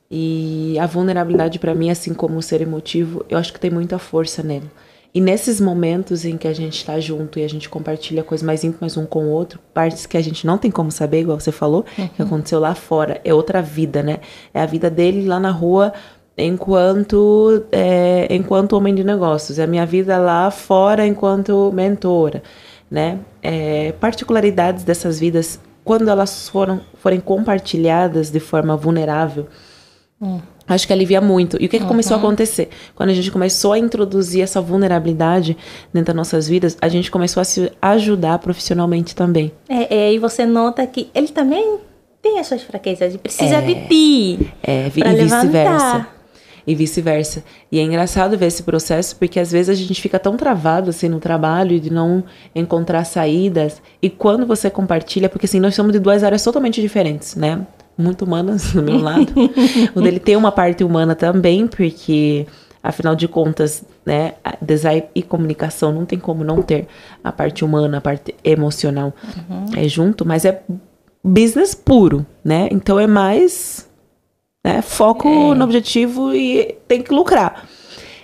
E 0.10 0.78
a 0.80 0.86
vulnerabilidade, 0.86 1.58
pra 1.58 1.74
mim, 1.74 1.90
assim 1.90 2.14
como 2.14 2.38
o 2.38 2.42
ser 2.42 2.62
emotivo, 2.62 3.26
eu 3.30 3.38
acho 3.38 3.54
que 3.54 3.60
tem 3.60 3.72
muita 3.72 3.98
força 3.98 4.44
nele. 4.44 4.70
E 5.14 5.20
nesses 5.22 5.60
momentos 5.60 6.24
em 6.26 6.38
que 6.38 6.48
a 6.48 6.54
gente 6.54 6.86
tá 6.86 7.00
junto 7.00 7.40
e 7.40 7.44
a 7.44 7.48
gente 7.50 7.68
compartilha 7.70 8.24
coisas 8.24 8.46
mais 8.46 8.64
íntimas 8.64 8.96
um 8.98 9.06
com 9.06 9.26
o 9.26 9.30
outro, 9.30 9.60
partes 9.74 10.06
que 10.06 10.18
a 10.18 10.22
gente 10.22 10.46
não 10.46 10.58
tem 10.58 10.70
como 10.72 10.92
saber, 10.92 11.22
igual 11.22 11.40
você 11.40 11.52
falou, 11.52 11.84
que 12.16 12.22
aconteceu 12.22 12.60
lá 12.60 12.76
fora, 12.76 13.20
é 13.24 13.34
outra 13.34 13.62
vida, 13.62 14.04
né? 14.04 14.20
É 14.54 14.62
a 14.62 14.66
vida 14.66 14.90
dele 14.90 15.26
lá 15.26 15.40
na 15.40 15.52
rua 15.52 15.94
enquanto 16.44 17.64
é, 17.72 18.28
enquanto 18.30 18.74
homem 18.74 18.94
de 18.94 19.04
negócios, 19.04 19.60
é 19.60 19.64
a 19.64 19.68
minha 19.68 19.86
vida 19.86 20.18
lá 20.18 20.50
fora 20.52 21.06
enquanto 21.06 21.72
mentora, 21.74 22.42
né? 22.90 23.20
É, 23.42 23.94
particularidades 23.94 24.84
dessas 24.84 25.20
vidas, 25.20 25.60
quando 25.84 26.10
elas 26.10 26.50
foram 26.50 26.82
forem 26.96 27.20
compartilhadas 27.20 28.30
de 28.30 28.40
forma 28.40 28.76
vulnerável, 28.76 29.48
Acho 30.68 30.88
que 30.88 30.94
alivia 30.94 31.20
muito. 31.20 31.58
E 31.60 31.66
o 31.66 31.70
que, 31.70 31.80
que 31.80 31.86
começou 31.86 32.16
a 32.16 32.20
acontecer? 32.20 32.70
Quando 32.96 33.10
a 33.10 33.14
gente 33.14 33.30
começou 33.32 33.74
a 33.74 33.80
introduzir 33.80 34.42
essa 34.42 34.62
vulnerabilidade 34.62 35.58
dentro 35.92 36.08
das 36.08 36.16
nossas 36.16 36.48
vidas, 36.48 36.78
a 36.80 36.88
gente 36.88 37.10
começou 37.10 37.42
a 37.42 37.44
se 37.44 37.72
ajudar 37.82 38.40
profissionalmente 38.40 39.16
também. 39.16 39.52
É, 39.68 39.94
é, 39.94 40.08
aí 40.10 40.18
você 40.18 40.46
nota 40.46 40.86
que 40.86 41.10
ele 41.14 41.30
também 41.30 41.80
tem 42.22 42.40
as 42.40 42.48
suas 42.48 42.62
fraquezas 42.62 43.16
e 43.16 43.18
precisa 43.18 43.56
É. 43.56 43.62
de 43.62 43.76
ti. 43.88 44.54
É, 44.64 44.86
e 44.86 44.90
vice-versa. 44.90 46.08
E 46.66 46.76
vice-versa. 46.76 47.44
E 47.72 47.80
é 47.80 47.82
engraçado 47.82 48.38
ver 48.38 48.48
esse 48.48 48.64
processo, 48.64 49.16
porque 49.16 49.40
às 49.40 49.52
vezes 49.52 49.70
a 49.70 49.74
gente 49.74 50.02
fica 50.02 50.20
tão 50.20 50.38
travado 50.38 50.90
assim 50.90 51.10
no 51.10 51.20
trabalho 51.20 51.80
de 51.80 51.92
não 51.92 52.24
encontrar 52.54 53.04
saídas. 53.04 53.82
E 54.02 54.10
quando 54.10 54.46
você 54.46 54.70
compartilha, 54.70 55.30
porque 55.30 55.46
assim, 55.46 55.60
nós 55.60 55.76
somos 55.76 55.92
de 55.92 56.00
duas 56.00 56.24
áreas 56.24 56.44
totalmente 56.44 56.82
diferentes, 56.82 57.36
né? 57.36 57.66
Muito 57.98 58.26
humanas 58.26 58.74
do 58.74 58.82
meu 58.82 59.00
lado. 59.00 59.34
o 59.96 60.02
dele 60.02 60.20
tem 60.20 60.36
uma 60.36 60.52
parte 60.52 60.84
humana 60.84 61.16
também, 61.16 61.68
porque 61.68 62.46
afinal 62.84 63.16
de 63.16 63.28
contas, 63.28 63.84
né, 64.06 64.34
design 64.62 65.04
e 65.14 65.22
comunicação 65.22 65.92
não 65.92 66.06
tem 66.06 66.18
como 66.18 66.44
não 66.44 66.62
ter 66.62 66.88
a 67.24 67.32
parte 67.32 67.64
humana, 67.64 68.00
a 68.00 68.02
parte 68.02 68.34
emocional 68.44 69.14
é 69.78 69.88
junto, 69.88 70.26
mas 70.26 70.46
é 70.46 70.64
business 71.24 71.76
puro, 71.76 72.26
né? 72.44 72.68
Então 72.72 73.00
é 73.00 73.06
mais 73.06 73.88
né? 74.64 74.82
Foco 74.82 75.56
no 75.56 75.64
objetivo 75.64 76.34
e 76.34 76.78
tem 76.88 77.02
que 77.02 77.14
lucrar. 77.14 77.68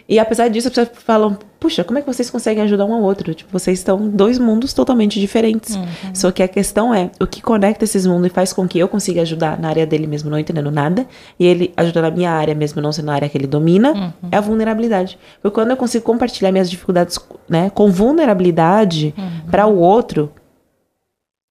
E 0.10 0.19
apesar 0.19 0.47
disso, 0.47 0.69
as 0.69 0.73
pessoas 0.73 1.04
falam, 1.04 1.38
puxa, 1.60 1.84
como 1.84 2.00
é 2.00 2.02
que 2.02 2.08
vocês 2.08 2.30
conseguem 2.30 2.63
ajudar 2.63 2.86
um 2.86 2.93
ao 2.93 3.02
outro? 3.02 3.34
Tipo, 3.34 3.52
vocês 3.52 3.78
estão 3.78 4.08
dois 4.08 4.39
mundos 4.39 4.71
totalmente 4.71 5.19
diferentes. 5.19 5.78
Só 6.13 6.32
que 6.32 6.41
a 6.41 6.47
questão 6.47 6.93
é, 6.93 7.12
o 7.19 7.28
que 7.28 7.41
conecta 7.41 7.84
esses 7.84 8.06
mundos 8.06 8.28
e 8.28 8.30
faz 8.30 8.54
com 8.54 8.65
que 8.65 8.80
eu 8.80 8.88
consiga 8.88 9.21
ajudar 9.23 9.60
na 9.60 9.67
área 9.67 9.86
dele 9.86 10.08
mesmo 10.08 10.30
não 10.30 10.39
entendendo 10.39 10.71
nada, 10.71 11.06
e 11.38 11.45
ele 11.45 11.73
ajudar 11.76 12.04
na 12.04 12.12
minha 12.12 12.32
área 12.32 12.56
mesmo 12.56 12.82
não 12.82 12.93
sendo 12.93 13.12
a 13.12 13.15
área 13.15 13.28
que 13.28 13.38
ele 13.38 13.47
domina, 13.47 14.13
é 14.32 14.38
a 14.38 14.41
vulnerabilidade. 14.41 15.19
Porque 15.41 15.54
quando 15.54 15.71
eu 15.71 15.78
consigo 15.78 16.06
compartilhar 16.06 16.54
minhas 16.54 16.69
dificuldades, 16.69 17.19
né, 17.50 17.69
com 17.69 17.91
vulnerabilidade 17.91 19.13
para 19.52 19.67
o 19.67 19.78
outro, 19.78 20.32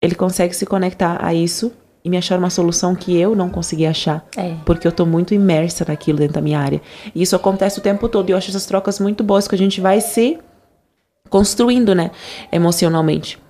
ele 0.00 0.14
consegue 0.14 0.56
se 0.56 0.64
conectar 0.64 1.18
a 1.22 1.34
isso 1.34 1.72
e 2.06 2.08
me 2.08 2.16
achar 2.16 2.38
uma 2.38 2.50
solução 2.50 2.94
que 2.94 3.18
eu 3.18 3.34
não 3.34 3.48
consegui 3.50 3.84
achar. 3.84 4.24
É. 4.36 4.54
Porque 4.64 4.86
eu 4.86 4.92
tô 4.92 5.04
muito 5.04 5.34
imersa 5.34 5.84
naquilo 5.88 6.18
dentro 6.18 6.34
da 6.34 6.40
minha 6.40 6.60
área. 6.60 6.80
E 7.12 7.20
isso 7.20 7.34
acontece 7.34 7.80
o 7.80 7.82
tempo 7.82 8.08
todo. 8.08 8.30
E 8.30 8.32
eu 8.32 8.38
acho 8.38 8.48
essas 8.48 8.64
trocas 8.64 9.00
muito 9.00 9.24
boas, 9.24 9.48
que 9.48 9.56
a 9.56 9.58
gente 9.58 9.80
vai 9.80 10.00
se 10.00 10.38
construindo, 11.28 11.96
né? 11.96 12.12
Emocionalmente. 12.52 13.40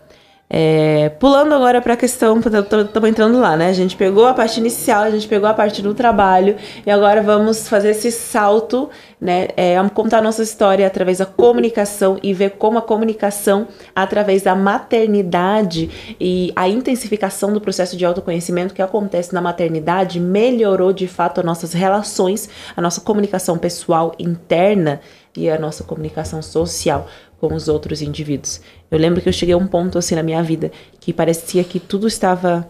É, 0.49 1.09
pulando 1.19 1.53
agora 1.53 1.81
para 1.83 1.95
a 1.95 1.97
questão, 1.97 2.39
estamos 2.39 3.09
entrando 3.09 3.41
lá, 3.41 3.57
né? 3.57 3.69
A 3.69 3.73
gente 3.73 3.97
pegou 3.97 4.27
a 4.27 4.33
parte 4.33 4.61
inicial, 4.61 5.03
a 5.03 5.11
gente 5.11 5.27
pegou 5.27 5.49
a 5.49 5.55
parte 5.55 5.83
do 5.83 5.93
trabalho 5.93 6.57
e 6.87 6.91
agora 6.91 7.21
vamos 7.21 7.69
fazer 7.69 7.91
esse 7.91 8.13
salto, 8.13 8.89
né? 9.21 9.49
É, 9.57 9.77
contar 9.93 10.19
a 10.19 10.23
nossa 10.23 10.45
história 10.45 10.87
através 10.87 11.19
da 11.19 11.27
comunicação 11.27 12.17
e 12.23 12.33
ver 12.33 12.51
como 12.51 12.79
a 12.79 12.83
comunicação, 12.83 13.67
através 13.93 14.43
da 14.43 14.55
maternidade 14.55 16.17
e 16.21 16.53
a 16.55 16.69
intensificação 16.69 17.53
do 17.53 17.61
processo 17.61 17.97
de 17.97 18.05
autoconhecimento 18.05 18.73
que 18.73 18.83
acontece 18.83 19.35
na 19.35 19.41
maternidade, 19.41 20.21
melhorou 20.21 20.93
de 20.93 21.09
fato 21.09 21.41
as 21.41 21.45
nossas 21.45 21.73
relações, 21.73 22.49
a 22.77 22.81
nossa 22.81 23.01
comunicação 23.01 23.59
pessoal 23.59 24.15
interna 24.17 25.01
e 25.37 25.51
a 25.51 25.59
nossa 25.59 25.85
comunicação 25.85 26.41
social 26.41 27.09
com 27.41 27.55
os 27.55 27.69
outros 27.69 28.03
indivíduos. 28.03 28.61
Eu 28.91 28.99
lembro 28.99 29.21
que 29.21 29.29
eu 29.29 29.33
cheguei 29.33 29.55
a 29.55 29.59
um 29.59 29.67
ponto 29.67 29.99
assim 29.99 30.15
na 30.15 30.23
minha 30.23 30.43
vida 30.43 30.71
que 31.01 31.13
parecia 31.13 31.63
que 31.65 31.79
tudo 31.79 32.07
estava 32.07 32.69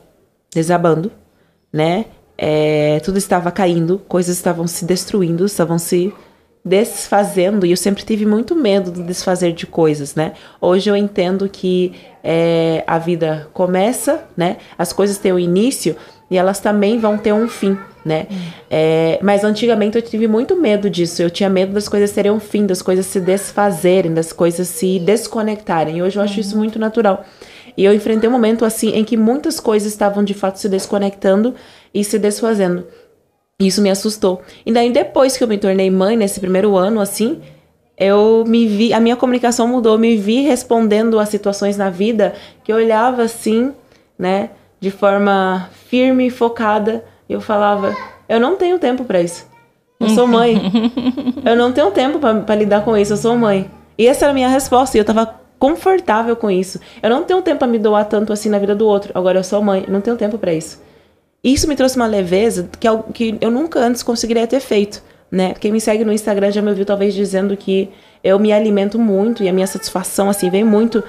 desabando, 0.53 1.11
né? 1.73 2.07
É, 2.39 3.01
tudo 3.01 3.17
estava 3.17 3.51
caindo, 3.51 3.99
coisas 4.07 4.37
estavam 4.37 4.67
se 4.67 4.85
destruindo, 4.85 5.47
estavam 5.47 5.79
se 5.79 6.13
desfazendo 6.67 7.65
e 7.65 7.71
eu 7.71 7.77
sempre 7.77 8.05
tive 8.05 8.27
muito 8.27 8.57
medo 8.57 8.91
do 8.91 9.05
desfazer 9.05 9.53
de 9.53 9.67
coisas, 9.67 10.17
né? 10.17 10.33
Hoje 10.61 10.91
eu 10.91 10.97
entendo 10.97 11.49
que 11.49 11.95
é, 12.25 12.83
a 12.89 12.99
vida 12.99 13.49
começa, 13.53 14.25
né? 14.37 14.57
As 14.77 14.93
coisas 14.93 15.17
têm 15.17 15.33
um 15.33 15.39
início 15.39 15.97
e 16.29 16.37
elas 16.37 16.59
também 16.59 16.99
vão 16.99 17.17
ter 17.17 17.33
um 17.33 17.49
fim, 17.49 17.79
né? 18.07 18.29
É, 18.71 19.19
mas 19.21 19.43
antigamente 19.43 19.97
eu 19.97 20.03
tive 20.03 20.29
muito 20.29 20.55
medo 20.57 20.89
disso. 20.89 21.21
Eu 21.21 21.29
tinha 21.29 21.51
medo 21.51 21.73
das 21.73 21.89
coisas 21.89 22.13
terem 22.13 22.31
um 22.31 22.39
fim, 22.39 22.65
das 22.65 22.81
coisas 22.81 23.05
se 23.05 23.21
desfazerem, 23.21 24.15
das 24.15 24.33
coisas 24.33 24.69
se 24.69 25.01
desconectarem. 25.01 25.99
E 25.99 26.03
hoje 26.03 26.17
eu 26.17 26.23
acho 26.23 26.39
isso 26.39 26.57
muito 26.57 26.79
natural. 26.79 27.25
E 27.77 27.85
eu 27.85 27.93
enfrentei 27.93 28.29
um 28.29 28.33
momento 28.33 28.65
assim 28.65 28.91
em 28.95 29.05
que 29.05 29.17
muitas 29.17 29.59
coisas 29.59 29.93
estavam 29.93 30.23
de 30.23 30.33
fato 30.33 30.61
se 30.61 30.69
desconectando 30.69 31.55
e 31.93 32.05
se 32.05 32.17
desfazendo. 32.17 32.87
Isso 33.59 33.83
me 33.83 33.91
assustou. 33.91 34.41
E 34.65 34.73
daí 34.73 34.93
depois 34.93 35.37
que 35.37 35.43
eu 35.43 35.49
me 35.49 35.59
tornei 35.59 35.91
mãe 35.91 36.17
nesse 36.17 36.39
primeiro 36.39 36.77
ano 36.77 37.01
assim, 37.01 37.41
eu 37.99 38.45
me 38.47 38.69
vi, 38.69 38.93
a 38.93 39.01
minha 39.01 39.17
comunicação 39.17 39.67
mudou, 39.67 39.99
me 39.99 40.17
vi 40.17 40.43
respondendo 40.43 41.19
a 41.19 41.27
situações 41.27 41.77
na 41.77 41.91
vida 41.91 42.35
que 42.63 42.73
eu 42.73 42.77
olhava 42.77 43.23
assim, 43.23 43.73
né, 44.17 44.51
de 44.79 44.91
forma 44.91 45.71
firme, 45.89 46.31
focada, 46.31 47.05
e 47.29 47.33
eu 47.33 47.41
falava, 47.41 47.95
eu 48.29 48.41
não 48.41 48.57
tenho 48.57 48.79
tempo 48.79 49.05
para 49.05 49.21
isso. 49.21 49.47
Eu 49.99 50.11
sou 50.11 50.27
mãe. 50.27 50.61
eu 51.45 51.57
não 51.57 51.73
tenho 51.73 51.91
tempo 51.91 52.19
para 52.19 52.55
lidar 52.55 52.85
com 52.85 52.97
isso, 52.97 53.13
eu 53.15 53.17
sou 53.17 53.37
mãe. 53.37 53.71
E 53.99 54.07
essa 54.07 54.27
era 54.27 54.33
a 54.33 54.35
minha 54.35 54.49
resposta, 54.49 54.97
e 54.97 55.01
eu 55.01 55.05
tava 55.05 55.35
confortável 55.59 56.37
com 56.37 56.51
isso. 56.51 56.81
Eu 57.03 57.11
não 57.11 57.25
tenho 57.25 57.41
tempo 57.43 57.59
para 57.59 57.69
me 57.69 57.79
doar 57.79 58.05
tanto 58.05 58.33
assim 58.33 58.49
na 58.49 58.59
vida 58.59 58.75
do 58.75 58.87
outro. 58.87 59.11
Agora 59.15 59.39
eu 59.39 59.45
sou 59.45 59.63
mãe, 59.63 59.85
eu 59.87 59.93
não 59.93 60.01
tenho 60.01 60.17
tempo 60.17 60.39
para 60.39 60.53
isso. 60.53 60.83
Isso 61.43 61.69
me 61.69 61.77
trouxe 61.77 61.97
uma 61.97 62.07
leveza 62.07 62.69
que, 63.15 63.39
eu 63.41 63.51
nunca 63.51 63.81
antes 63.81 64.03
conseguiria 64.03 64.47
ter 64.47 64.61
feito 64.61 65.03
né? 65.31 65.55
Quem 65.55 65.73
me 65.73 65.81
segue 65.81 66.05
no 66.05 66.13
Instagram 66.13 66.51
já 66.51 66.63
me 66.63 66.69
ouviu 66.69 66.85
talvez 66.85 67.15
dizendo 67.15 67.57
que 67.57 67.91
eu 68.23 68.39
me 68.39 68.53
alimento 68.53 68.99
muito 68.99 69.43
e 69.43 69.49
a 69.49 69.53
minha 69.53 69.67
satisfação 69.67 70.29
assim 70.29 70.51
vem 70.51 70.65
muito 70.65 71.03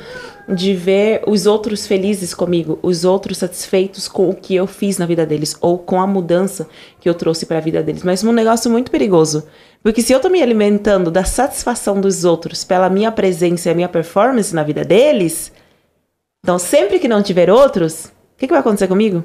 de 0.48 0.74
ver 0.74 1.24
os 1.28 1.46
outros 1.46 1.86
felizes 1.86 2.34
comigo, 2.34 2.80
os 2.82 3.04
outros 3.04 3.38
satisfeitos 3.38 4.08
com 4.08 4.30
o 4.30 4.36
que 4.36 4.56
eu 4.56 4.66
fiz 4.66 4.98
na 4.98 5.06
vida 5.06 5.26
deles 5.26 5.56
ou 5.60 5.78
com 5.78 6.00
a 6.00 6.08
mudança 6.08 6.68
que 7.00 7.10
eu 7.10 7.14
trouxe 7.14 7.46
para 7.46 7.58
a 7.58 7.62
vida 7.62 7.84
deles. 7.84 8.04
Mas 8.04 8.24
é 8.24 8.28
um 8.28 8.32
negócio 8.32 8.72
muito 8.72 8.90
perigoso, 8.90 9.48
porque 9.84 10.02
se 10.02 10.14
eu 10.14 10.20
tô 10.20 10.30
me 10.30 10.42
alimentando 10.42 11.12
da 11.12 11.26
satisfação 11.26 12.00
dos 12.00 12.24
outros 12.24 12.64
pela 12.64 12.90
minha 12.90 13.12
presença 13.12 13.68
e 13.68 13.72
a 13.72 13.76
minha 13.76 13.90
performance 13.90 14.56
na 14.56 14.64
vida 14.64 14.86
deles, 14.86 15.52
então 16.44 16.58
sempre 16.58 16.98
que 16.98 17.10
não 17.10 17.22
tiver 17.22 17.50
outros, 17.50 18.06
o 18.06 18.38
que, 18.38 18.48
que 18.48 18.54
vai 18.54 18.62
acontecer 18.62 18.88
comigo? 18.88 19.24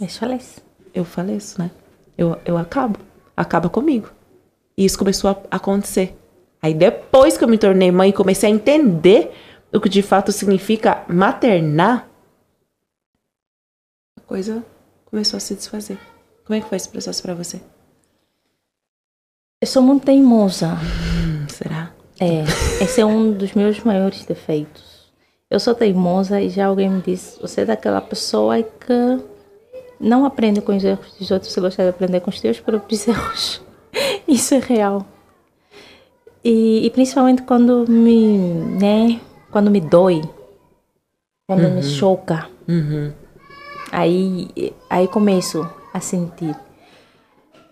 Eu 0.00 0.08
faleço. 0.08 0.60
Eu 0.94 1.04
faleço, 1.04 1.60
né? 1.60 1.70
Eu, 2.16 2.38
eu 2.44 2.56
acabo 2.56 2.98
acaba 3.36 3.68
comigo. 3.68 4.10
E 4.76 4.84
isso 4.84 4.98
começou 4.98 5.30
a 5.30 5.56
acontecer. 5.56 6.16
Aí 6.60 6.74
depois 6.74 7.36
que 7.36 7.44
eu 7.44 7.48
me 7.48 7.58
tornei 7.58 7.90
mãe 7.90 8.10
e 8.10 8.12
comecei 8.12 8.50
a 8.50 8.52
entender 8.52 9.32
o 9.72 9.80
que 9.80 9.88
de 9.88 10.02
fato 10.02 10.30
significa 10.30 11.04
maternar, 11.08 12.08
a 14.18 14.20
coisa 14.22 14.64
começou 15.06 15.36
a 15.36 15.40
se 15.40 15.54
desfazer. 15.54 15.98
Como 16.44 16.56
é 16.56 16.60
que 16.60 16.68
foi 16.68 16.76
esse 16.76 16.88
processo 16.88 17.22
para 17.22 17.34
você? 17.34 17.60
Eu 19.60 19.66
sou 19.66 19.82
muito 19.82 20.04
teimosa. 20.04 20.74
Hum, 20.74 21.48
será? 21.48 21.92
É, 22.20 22.42
esse 22.82 23.00
é 23.00 23.06
um 23.06 23.32
dos 23.32 23.52
meus 23.52 23.80
maiores 23.80 24.24
defeitos. 24.24 25.12
Eu 25.50 25.60
sou 25.60 25.74
teimosa 25.74 26.40
e 26.40 26.48
já 26.48 26.66
alguém 26.66 26.88
me 26.90 27.02
disse: 27.02 27.40
você 27.40 27.62
é 27.62 27.64
daquela 27.64 28.00
pessoa 28.00 28.62
que 28.62 29.20
não 30.02 30.26
aprende 30.26 30.60
com 30.60 30.76
os 30.76 30.82
erros 30.82 31.14
dos 31.18 31.30
outros, 31.30 31.52
você 31.52 31.60
gosta 31.60 31.82
de 31.82 31.88
aprender 31.88 32.20
com 32.20 32.28
os 32.28 32.40
teus 32.40 32.60
próprios 32.60 33.06
erros. 33.08 33.62
Isso 34.26 34.54
é 34.54 34.58
real. 34.58 35.06
E, 36.44 36.84
e, 36.84 36.90
principalmente 36.90 37.42
quando 37.42 37.88
me, 37.88 38.36
né, 38.80 39.20
quando 39.50 39.70
me 39.70 39.80
dói, 39.80 40.20
quando 41.46 41.62
uhum. 41.62 41.74
me 41.76 41.82
choca, 41.84 42.48
uhum. 42.66 43.12
aí, 43.92 44.74
aí 44.90 45.06
começo 45.06 45.68
a 45.94 46.00
sentir. 46.00 46.56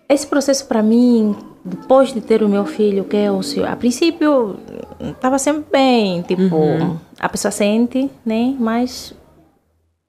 Esse 0.07 0.25
processo 0.25 0.65
para 0.67 0.81
mim, 0.81 1.35
depois 1.65 2.13
de 2.13 2.21
ter 2.21 2.43
o 2.43 2.47
meu 2.47 2.65
filho, 2.65 3.03
que 3.03 3.17
é 3.17 3.29
o 3.29 3.43
seu, 3.43 3.65
a 3.65 3.75
princípio 3.75 4.57
estava 5.01 5.37
sempre 5.37 5.65
bem, 5.69 6.21
tipo, 6.21 6.55
uhum. 6.55 6.97
a 7.19 7.27
pessoa 7.27 7.51
sente, 7.51 8.09
né, 8.25 8.55
mas 8.57 9.13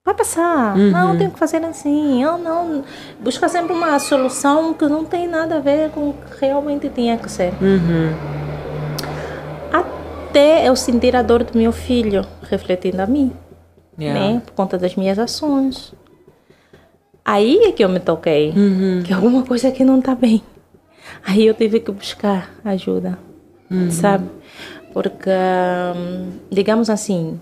Vai 0.04 0.14
passar. 0.14 0.76
Uhum. 0.76 0.90
Não, 0.90 1.16
tenho 1.16 1.30
que 1.30 1.38
fazer 1.38 1.64
assim. 1.64 2.22
Eu 2.22 2.36
não. 2.36 2.82
Busca 3.20 3.48
sempre 3.48 3.72
uma 3.72 3.98
solução 4.00 4.74
que 4.74 4.84
não 4.86 5.04
tem 5.04 5.28
nada 5.28 5.58
a 5.58 5.60
ver 5.60 5.90
com 5.90 6.10
o 6.10 6.14
que 6.14 6.40
realmente 6.40 6.88
tinha 6.88 7.16
que 7.16 7.30
ser. 7.30 7.52
Uhum. 7.60 8.12
Até 9.72 10.68
eu 10.68 10.74
sentir 10.74 11.14
a 11.14 11.22
dor 11.22 11.44
do 11.44 11.56
meu 11.56 11.70
filho 11.70 12.26
refletindo 12.42 13.00
a 13.00 13.06
mim. 13.06 13.32
Yeah. 13.96 14.20
Né? 14.20 14.42
Por 14.44 14.54
conta 14.54 14.76
das 14.76 14.96
minhas 14.96 15.20
ações. 15.20 15.94
Aí 17.24 17.58
é 17.66 17.70
que 17.72 17.84
eu 17.84 17.88
me 17.88 18.00
toquei. 18.00 18.50
Uhum. 18.50 19.02
Que 19.04 19.12
alguma 19.12 19.44
coisa 19.44 19.68
aqui 19.68 19.84
não 19.84 20.00
está 20.00 20.16
bem. 20.16 20.42
Aí 21.24 21.46
eu 21.46 21.54
tive 21.54 21.78
que 21.78 21.92
buscar 21.92 22.50
ajuda. 22.64 23.16
Uhum. 23.70 23.90
Sabe? 23.90 24.28
Porque, 24.92 25.30
hum, 25.96 26.32
digamos 26.50 26.90
assim, 26.90 27.40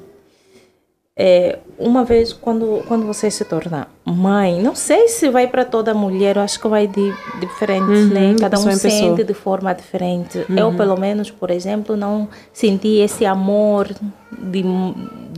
é, 1.23 1.59
uma 1.79 2.03
vez 2.03 2.33
quando 2.33 2.83
quando 2.89 3.05
você 3.05 3.31
se 3.31 3.45
torna 3.45 3.87
mãe, 4.07 4.62
não 4.62 4.75
sei 4.75 5.07
se 5.07 5.29
vai 5.29 5.47
para 5.47 5.66
toda 5.66 5.93
mulher, 5.93 6.37
eu 6.37 6.43
acho 6.43 6.59
que 6.59 6.66
vai 6.66 6.87
de, 6.87 7.12
de 7.12 7.41
diferente, 7.41 7.83
uhum, 7.91 8.09
né? 8.09 8.37
Cada 8.41 8.59
um 8.59 8.62
sente 8.73 8.81
pessoa. 8.81 9.25
de 9.25 9.35
forma 9.35 9.75
diferente. 9.75 10.39
Uhum. 10.49 10.57
Eu 10.57 10.73
pelo 10.73 10.97
menos, 10.99 11.31
por 11.31 11.51
exemplo, 11.51 11.95
não 11.95 12.27
senti 12.55 13.01
esse 13.01 13.27
amor 13.27 13.89
de, 14.33 14.64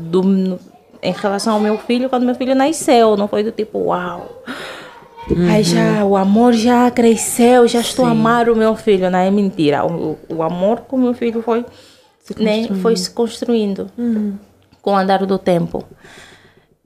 do, 0.00 0.56
em 1.02 1.12
relação 1.12 1.54
ao 1.54 1.60
meu 1.60 1.76
filho 1.78 2.08
quando 2.08 2.24
meu 2.24 2.36
filho 2.36 2.54
nasceu, 2.54 3.16
não 3.16 3.26
foi 3.26 3.42
do 3.42 3.50
tipo 3.50 3.86
uau. 3.86 4.44
Uhum. 5.28 5.50
Aí 5.50 5.64
já 5.64 6.04
o 6.04 6.16
amor 6.16 6.52
já 6.52 6.88
cresceu, 6.92 7.66
já 7.66 7.80
estou 7.80 8.04
Sim. 8.04 8.08
a 8.08 8.14
amar 8.14 8.48
o 8.48 8.54
meu 8.54 8.76
filho, 8.76 9.10
não 9.10 9.18
é 9.18 9.32
mentira. 9.32 9.84
O, 9.84 10.16
o 10.28 10.44
amor 10.44 10.82
com 10.82 10.94
o 10.94 11.00
meu 11.00 11.14
filho 11.14 11.42
foi 11.42 11.64
se 12.20 12.40
né, 12.40 12.68
foi 12.80 12.96
se 12.96 13.10
construindo. 13.10 13.90
Uhum 13.98 14.51
com 14.82 14.90
o 14.90 14.96
andar 14.96 15.24
do 15.24 15.38
tempo. 15.38 15.84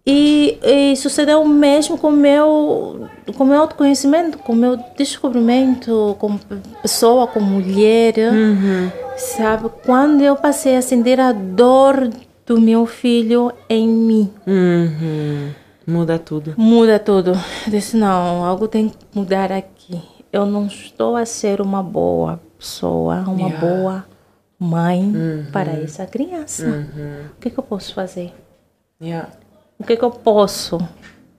E, 0.09 0.57
e, 0.63 0.95
sucedeu 0.95 1.43
o 1.43 1.49
mesmo 1.49 1.99
com 1.99 2.09
o 2.09 2.13
meu, 2.13 3.09
com 3.37 3.45
meu 3.45 3.63
autoconhecimento, 3.63 4.39
com 4.39 4.53
o 4.53 4.57
meu 4.57 4.79
descobrimento 4.97 6.15
como 6.21 6.39
pessoa, 6.81 7.27
como 7.27 7.45
mulher. 7.47 8.15
Uhum. 8.19 8.93
Sabe? 9.17 9.69
Quando 9.85 10.23
eu 10.23 10.37
passei 10.37 10.77
a 10.77 10.83
sentir 10.83 11.19
a 11.19 11.33
dor 11.33 12.09
do 12.47 12.61
meu 12.61 12.87
filho 12.87 13.51
em 13.69 13.89
mim. 13.89 14.31
Uhum. 14.47 15.51
Muda 15.85 16.21
tudo. 16.21 16.55
Muda 16.57 17.01
tudo. 17.01 17.33
Eu 17.67 17.73
disse, 17.73 17.97
não, 17.97 18.45
algo 18.45 18.69
tem 18.69 18.91
que 18.91 18.97
mudar 19.13 19.51
aqui. 19.51 20.01
Eu 20.33 20.47
não 20.47 20.67
estou 20.67 21.17
a 21.17 21.27
ser 21.27 21.61
uma 21.61 21.83
boa 21.83 22.41
pessoa, 22.57 23.25
uma 23.27 23.49
yeah. 23.49 23.59
boa 23.59 24.05
mãe 24.59 25.03
uhum. 25.03 25.47
para 25.53 25.73
essa 25.73 26.07
criança. 26.07 26.67
Uhum. 26.67 27.27
O 27.37 27.41
que, 27.41 27.51
que, 27.51 27.59
eu 27.59 27.65
posso 27.65 27.95
fazer? 27.95 28.33
Yeah. 29.01 29.31
O 29.79 29.85
que, 29.85 29.97
que, 29.97 30.05
eu 30.05 30.11
posso 30.11 30.79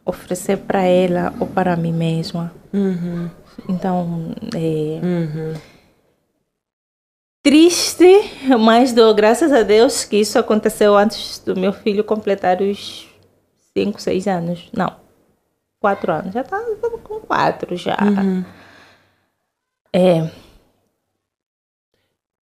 oferecer 0.05 0.57
para 0.57 0.83
ela 0.83 1.33
ou 1.39 1.47
para 1.47 1.75
mim 1.75 1.93
mesma? 1.93 2.53
Uhum. 2.71 3.29
Então, 3.67 4.35
é, 4.55 4.99
uhum. 5.03 5.53
triste, 7.41 8.05
mas 8.59 8.93
dou 8.93 9.13
graças 9.15 9.51
a 9.51 9.63
Deus 9.63 10.05
que 10.05 10.17
isso 10.17 10.37
aconteceu 10.37 10.95
antes 10.95 11.39
do 11.39 11.59
meu 11.59 11.73
filho 11.73 12.03
completar 12.03 12.61
os 12.61 13.07
5, 13.73 13.99
6 13.99 14.27
anos. 14.27 14.69
Não, 14.71 14.95
4 15.79 16.11
anos. 16.11 16.33
Já 16.33 16.41
estava 16.41 16.65
com 17.03 17.19
4 17.21 17.75
já. 17.75 17.97
Uhum. 18.03 18.45
É 19.91 20.29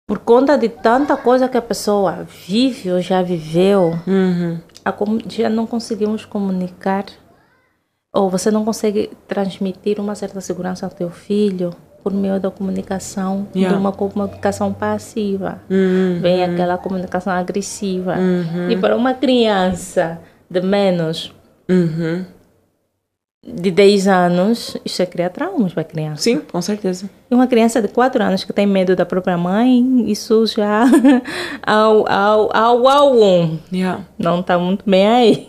por 0.06 0.20
conta 0.20 0.58
de 0.58 0.70
tanta 0.70 1.16
coisa 1.16 1.48
que 1.48 1.58
a 1.58 1.62
pessoa 1.62 2.26
vive 2.48 2.92
ou 2.92 3.02
já 3.02 3.22
viveu, 3.22 3.98
uhum. 4.06 4.60
já 5.28 5.50
não 5.50 5.66
conseguimos 5.66 6.26
comunicar 6.26 7.06
ou 8.14 8.30
você 8.30 8.52
não 8.52 8.64
consegue 8.64 9.10
transmitir 9.28 10.00
uma 10.00 10.14
certa 10.14 10.40
segurança 10.40 10.86
ao 10.86 10.92
teu 10.92 11.10
filho 11.10 11.74
por 12.04 12.14
meio 12.14 12.40
da 12.40 12.52
comunicação, 12.52 13.48
yeah. 13.56 13.74
de 13.74 13.82
uma 13.82 13.94
comunicação 13.94 14.74
passiva. 14.74 15.62
Uhum. 15.70 16.20
Vem 16.22 16.44
aquela 16.44 16.78
comunicação 16.78 17.32
agressiva. 17.32 18.18
Uhum. 18.18 18.70
E 18.70 18.78
para 18.78 18.96
uma 18.96 19.14
criança 19.14 20.20
de 20.50 20.60
menos 20.60 21.34
uhum 21.70 22.26
de 23.46 23.72
10 23.72 24.08
anos, 24.08 24.78
isso 24.86 25.02
é 25.02 25.06
criar 25.06 25.30
traumas 25.30 25.74
para 25.74 25.82
a 25.82 25.86
criança. 25.86 26.24
Sim, 26.24 26.40
com 26.40 26.62
certeza. 26.62 27.10
E 27.30 27.36
uma 27.36 27.46
criança 27.46 27.82
de 27.82 27.90
4 27.90 28.24
anos 28.24 28.44
que 28.44 28.54
tem 28.54 28.66
medo 28.66 28.96
da 28.96 29.06
própria 29.06 29.38
mãe, 29.38 30.10
isso 30.10 30.46
já 30.48 30.86
ao, 31.62 32.10
ao, 32.10 32.56
ao, 32.56 32.88
ao 32.88 33.14
um, 33.16 33.60
yeah. 33.72 34.02
não 34.18 34.40
está 34.40 34.58
muito 34.58 34.90
bem 34.90 35.08
aí. 35.08 35.48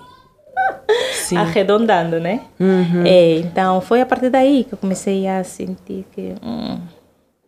Sim. 1.12 1.36
Arredondando, 1.36 2.18
né? 2.18 2.40
Uhum. 2.59 3.05
É, 3.05 3.38
então, 3.38 3.80
foi 3.80 4.01
a 4.01 4.07
partir 4.07 4.30
daí 4.30 4.64
que 4.64 4.74
eu 4.74 4.78
comecei 4.78 5.26
a 5.26 5.45
sentir 5.45 6.05
que 6.12 6.34
hum, 6.42 6.78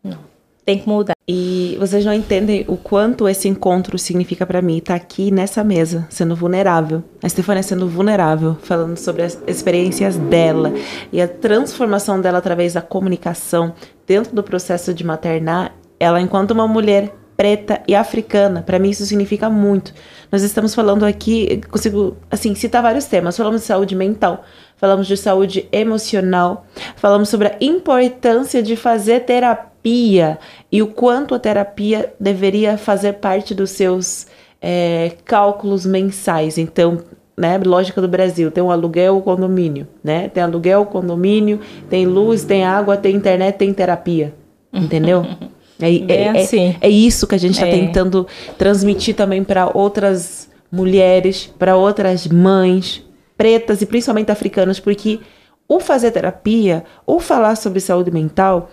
não, 0.03 0.19
tem 0.67 0.81
que 0.81 0.89
mudar. 0.89 1.15
E 1.29 1.77
vocês 1.79 2.05
não 2.05 2.13
entendem 2.13 2.65
o 2.67 2.77
quanto 2.77 3.29
esse 3.29 3.49
encontro 3.49 3.97
significa 3.99 4.45
para 4.45 4.61
mim 4.61 4.79
estar 4.79 4.99
tá 4.99 5.03
aqui 5.03 5.31
nessa 5.31 5.63
mesa, 5.63 6.07
sendo 6.11 6.35
vulnerável. 6.35 7.05
A 7.23 7.29
Stefania 7.29 7.63
sendo 7.63 7.89
vulnerável, 7.89 8.57
falando 8.61 8.97
sobre 8.97 9.23
as 9.23 9.41
experiências 9.47 10.17
dela 10.17 10.73
e 11.13 11.23
a 11.23 11.29
transformação 11.29 12.21
dela 12.21 12.39
através 12.39 12.75
da 12.75 12.83
comunicação 12.83 13.73
dentro 14.07 14.35
do 14.35 14.43
processo 14.43 14.93
de 14.93 15.05
maternar. 15.05 15.73
Ela, 16.01 16.21
enquanto 16.21 16.51
uma 16.51 16.67
mulher 16.67 17.15
preta 17.37 17.83
e 17.87 17.95
africana. 17.95 18.63
Para 18.63 18.79
mim 18.79 18.91
isso 18.91 19.05
significa 19.05 19.51
muito. 19.51 19.93
Nós 20.33 20.43
estamos 20.43 20.75
falando 20.75 21.05
aqui, 21.05 21.61
consigo 21.71 22.17
assim 22.31 22.55
citar 22.55 22.83
vários 22.83 23.05
temas. 23.05 23.37
Falamos 23.37 23.61
de 23.61 23.67
saúde 23.67 23.95
mental, 23.95 24.43
falamos 24.77 25.07
de 25.07 25.17
saúde 25.17 25.69
emocional, 25.73 26.67
falamos 26.97 27.29
sobre 27.29 27.49
a 27.49 27.57
importância 27.61 28.63
de 28.63 28.77
fazer 28.77 29.21
terapia 29.21 30.39
e 30.71 30.83
o 30.83 30.87
quanto 30.87 31.35
a 31.35 31.39
terapia 31.39 32.13
deveria 32.21 32.77
fazer 32.77 33.15
parte 33.15 33.55
dos 33.55 33.71
seus 33.71 34.27
é, 34.61 35.13
cálculos 35.25 35.87
mensais. 35.87 36.59
Então, 36.59 36.99
né, 37.37 37.59
lógica 37.65 38.01
do 38.01 38.09
Brasil, 38.09 38.51
tem 38.51 38.63
um 38.63 38.71
aluguel, 38.71 39.21
condomínio, 39.21 39.87
né? 40.03 40.29
Tem 40.29 40.43
aluguel, 40.43 40.87
condomínio, 40.87 41.61
tem 41.89 42.07
luz, 42.07 42.45
tem 42.45 42.65
água, 42.65 42.97
tem 42.97 43.15
internet, 43.15 43.57
tem 43.57 43.73
terapia. 43.73 44.35
Entendeu? 44.73 45.25
É, 45.79 45.91
é, 45.91 46.23
é, 46.23 46.29
assim. 46.31 46.75
é, 46.81 46.87
é 46.87 46.89
isso 46.89 47.27
que 47.27 47.35
a 47.35 47.39
gente 47.39 47.53
está 47.53 47.67
é. 47.67 47.71
tentando 47.71 48.27
transmitir 48.57 49.15
também 49.15 49.45
para 49.45 49.71
outras 49.75 50.49
mulheres, 50.73 51.53
para 51.59 51.77
outras 51.77 52.27
mães 52.27 53.06
pretas 53.37 53.83
e 53.83 53.87
principalmente 53.87 54.31
africanas, 54.31 54.81
porque 54.81 55.21
o 55.69 55.81
fazer 55.81 56.11
terapia, 56.11 56.85
o 57.07 57.19
falar 57.19 57.57
sobre 57.57 57.81
saúde 57.81 58.11
mental, 58.11 58.71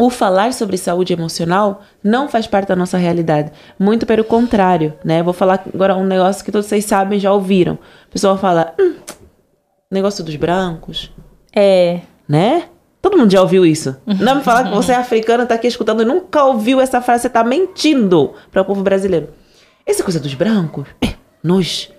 o 0.00 0.10
falar 0.10 0.52
sobre 0.52 0.76
saúde 0.76 1.12
emocional 1.12 1.82
não 2.02 2.28
faz 2.28 2.46
parte 2.46 2.68
da 2.68 2.76
nossa 2.76 2.96
realidade. 2.96 3.50
Muito 3.78 4.06
pelo 4.06 4.22
contrário, 4.22 4.94
né? 5.04 5.22
Vou 5.22 5.32
falar 5.32 5.64
agora 5.74 5.96
um 5.96 6.04
negócio 6.04 6.44
que 6.44 6.52
todos 6.52 6.68
vocês 6.68 6.84
sabem, 6.84 7.18
já 7.18 7.32
ouviram. 7.32 7.78
A 8.08 8.12
pessoa 8.12 8.38
fala, 8.38 8.74
hum, 8.78 8.94
negócio 9.90 10.22
dos 10.22 10.36
brancos. 10.36 11.12
É. 11.54 12.00
Né? 12.28 12.68
Todo 13.02 13.16
mundo 13.18 13.32
já 13.32 13.40
ouviu 13.40 13.66
isso. 13.66 13.96
Não 14.06 14.36
me 14.36 14.42
falar 14.42 14.64
que 14.64 14.74
você 14.74 14.92
é 14.92 14.96
africano, 14.96 15.46
tá 15.46 15.56
aqui 15.56 15.66
escutando 15.66 16.02
e 16.02 16.04
nunca 16.04 16.44
ouviu 16.44 16.80
essa 16.80 17.00
frase, 17.00 17.22
você 17.22 17.28
tá 17.28 17.42
mentindo 17.42 18.34
para 18.52 18.62
o 18.62 18.64
povo 18.64 18.82
brasileiro. 18.82 19.30
Essa 19.84 20.04
coisa 20.04 20.20
dos 20.20 20.34
brancos, 20.34 20.86
é, 21.02 21.14
nós 21.42 21.90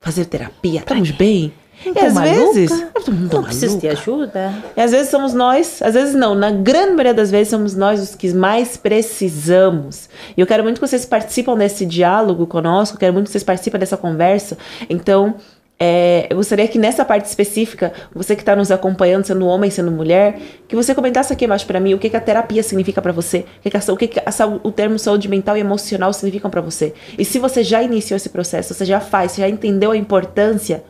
fazer 0.00 0.26
terapia, 0.26 0.80
estamos 0.80 1.10
bem. 1.10 1.52
E 1.84 1.98
às 1.98 2.14
maluca? 2.14 2.52
vezes. 2.52 2.86
Não 3.30 3.42
preciso 3.42 3.78
de 3.78 3.88
ajuda. 3.88 4.52
E 4.76 4.80
às 4.80 4.90
vezes 4.92 5.10
somos 5.10 5.34
nós, 5.34 5.82
às 5.82 5.94
vezes 5.94 6.14
não, 6.14 6.34
na 6.34 6.50
grande 6.50 6.92
maioria 6.92 7.12
das 7.12 7.30
vezes 7.30 7.48
somos 7.48 7.74
nós 7.74 8.00
os 8.00 8.14
que 8.14 8.32
mais 8.32 8.76
precisamos. 8.76 10.08
E 10.36 10.40
eu 10.40 10.46
quero 10.46 10.62
muito 10.62 10.80
que 10.80 10.86
vocês 10.86 11.04
participem 11.04 11.56
desse 11.56 11.84
diálogo 11.84 12.46
conosco, 12.46 12.98
quero 12.98 13.12
muito 13.12 13.26
que 13.26 13.32
vocês 13.32 13.44
participem 13.44 13.78
dessa 13.78 13.96
conversa. 13.96 14.56
Então, 14.88 15.34
é, 15.78 16.26
eu 16.30 16.36
gostaria 16.36 16.66
que 16.66 16.78
nessa 16.78 17.04
parte 17.04 17.26
específica, 17.26 17.92
você 18.14 18.34
que 18.34 18.40
está 18.40 18.56
nos 18.56 18.70
acompanhando, 18.70 19.26
sendo 19.26 19.46
homem, 19.46 19.70
sendo 19.70 19.90
mulher, 19.90 20.38
que 20.66 20.74
você 20.74 20.94
comentasse 20.94 21.32
aqui 21.32 21.44
embaixo 21.44 21.66
para 21.66 21.78
mim 21.78 21.92
o 21.92 21.98
que, 21.98 22.08
que 22.08 22.16
a 22.16 22.20
terapia 22.20 22.62
significa 22.62 23.02
para 23.02 23.12
você, 23.12 23.44
o 23.58 23.62
que, 23.62 23.70
que, 23.70 23.76
a, 23.76 23.92
o, 23.92 23.96
que, 23.96 24.08
que 24.08 24.20
a, 24.20 24.46
o 24.62 24.72
termo 24.72 24.98
saúde 24.98 25.28
mental 25.28 25.56
e 25.56 25.60
emocional 25.60 26.12
significam 26.14 26.50
para 26.50 26.62
você. 26.62 26.94
E 27.18 27.24
se 27.24 27.38
você 27.38 27.62
já 27.62 27.82
iniciou 27.82 28.16
esse 28.16 28.30
processo, 28.30 28.72
você 28.72 28.86
já 28.86 29.00
faz, 29.00 29.32
você 29.32 29.42
já 29.42 29.48
entendeu 29.48 29.90
a 29.90 29.96
importância 29.96 30.82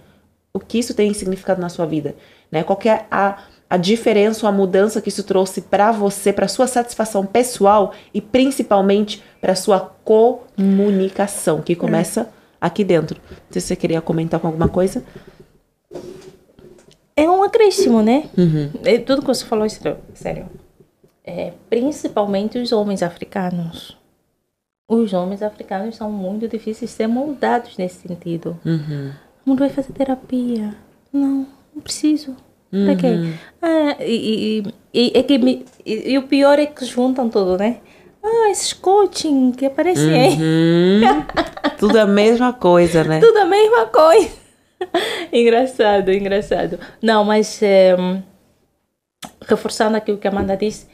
o 0.55 0.61
que 0.61 0.79
isso 0.79 0.95
tem 0.95 1.13
significado 1.13 1.61
na 1.61 1.69
sua 1.69 1.85
vida, 1.85 2.15
né? 2.51 2.63
Qual 2.63 2.79
é 2.87 3.05
a, 3.11 3.43
a 3.69 3.77
diferença 3.77 4.47
ou 4.47 4.49
a 4.49 4.53
mudança 4.53 5.03
que 5.03 5.09
isso 5.09 5.25
trouxe 5.25 5.63
para 5.63 5.91
você, 5.91 6.33
para 6.33 6.49
sua 6.49 6.67
satisfação 6.67 7.27
pessoal 7.27 7.93
e 8.15 8.21
principalmente 8.21 9.23
para 9.41 9.55
sua 9.55 9.81
comunicação, 10.05 11.61
que 11.61 11.75
começa 11.75 12.31
aqui 12.67 12.85
dentro. 12.85 13.21
Não 13.31 13.53
sei 13.53 13.61
se 13.61 13.69
você 13.69 13.77
queria 13.77 14.01
comentar 14.01 14.41
com 14.41 14.47
alguma 14.47 14.69
coisa. 14.69 15.05
É 17.17 17.29
um 17.29 17.43
acréscimo, 17.43 18.03
né? 18.03 18.29
Uhum. 18.37 18.71
É, 18.85 18.99
tudo 18.99 19.23
que 19.23 19.29
você 19.29 19.45
falou 19.45 19.65
é 19.65 19.69
sério. 20.15 20.49
É, 21.25 21.53
principalmente 21.71 22.59
os 22.59 22.73
homens 22.73 23.03
africanos. 23.03 23.97
Os 24.89 25.13
homens 25.13 25.43
africanos 25.43 25.97
são 25.97 26.11
muito 26.11 26.47
difíceis 26.47 26.91
de 26.91 26.97
ser 26.97 27.07
moldados 27.07 27.77
nesse 27.77 28.07
sentido. 28.07 28.59
Uhum 28.65 29.13
não 29.47 29.55
vai 29.55 29.71
fazer 29.71 29.93
terapia. 29.93 30.75
Não, 31.13 31.47
não 31.73 31.83
preciso. 31.83 32.37
Uhum. 32.73 32.85
Pra 32.85 32.97
quê? 32.97 33.07
Ah, 33.63 33.97
e, 34.01 34.59
e, 34.59 34.75
e, 34.93 35.13
é 35.15 35.23
que 35.23 35.39
me, 35.39 35.65
e, 35.85 36.13
e, 36.13 36.19
o 36.19 36.27
pior 36.27 36.59
é 36.59 36.67
que 36.67 36.85
juntam 36.85 37.31
tudo, 37.31 37.57
né? 37.57 37.79
Ah, 38.29 38.51
esses 38.51 38.73
coaching 38.73 39.53
que 39.53 39.67
aparecem 39.67 40.09
uhum. 40.09 40.21
aí. 40.21 41.77
tudo 41.79 41.97
a 41.99 42.07
mesma 42.07 42.53
coisa, 42.53 43.05
né? 43.05 43.21
Tudo 43.25 43.39
a 43.39 43.45
mesma 43.45 43.87
coisa. 43.87 44.31
engraçado, 45.33 46.13
engraçado. 46.13 46.79
Não, 47.01 47.25
mas 47.25 47.63
é, 47.63 47.97
reforçando 49.47 49.97
aquilo 49.97 50.19
que 50.19 50.27
a 50.27 50.31
Amanda 50.31 50.57
disse, 50.57 50.87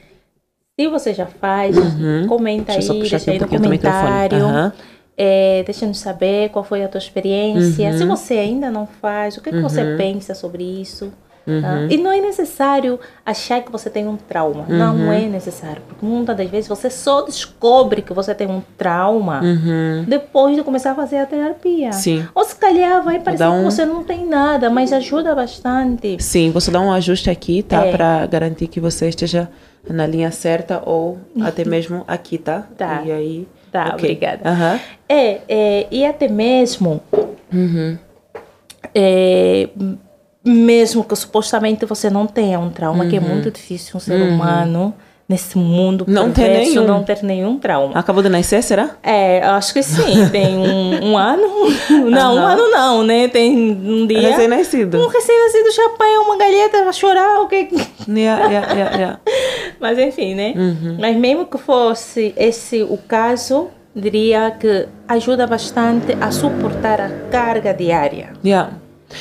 se 0.79 0.87
você 0.87 1.13
já 1.13 1.25
faz, 1.25 1.75
uhum. 1.75 2.27
comenta 2.27 2.73
deixa 2.73 2.93
aí, 2.93 2.99
deixa 2.99 3.31
aí 3.31 3.39
no 3.39 3.47
comentário. 3.47 4.45
Uhum 4.45 4.71
é, 5.17 5.63
deixa-nos 5.63 5.99
saber 5.99 6.49
qual 6.49 6.63
foi 6.63 6.83
a 6.83 6.87
tua 6.87 6.97
experiência. 6.97 7.89
Uhum. 7.89 7.97
Se 7.97 8.05
você 8.05 8.33
ainda 8.35 8.71
não 8.71 8.87
faz, 8.87 9.37
o 9.37 9.41
que, 9.41 9.51
que 9.51 9.57
uhum. 9.57 9.63
você 9.63 9.95
pensa 9.95 10.33
sobre 10.33 10.63
isso? 10.63 11.13
Uhum. 11.45 11.61
Tá? 11.61 11.87
E 11.89 11.97
não 11.97 12.11
é 12.11 12.21
necessário 12.21 12.99
achar 13.25 13.61
que 13.61 13.71
você 13.71 13.89
tem 13.89 14.07
um 14.07 14.15
trauma. 14.15 14.65
Uhum. 14.69 14.77
Não 14.77 15.11
é 15.11 15.21
necessário. 15.21 15.81
Porque 15.87 16.05
muitas 16.05 16.35
das 16.37 16.49
vezes 16.49 16.67
você 16.67 16.89
só 16.89 17.21
descobre 17.21 18.01
que 18.01 18.13
você 18.13 18.33
tem 18.33 18.47
um 18.47 18.61
trauma 18.77 19.41
uhum. 19.41 20.05
depois 20.07 20.55
de 20.55 20.63
começar 20.63 20.91
a 20.91 20.95
fazer 20.95 21.17
a 21.17 21.25
terapia. 21.25 21.91
Sim. 21.91 22.27
Ou 22.33 22.43
se 22.43 22.55
calhar 22.55 23.03
vai 23.03 23.19
parecer 23.19 23.47
um... 23.47 23.59
que 23.59 23.63
você 23.63 23.85
não 23.85 24.03
tem 24.03 24.25
nada, 24.25 24.69
mas 24.69 24.93
ajuda 24.93 25.35
bastante. 25.35 26.21
Sim, 26.21 26.51
você 26.51 26.71
dá 26.71 26.79
um 26.79 26.91
ajuste 26.91 27.29
aqui, 27.29 27.61
tá? 27.63 27.85
É. 27.85 27.91
Para 27.91 28.25
garantir 28.25 28.67
que 28.67 28.79
você 28.79 29.09
esteja 29.09 29.49
na 29.89 30.07
linha 30.07 30.31
certa 30.31 30.81
ou 30.85 31.17
até 31.41 31.65
mesmo 31.67 32.03
aqui, 32.07 32.37
tá? 32.37 32.67
Tá. 32.77 33.01
E 33.05 33.11
aí 33.11 33.47
Tá, 33.73 33.85
okay. 33.95 34.11
obrigada. 34.11 34.51
Uhum. 34.51 34.79
É, 35.09 35.41
é, 35.49 35.87
e 35.89 36.05
até 36.05 36.27
mesmo, 36.27 37.01
uhum. 37.51 37.97
é, 38.93 39.67
mesmo 40.43 41.03
que 41.03 41.15
supostamente 41.15 41.85
você 41.85 42.09
não 42.09 42.27
tenha 42.27 42.59
um 42.59 42.69
trauma, 42.69 43.03
uhum. 43.03 43.09
que 43.09 43.15
é 43.15 43.19
uhum. 43.19 43.27
muito 43.27 43.51
difícil 43.51 43.97
um 43.97 43.99
ser 43.99 44.19
uhum. 44.19 44.35
humano 44.35 44.93
nesse 45.27 45.57
mundo 45.57 46.05
não 46.07 46.31
ter 46.31 46.49
nenhum. 46.49 46.85
não 46.85 47.03
ter 47.03 47.23
nenhum 47.23 47.57
trauma. 47.57 47.97
Acabou 47.97 48.21
de 48.21 48.29
nascer, 48.29 48.61
será? 48.61 48.91
É, 49.01 49.41
acho 49.41 49.73
que 49.73 49.81
sim. 49.81 50.29
Tem 50.29 50.57
um, 50.57 51.11
um 51.11 51.17
ano. 51.17 51.47
Não, 52.09 52.35
um 52.35 52.45
ano 52.45 52.69
não, 52.69 53.03
né? 53.03 53.27
Tem 53.27 53.55
um 53.55 54.05
dia. 54.05 54.29
Recém-nascido. 54.29 54.99
Um 54.99 55.07
recém-nascido 55.07 55.71
já 55.71 55.85
apanha 55.87 56.21
uma 56.21 56.37
galheta, 56.37 56.83
vai 56.83 56.93
chorar, 56.93 57.41
o 57.41 57.47
que. 57.47 57.69
Yeah, 58.07 58.45
yeah, 58.47 58.73
yeah, 58.73 58.97
yeah. 58.97 59.19
Mas 59.79 59.97
enfim, 59.97 60.35
né? 60.35 60.53
Uhum. 60.55 60.97
Mas 60.99 61.15
mesmo 61.15 61.45
que 61.45 61.57
fosse 61.57 62.33
esse 62.37 62.83
o 62.83 62.97
caso, 62.97 63.69
diria 63.95 64.51
que 64.51 64.87
ajuda 65.07 65.47
bastante 65.47 66.15
a 66.19 66.31
suportar 66.31 66.99
a 66.99 67.09
carga 67.31 67.73
diária. 67.73 68.33
Yeah. 68.43 68.71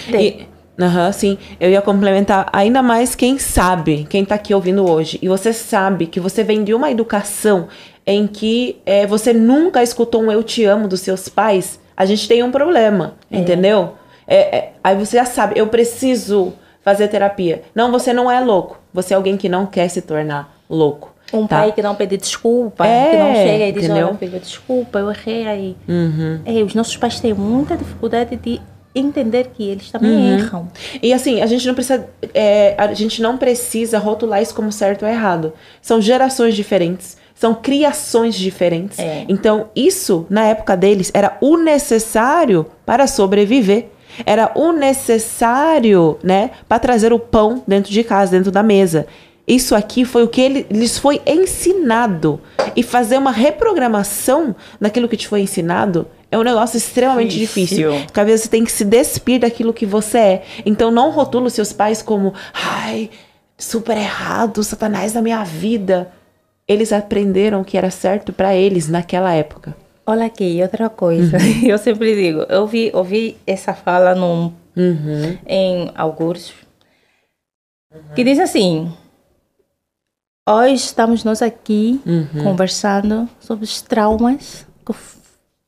E, 0.09 0.47
Uhum, 0.79 1.12
sim, 1.12 1.39
eu 1.61 1.70
ia 1.70 1.83
complementar 1.83 2.49
ainda 2.53 2.83
mais 2.83 3.14
quem 3.14 3.39
sabe, 3.39 4.07
quem 4.09 4.23
está 4.23 4.37
aqui 4.37 4.55
ouvindo 4.55 4.89
hoje, 4.89 5.18
e 5.20 5.29
você 5.29 5.53
sabe 5.53 6.07
que 6.07 6.18
você 6.18 6.43
vem 6.43 6.64
de 6.64 6.73
uma 6.73 6.91
educação 6.91 7.68
em 8.07 8.27
que 8.27 8.81
é, 8.87 9.07
você 9.07 9.33
nunca 9.33 9.83
escutou 9.83 10.23
um 10.23 10.33
eu 10.33 10.43
te 10.43 10.64
amo 10.64 10.89
dos 10.89 11.01
seus 11.01 11.29
pais, 11.29 11.79
a 11.97 12.07
gente 12.07 12.27
tem 12.27 12.43
um 12.43 12.51
problema, 12.51 13.14
é. 13.31 13.39
entendeu? 13.39 13.95
É, 14.27 14.57
é, 14.57 14.73
aí 14.83 14.97
você 14.97 15.18
já 15.18 15.27
sabe, 15.27 15.59
eu 15.59 15.66
preciso 15.66 16.55
fazer 16.83 17.09
terapia. 17.09 17.62
Não, 17.75 17.93
você 17.93 18.12
não 18.12 18.31
é 18.31 18.41
louco, 18.41 18.79
você 18.93 19.12
é 19.12 19.16
alguém 19.16 19.37
que 19.37 19.49
não 19.49 19.66
quer 19.66 19.89
se 19.89 20.01
tornar 20.01 20.57
louco. 20.68 21.12
Um 21.33 21.47
tá? 21.47 21.61
pai 21.61 21.73
que 21.73 21.81
não 21.81 21.95
pede 21.95 22.16
desculpa, 22.16 22.87
é, 22.87 23.11
que 23.11 23.16
não 23.16 23.35
chega 23.35 23.66
e 23.66 23.73
diz, 23.73 23.91
olha 23.91 24.14
filho, 24.14 24.39
desculpa, 24.39 24.99
eu 24.99 25.11
errei 25.11 25.47
aí. 25.47 25.77
Uhum. 25.89 26.41
É, 26.45 26.62
os 26.62 26.75
nossos 26.75 26.97
pais 26.97 27.20
têm 27.20 27.33
muita 27.33 27.77
dificuldade 27.77 28.37
de 28.37 28.61
entender 28.95 29.51
que 29.55 29.68
eles 29.68 29.90
também 29.90 30.11
uhum. 30.11 30.38
erram. 30.38 30.68
E 31.03 31.12
assim, 31.12 31.40
a 31.40 31.47
gente 31.47 31.66
não 31.66 31.74
precisa 31.74 32.07
é, 32.34 32.74
a 32.76 32.93
gente 32.93 33.22
não 33.22 33.36
precisa 33.38 33.99
rotular 33.99 34.43
isso 34.43 34.55
como 34.55 34.70
certo 34.70 35.05
ou 35.05 35.09
errado. 35.09 35.53
São 35.80 36.01
gerações 36.01 36.55
diferentes, 36.55 37.16
são 37.34 37.55
criações 37.55 38.34
diferentes. 38.34 38.99
É. 38.99 39.24
Então, 39.28 39.70
isso 39.74 40.26
na 40.28 40.47
época 40.47 40.76
deles 40.76 41.11
era 41.14 41.36
o 41.40 41.57
necessário 41.57 42.66
para 42.84 43.07
sobreviver. 43.07 43.88
Era 44.26 44.53
o 44.55 44.72
necessário, 44.72 46.18
né, 46.22 46.51
para 46.68 46.78
trazer 46.78 47.14
o 47.14 47.18
pão 47.18 47.62
dentro 47.66 47.90
de 47.90 48.05
casa, 48.05 48.32
dentro 48.32 48.53
da 48.53 48.62
mesa. 48.62 49.07
Isso 49.47 49.74
aqui 49.74 50.05
foi 50.05 50.22
o 50.22 50.28
que 50.28 50.40
ele, 50.40 50.66
lhes 50.70 50.99
foi 50.99 51.20
ensinado. 51.26 52.40
E 52.74 52.82
fazer 52.82 53.18
uma 53.18 53.32
reprogramação 53.32 54.55
daquilo 54.80 55.09
que 55.09 55.16
te 55.16 55.28
foi 55.28 55.40
ensinado 55.43 56.07
é 56.30 56.38
um 56.38 56.43
negócio 56.43 56.76
extremamente 56.76 57.38
difícil. 57.38 57.90
difícil. 57.90 58.07
Porque 58.07 58.20
às 58.20 58.26
vezes 58.26 58.43
você 58.43 58.49
tem 58.49 58.64
que 58.64 58.72
se 58.72 58.84
despir 58.84 59.40
daquilo 59.40 59.72
que 59.74 59.84
você 59.84 60.18
é. 60.18 60.43
Então 60.64 60.90
não 60.90 61.11
rotula 61.11 61.47
os 61.47 61.53
seus 61.53 61.72
pais 61.72 62.01
como, 62.01 62.32
ai, 62.55 63.11
super 63.59 63.97
errado, 63.97 64.62
satanás 64.62 65.12
da 65.12 65.20
minha 65.20 65.45
vida. 65.45 66.11
Eles 66.66 66.93
aprenderam 66.93 67.61
o 67.61 67.64
que 67.64 67.76
era 67.76 67.90
certo 67.90 68.32
para 68.32 68.55
eles 68.55 68.88
naquela 68.88 69.34
época. 69.34 69.76
Olha 70.07 70.26
aqui, 70.26 70.61
outra 70.62 70.88
coisa. 70.88 71.36
Uhum. 71.36 71.62
Eu 71.68 71.78
sempre 71.78 72.14
digo, 72.14 72.47
eu 72.49 72.66
vi, 72.66 72.90
ouvi 72.95 73.36
essa 73.47 73.72
fala 73.72 74.14
num, 74.14 74.53
uhum. 74.76 75.38
em 75.47 75.90
alguns 75.95 76.53
uhum. 77.93 78.14
que 78.14 78.24
diz 78.24 78.38
assim: 78.40 78.93
hoje 80.49 80.74
estamos 80.74 81.24
nós 81.24 81.40
aqui 81.43 82.01
Uhum. 82.05 82.43
conversando 82.45 83.28
sobre 83.40 83.64
os 83.64 83.80
traumas 83.82 84.66
que, 84.84 84.93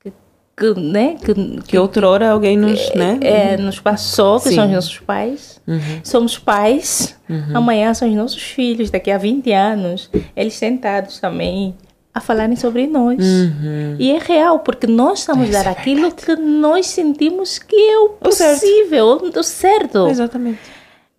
que, 0.02 0.12
que, 0.56 0.80
né, 0.80 1.16
que, 1.24 1.34
Que 1.62 1.78
outrora 1.78 2.30
alguém 2.30 2.56
nos, 2.56 2.92
né? 2.94 3.18
é, 3.22 3.56
nos 3.56 3.78
passou, 3.80 4.40
que 4.40 4.48
Sim. 4.48 4.54
são 4.56 4.66
os 4.66 4.72
nossos 4.72 4.98
pais. 4.98 5.60
Uhum. 5.66 6.00
Somos 6.02 6.38
pais, 6.38 7.16
amanhã 7.54 7.94
são 7.94 8.08
os 8.08 8.14
nossos 8.14 8.42
filhos, 8.42 8.90
daqui 8.90 9.10
a 9.10 9.18
20 9.18 9.52
anos, 9.52 10.10
eles 10.36 10.54
sentados 10.54 11.18
também 11.20 11.74
a 12.12 12.20
falarem 12.20 12.54
sobre 12.54 12.86
nós. 12.86 13.18
Uhum. 13.24 13.96
E 13.98 14.12
é 14.12 14.18
real, 14.18 14.60
porque 14.60 14.86
nós 14.86 15.20
estamos 15.20 15.48
a 15.54 15.62
dar 15.64 15.70
aquilo 15.70 16.12
que 16.12 16.36
nós 16.36 16.86
sentimos 16.86 17.58
que 17.58 17.74
é 17.74 17.98
o 17.98 18.14
O 18.20 18.30
certo. 18.30 18.60
possível, 18.60 19.22
o 19.36 19.42
certo. 19.42 20.06
Exatamente. 20.08 20.60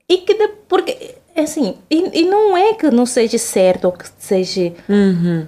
E 0.07 0.17
que 0.19 0.33
de, 0.35 0.47
porque 0.69 1.15
assim, 1.43 1.75
e, 1.89 2.21
e 2.21 2.25
não 2.25 2.55
é 2.57 2.73
que 2.73 2.89
não 2.89 3.05
seja 3.05 3.38
certo 3.38 3.86
ou 3.86 3.91
que 3.91 4.05
seja 4.17 4.73
Uhum. 4.88 5.45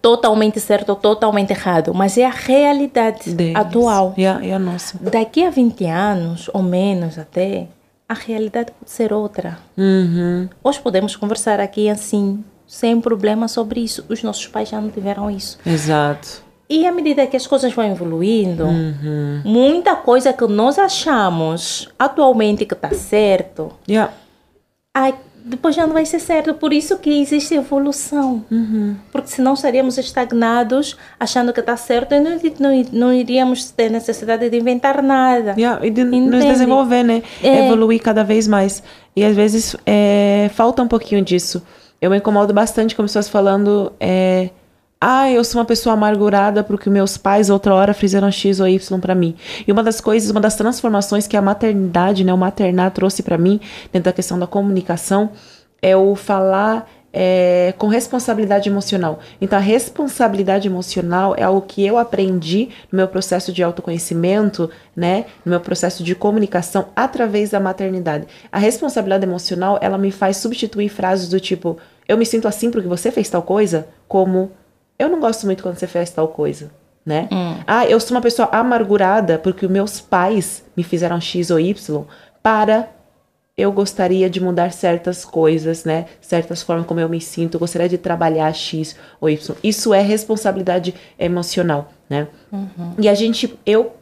totalmente 0.00 0.60
certo 0.60 0.90
ou 0.90 0.96
totalmente 0.96 1.50
errado, 1.50 1.92
mas 1.94 2.16
é 2.16 2.24
a 2.24 2.30
realidade 2.30 3.32
Deles. 3.32 3.56
atual. 3.56 4.14
A, 4.16 4.44
e 4.44 4.52
a 4.52 4.58
nossa. 4.58 4.96
Daqui 5.00 5.44
a 5.44 5.50
20 5.50 5.84
anos, 5.86 6.48
ou 6.52 6.62
menos 6.62 7.18
até, 7.18 7.66
a 8.08 8.14
realidade 8.14 8.70
pode 8.78 8.90
ser 8.90 9.12
outra. 9.12 9.58
Uhum. 9.76 10.48
Hoje 10.62 10.80
podemos 10.80 11.16
conversar 11.16 11.58
aqui 11.60 11.88
assim, 11.88 12.42
sem 12.66 13.00
problema 13.00 13.48
sobre 13.48 13.80
isso. 13.80 14.04
Os 14.08 14.22
nossos 14.22 14.46
pais 14.46 14.68
já 14.68 14.80
não 14.80 14.90
tiveram 14.90 15.30
isso. 15.30 15.58
Exato. 15.66 16.46
E 16.70 16.86
à 16.86 16.92
medida 16.92 17.26
que 17.26 17.36
as 17.36 17.46
coisas 17.46 17.72
vão 17.72 17.86
evoluindo, 17.86 18.64
Uhum. 18.66 19.40
muita 19.44 19.96
coisa 19.96 20.32
que 20.34 20.46
nós 20.46 20.78
achamos 20.78 21.88
atualmente 21.98 22.66
que 22.66 22.74
está 22.74 22.92
certo, 22.92 23.72
Yeah. 23.88 24.12
Ai, 24.98 25.14
depois 25.44 25.74
já 25.74 25.86
não 25.86 25.94
vai 25.94 26.04
ser 26.04 26.18
certo. 26.18 26.54
Por 26.54 26.72
isso 26.72 26.98
que 26.98 27.22
existe 27.22 27.54
evolução. 27.54 28.44
Uhum. 28.50 28.96
Porque 29.10 29.28
senão 29.28 29.54
estaríamos 29.54 29.96
estagnados, 29.96 30.96
achando 31.18 31.52
que 31.52 31.60
está 31.60 31.76
certo 31.76 32.14
e 32.14 32.20
não, 32.20 32.38
não, 32.58 32.84
não 32.92 33.12
iríamos 33.12 33.70
ter 33.70 33.90
necessidade 33.90 34.50
de 34.50 34.56
inventar 34.58 35.02
nada. 35.02 35.54
Yeah, 35.56 35.84
e 35.86 35.90
de 35.90 36.04
nos 36.04 36.14
Entende? 36.14 36.46
desenvolver, 36.46 37.02
né? 37.02 37.22
É. 37.42 37.66
Evoluir 37.66 38.02
cada 38.02 38.22
vez 38.24 38.46
mais. 38.46 38.82
E 39.16 39.24
às 39.24 39.34
vezes 39.34 39.74
é, 39.86 40.50
falta 40.54 40.82
um 40.82 40.88
pouquinho 40.88 41.24
disso. 41.24 41.62
Eu 42.00 42.10
me 42.10 42.18
incomodo 42.18 42.52
bastante 42.52 42.94
com 42.94 43.02
pessoas 43.02 43.28
falando. 43.28 43.92
É, 43.98 44.50
ah, 45.00 45.30
eu 45.30 45.44
sou 45.44 45.60
uma 45.60 45.64
pessoa 45.64 45.92
amargurada 45.92 46.64
porque 46.64 46.90
meus 46.90 47.16
pais 47.16 47.50
outra 47.50 47.74
hora 47.74 47.94
fizeram 47.94 48.30
X 48.30 48.58
ou 48.58 48.66
Y 48.66 49.00
pra 49.00 49.14
mim. 49.14 49.36
E 49.66 49.70
uma 49.70 49.82
das 49.82 50.00
coisas, 50.00 50.30
uma 50.30 50.40
das 50.40 50.56
transformações 50.56 51.26
que 51.26 51.36
a 51.36 51.42
maternidade, 51.42 52.24
né, 52.24 52.34
o 52.34 52.38
maternar 52.38 52.90
trouxe 52.90 53.22
pra 53.22 53.38
mim, 53.38 53.60
dentro 53.92 54.06
da 54.06 54.12
questão 54.12 54.38
da 54.38 54.46
comunicação, 54.46 55.30
é 55.80 55.96
o 55.96 56.16
falar 56.16 56.88
é, 57.12 57.72
com 57.78 57.86
responsabilidade 57.86 58.68
emocional. 58.68 59.20
Então, 59.40 59.58
a 59.58 59.62
responsabilidade 59.62 60.68
emocional 60.68 61.34
é 61.36 61.42
algo 61.42 61.62
que 61.62 61.86
eu 61.86 61.96
aprendi 61.96 62.70
no 62.90 62.96
meu 62.96 63.08
processo 63.08 63.52
de 63.52 63.62
autoconhecimento, 63.62 64.68
né? 64.94 65.26
No 65.44 65.50
meu 65.50 65.60
processo 65.60 66.02
de 66.02 66.14
comunicação 66.14 66.88
através 66.94 67.50
da 67.50 67.60
maternidade. 67.60 68.26
A 68.50 68.58
responsabilidade 68.58 69.24
emocional, 69.24 69.78
ela 69.80 69.96
me 69.96 70.10
faz 70.10 70.36
substituir 70.38 70.88
frases 70.88 71.28
do 71.28 71.40
tipo, 71.40 71.78
eu 72.06 72.18
me 72.18 72.26
sinto 72.26 72.48
assim 72.48 72.70
porque 72.70 72.88
você 72.88 73.10
fez 73.10 73.28
tal 73.30 73.42
coisa, 73.42 73.88
como 74.06 74.50
eu 74.98 75.08
não 75.08 75.20
gosto 75.20 75.46
muito 75.46 75.62
quando 75.62 75.76
você 75.76 75.86
fez 75.86 76.10
tal 76.10 76.28
coisa. 76.28 76.70
Né? 77.06 77.26
Ah, 77.66 77.86
eu 77.86 77.98
sou 78.00 78.14
uma 78.14 78.20
pessoa 78.20 78.48
amargurada 78.52 79.38
porque 79.38 79.64
os 79.64 79.72
meus 79.72 79.98
pais 79.98 80.62
me 80.76 80.82
fizeram 80.82 81.18
X 81.18 81.50
ou 81.50 81.58
Y 81.58 82.04
para 82.42 82.90
eu 83.58 83.72
gostaria 83.72 84.30
de 84.30 84.40
mudar 84.40 84.70
certas 84.70 85.24
coisas, 85.24 85.84
né? 85.84 86.06
Certas 86.20 86.62
formas 86.62 86.86
como 86.86 87.00
eu 87.00 87.08
me 87.08 87.20
sinto, 87.20 87.56
eu 87.56 87.58
gostaria 87.58 87.88
de 87.88 87.98
trabalhar 87.98 88.52
X 88.52 88.94
ou 89.20 89.28
Y. 89.28 89.56
Isso 89.64 89.92
é 89.92 90.00
responsabilidade 90.00 90.94
emocional, 91.18 91.90
né? 92.08 92.28
E 93.00 93.08
a 93.08 93.14
gente, 93.14 93.58
eu 93.66 93.96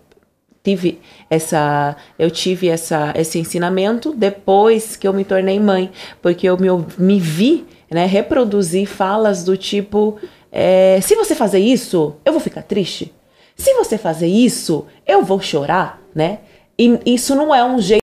tive 0.62 1.00
essa, 1.30 1.96
eu 2.18 2.30
tive 2.30 2.68
essa, 2.68 3.14
esse 3.16 3.38
ensinamento 3.38 4.12
depois 4.12 4.94
que 4.94 5.08
eu 5.08 5.14
me 5.14 5.24
tornei 5.24 5.58
mãe, 5.58 5.90
porque 6.20 6.46
eu 6.46 6.58
me, 6.58 6.68
me 6.98 7.18
vi, 7.18 7.64
né? 7.90 8.04
Reproduzir 8.04 8.86
falas 8.86 9.42
do 9.42 9.56
tipo, 9.56 10.18
é, 10.50 11.00
se 11.02 11.14
você 11.14 11.34
fazer 11.34 11.58
isso, 11.58 12.14
eu 12.24 12.32
vou 12.32 12.40
ficar 12.40 12.62
triste. 12.62 13.12
Se 13.56 13.72
você 13.74 13.96
fazer 13.96 14.26
isso, 14.26 14.86
eu 15.06 15.24
vou 15.24 15.40
chorar, 15.40 16.00
né? 16.14 16.40
E 16.78 17.00
isso 17.06 17.34
não 17.34 17.54
é 17.54 17.64
um 17.64 17.80
jeito 17.80 18.02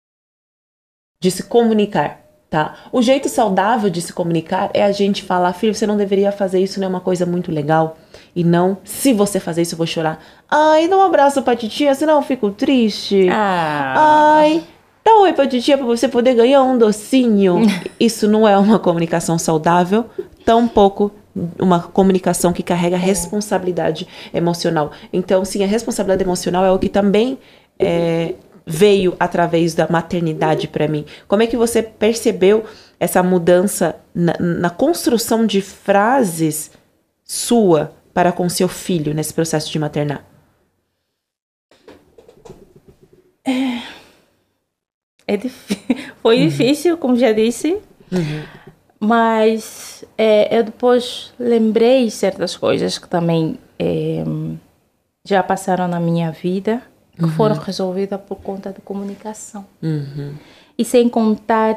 de 1.19 1.29
se 1.29 1.43
comunicar, 1.43 2.21
tá? 2.49 2.75
O 2.91 3.01
jeito 3.01 3.29
saudável 3.29 3.89
de 3.89 4.01
se 4.01 4.11
comunicar 4.11 4.71
é 4.73 4.83
a 4.83 4.91
gente 4.91 5.23
falar, 5.23 5.53
filho, 5.53 5.73
você 5.73 5.85
não 5.85 5.95
deveria 5.95 6.31
fazer 6.31 6.59
isso, 6.59 6.79
não 6.79 6.87
é 6.87 6.89
uma 6.89 6.99
coisa 6.99 7.25
muito 7.25 7.51
legal. 7.51 7.97
E 8.35 8.43
não, 8.43 8.77
se 8.83 9.13
você 9.13 9.39
fazer 9.39 9.61
isso, 9.61 9.75
eu 9.75 9.77
vou 9.77 9.85
chorar. 9.87 10.19
Ai, 10.49 10.87
dá 10.87 10.97
um 10.97 11.01
abraço 11.01 11.41
pra 11.43 11.55
titia, 11.55 11.93
senão 11.93 12.15
eu 12.15 12.23
fico 12.23 12.49
triste. 12.49 13.29
Ah, 13.31 14.37
Ai, 14.37 14.63
dá 15.05 15.15
um 15.15 15.21
oi 15.21 15.33
pra 15.33 15.47
titia 15.47 15.77
pra 15.77 15.85
você 15.85 16.07
poder 16.07 16.33
ganhar 16.33 16.63
um 16.63 16.77
docinho. 16.77 17.61
Isso 17.99 18.27
não 18.27 18.47
é 18.47 18.57
uma 18.57 18.79
comunicação 18.79 19.37
saudável, 19.37 20.09
tampouco 20.43 21.11
uma 21.59 21.81
comunicação 21.81 22.53
que 22.53 22.61
carrega 22.63 22.95
responsabilidade 22.97 24.07
emocional. 24.33 24.91
Então, 25.11 25.43
sim, 25.43 25.63
a 25.63 25.67
responsabilidade 25.67 26.23
emocional 26.23 26.63
é 26.63 26.71
o 26.71 26.77
que 26.79 26.89
também 26.89 27.39
é, 27.79 28.35
veio 28.65 29.15
através 29.19 29.73
da 29.73 29.87
maternidade 29.89 30.67
para 30.67 30.87
mim. 30.87 31.05
Como 31.27 31.41
é 31.41 31.47
que 31.47 31.57
você 31.57 31.81
percebeu 31.81 32.63
essa 32.99 33.21
mudança 33.23 33.95
na, 34.13 34.33
na 34.39 34.69
construção 34.69 35.45
de 35.45 35.61
frases 35.61 36.71
sua 37.23 37.93
para 38.13 38.31
com 38.31 38.47
seu 38.47 38.67
filho 38.67 39.13
nesse 39.13 39.33
processo 39.33 39.71
de 39.71 39.79
maternar? 39.79 40.23
é 45.27 45.37
difí- 45.37 45.97
foi 46.21 46.37
difícil, 46.47 46.97
como 46.97 47.15
já 47.15 47.31
disse, 47.31 47.77
mas 49.07 50.05
é, 50.17 50.57
eu 50.57 50.63
depois 50.63 51.33
lembrei 51.37 52.09
certas 52.09 52.55
coisas 52.55 52.97
que 52.97 53.07
também 53.07 53.59
é, 53.77 54.23
já 55.25 55.43
passaram 55.43 55.89
na 55.89 55.99
minha 55.99 56.31
vida, 56.31 56.81
que 57.19 57.27
foram 57.27 57.55
resolvidas 57.57 58.19
por 58.21 58.37
conta 58.37 58.71
de 58.71 58.79
comunicação. 58.79 59.65
Uhum. 59.81 60.33
E 60.77 60.85
sem 60.85 61.09
contar 61.09 61.75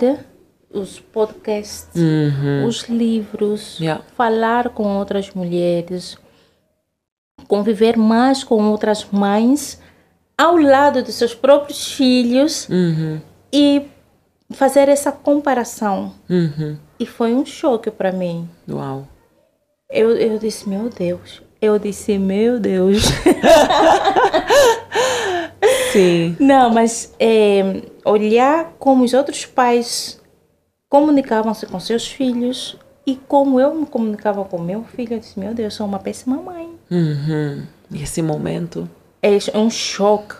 os 0.70 1.00
podcasts, 1.00 1.90
Uhum. 2.00 2.66
os 2.66 2.82
livros, 2.88 3.78
Yeah. 3.80 4.02
falar 4.16 4.68
com 4.70 4.96
outras 4.96 5.30
mulheres, 5.34 6.16
conviver 7.48 7.96
mais 7.98 8.44
com 8.44 8.70
outras 8.70 9.04
mães 9.10 9.80
ao 10.38 10.56
lado 10.56 11.02
dos 11.02 11.14
seus 11.16 11.34
próprios 11.34 11.92
filhos 11.92 12.68
Uhum. 12.68 13.20
e 13.52 13.82
fazer 14.52 14.88
essa 14.88 15.10
comparação. 15.10 16.12
Uhum. 16.30 16.76
E 16.98 17.06
foi 17.06 17.34
um 17.34 17.44
choque 17.44 17.90
para 17.90 18.12
mim. 18.12 18.48
Uau. 18.68 19.06
Eu, 19.90 20.16
eu 20.16 20.38
disse, 20.38 20.68
meu 20.68 20.88
Deus. 20.88 21.42
Eu 21.60 21.78
disse, 21.78 22.18
meu 22.18 22.58
Deus. 22.58 23.02
Sim. 25.92 26.36
Não, 26.38 26.70
mas 26.70 27.14
é, 27.18 27.82
olhar 28.04 28.72
como 28.78 29.04
os 29.04 29.14
outros 29.14 29.46
pais 29.46 30.20
comunicavam-se 30.88 31.66
com 31.66 31.80
seus 31.80 32.06
filhos 32.06 32.76
e 33.06 33.16
como 33.16 33.60
eu 33.60 33.74
me 33.74 33.86
comunicava 33.86 34.44
com 34.44 34.58
meu 34.58 34.84
filho, 34.84 35.14
eu 35.14 35.18
disse, 35.18 35.38
meu 35.38 35.54
Deus, 35.54 35.74
sou 35.74 35.86
uma 35.86 35.98
péssima 35.98 36.36
mãe. 36.36 36.68
Uhum. 36.90 37.62
E 37.90 38.02
esse 38.02 38.20
momento 38.20 38.88
É 39.22 39.58
um 39.58 39.70
choque. 39.70 40.36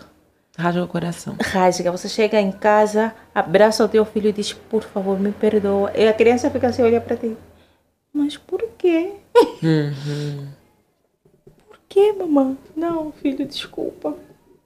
Rasga 0.57 0.83
o 0.83 0.87
coração. 0.87 1.35
Rasga. 1.41 1.91
Você 1.91 2.09
chega 2.09 2.41
em 2.41 2.51
casa, 2.51 3.13
abraça 3.33 3.85
o 3.85 3.87
teu 3.89 4.03
filho 4.05 4.29
e 4.29 4.33
diz, 4.33 4.51
por 4.53 4.83
favor, 4.83 5.19
me 5.19 5.31
perdoa. 5.31 5.91
E 5.95 6.07
a 6.07 6.13
criança 6.13 6.49
fica 6.49 6.67
assim, 6.67 6.81
olha 6.81 6.99
para 6.99 7.15
ti. 7.15 7.37
Mas 8.11 8.35
por 8.35 8.61
quê? 8.77 9.13
Uhum. 9.63 10.47
Por 11.67 11.79
quê, 11.87 12.11
mamãe? 12.13 12.57
Não, 12.75 13.11
filho, 13.11 13.45
desculpa. 13.45 14.15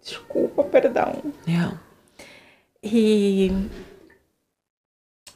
Desculpa, 0.01 0.63
perdão. 0.63 1.13
Yeah. 1.47 1.77
E 2.81 3.51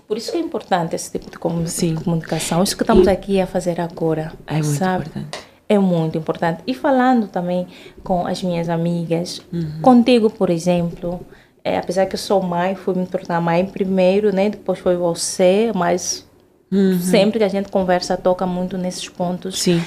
por 0.08 0.18
isso 0.18 0.32
que 0.32 0.38
é 0.38 0.41
importante 0.41 0.95
esse 0.95 1.12
tipo 1.12 1.30
de 1.30 1.38
comu- 1.38 1.68
Sim. 1.68 1.95
comunicação. 1.95 2.64
Isso 2.64 2.76
que 2.78 2.84
estamos 2.84 3.08
aqui 3.08 3.39
a 3.41 3.45
fazer 3.47 3.80
agora. 3.82 4.34
É 4.47 4.53
muito 4.53 4.66
sabe? 4.68 5.06
importante. 5.08 5.45
É 5.68 5.80
muito 5.80 6.18
importante. 6.18 6.61
E 6.68 6.74
falando 6.74 7.28
também 7.28 7.68
com 8.03 8.26
as 8.28 8.43
minhas 8.43 8.70
amigas, 8.70 9.41
Uhum. 9.51 9.82
contigo, 9.82 10.30
por 10.30 10.49
exemplo, 10.49 11.20
é, 11.63 11.78
apesar 11.78 12.05
que 12.05 12.13
eu 12.16 12.20
sou 12.20 12.41
mãe, 12.43 12.76
fui 12.76 12.93
me 12.95 13.05
tornar 13.07 13.41
mãe 13.41 13.66
primeiro, 13.66 14.34
né? 14.34 14.49
Depois 14.49 14.78
foi 14.80 14.95
você, 14.95 15.72
mas 15.74 16.26
Uhum. 16.72 16.99
sempre 16.99 17.39
que 17.39 17.45
a 17.45 17.49
gente 17.49 17.70
conversa, 17.70 18.16
toca 18.16 18.45
muito 18.45 18.78
nesses 18.78 19.09
pontos. 19.09 19.59
Sim. 19.61 19.82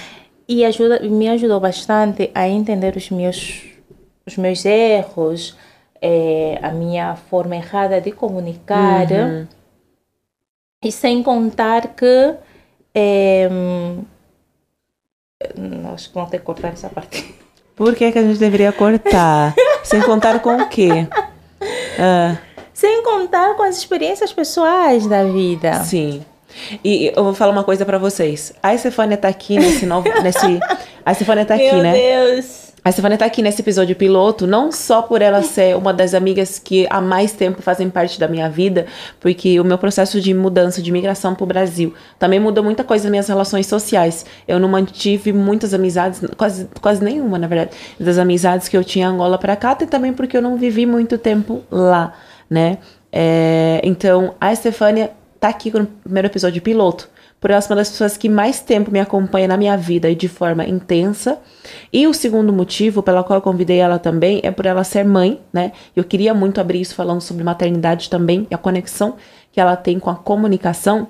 E 0.48 0.64
ajuda, 0.64 1.00
me 1.00 1.28
ajudou 1.28 1.60
bastante 1.60 2.30
a 2.34 2.48
entender 2.48 2.96
os 2.96 3.10
meus, 3.10 3.64
os 4.26 4.36
meus 4.36 4.64
erros, 4.64 5.56
eh, 6.02 6.58
a 6.62 6.70
minha 6.72 7.14
forma 7.14 7.54
errada 7.54 8.00
de 8.00 8.10
comunicar. 8.10 9.06
Uhum. 9.12 9.46
E 10.84 10.90
sem 10.90 11.22
contar 11.22 11.94
que 11.94 12.34
É, 12.94 13.48
acho 15.94 16.08
que 16.08 16.14
vão 16.14 16.26
ter 16.26 16.38
que 16.38 16.44
cortar 16.44 16.72
essa 16.72 16.88
parte. 16.88 17.34
Por 17.76 17.94
que, 17.94 18.10
que 18.10 18.18
a 18.18 18.22
gente 18.22 18.38
deveria 18.38 18.72
cortar? 18.72 19.54
Sem 19.84 20.00
contar 20.02 20.40
com 20.40 20.56
o 20.56 20.68
quê? 20.68 21.06
Ah. 22.00 22.36
Sem 22.74 23.02
contar 23.02 23.54
com 23.54 23.62
as 23.62 23.76
experiências 23.76 24.32
pessoais 24.32 25.06
da 25.06 25.24
vida. 25.24 25.84
Sim. 25.84 26.24
E 26.84 27.12
eu 27.14 27.22
vou 27.22 27.34
falar 27.34 27.52
uma 27.52 27.62
coisa 27.64 27.84
para 27.84 27.98
vocês. 27.98 28.52
A 28.62 28.74
Estefânia 28.74 29.16
tá 29.16 29.28
aqui 29.28 29.58
nesse 29.58 29.86
novo. 29.86 30.08
nesse, 30.22 30.60
a 31.04 31.12
Estefânia 31.12 31.44
tá 31.44 31.54
aqui, 31.54 31.70
Meu 31.70 31.82
né? 31.82 31.92
Meu 31.92 32.34
Deus. 32.34 32.67
A 32.84 32.92
Stefania 32.92 33.18
tá 33.18 33.24
aqui 33.24 33.42
nesse 33.42 33.60
episódio 33.60 33.94
piloto, 33.96 34.46
não 34.46 34.70
só 34.70 35.02
por 35.02 35.20
ela 35.20 35.42
ser 35.42 35.76
uma 35.76 35.92
das 35.92 36.14
amigas 36.14 36.58
que 36.58 36.86
há 36.88 37.00
mais 37.00 37.32
tempo 37.32 37.60
fazem 37.60 37.90
parte 37.90 38.20
da 38.20 38.28
minha 38.28 38.48
vida, 38.48 38.86
porque 39.20 39.58
o 39.58 39.64
meu 39.64 39.76
processo 39.76 40.20
de 40.20 40.32
mudança, 40.32 40.80
de 40.80 40.92
migração 40.92 41.34
pro 41.34 41.44
Brasil, 41.44 41.92
também 42.18 42.38
mudou 42.38 42.62
muita 42.62 42.84
coisa 42.84 43.04
nas 43.04 43.10
minhas 43.10 43.28
relações 43.28 43.66
sociais. 43.66 44.24
Eu 44.46 44.60
não 44.60 44.68
mantive 44.68 45.32
muitas 45.32 45.74
amizades, 45.74 46.22
quase, 46.36 46.68
quase 46.80 47.02
nenhuma, 47.02 47.38
na 47.38 47.48
verdade, 47.48 47.72
das 47.98 48.16
amizades 48.16 48.68
que 48.68 48.76
eu 48.76 48.84
tinha 48.84 49.06
em 49.06 49.08
Angola 49.10 49.38
para 49.38 49.56
cá, 49.56 49.72
até 49.72 49.84
também 49.84 50.12
porque 50.12 50.36
eu 50.36 50.42
não 50.42 50.56
vivi 50.56 50.86
muito 50.86 51.18
tempo 51.18 51.62
lá, 51.70 52.12
né? 52.48 52.78
É, 53.12 53.80
então, 53.82 54.34
a 54.40 54.54
Stefania 54.54 55.10
tá 55.40 55.48
aqui 55.48 55.70
no 55.76 55.86
primeiro 55.86 56.28
episódio 56.28 56.62
piloto 56.62 57.08
por 57.40 57.50
ela 57.50 57.60
ser 57.60 57.70
uma 57.70 57.76
das 57.76 57.90
pessoas 57.90 58.16
que 58.16 58.28
mais 58.28 58.60
tempo 58.60 58.90
me 58.90 59.00
acompanha 59.00 59.48
na 59.48 59.56
minha 59.56 59.76
vida 59.76 60.10
e 60.10 60.14
de 60.14 60.28
forma 60.28 60.64
intensa. 60.66 61.38
E 61.92 62.06
o 62.06 62.14
segundo 62.14 62.52
motivo 62.52 63.02
pela 63.02 63.22
qual 63.22 63.38
eu 63.38 63.42
convidei 63.42 63.78
ela 63.78 63.98
também 63.98 64.40
é 64.42 64.50
por 64.50 64.66
ela 64.66 64.82
ser 64.84 65.04
mãe, 65.04 65.40
né? 65.52 65.72
Eu 65.94 66.04
queria 66.04 66.34
muito 66.34 66.60
abrir 66.60 66.80
isso 66.80 66.94
falando 66.94 67.20
sobre 67.20 67.44
maternidade 67.44 68.10
também 68.10 68.46
e 68.50 68.54
a 68.54 68.58
conexão 68.58 69.16
que 69.52 69.60
ela 69.60 69.76
tem 69.76 69.98
com 69.98 70.10
a 70.10 70.16
comunicação. 70.16 71.08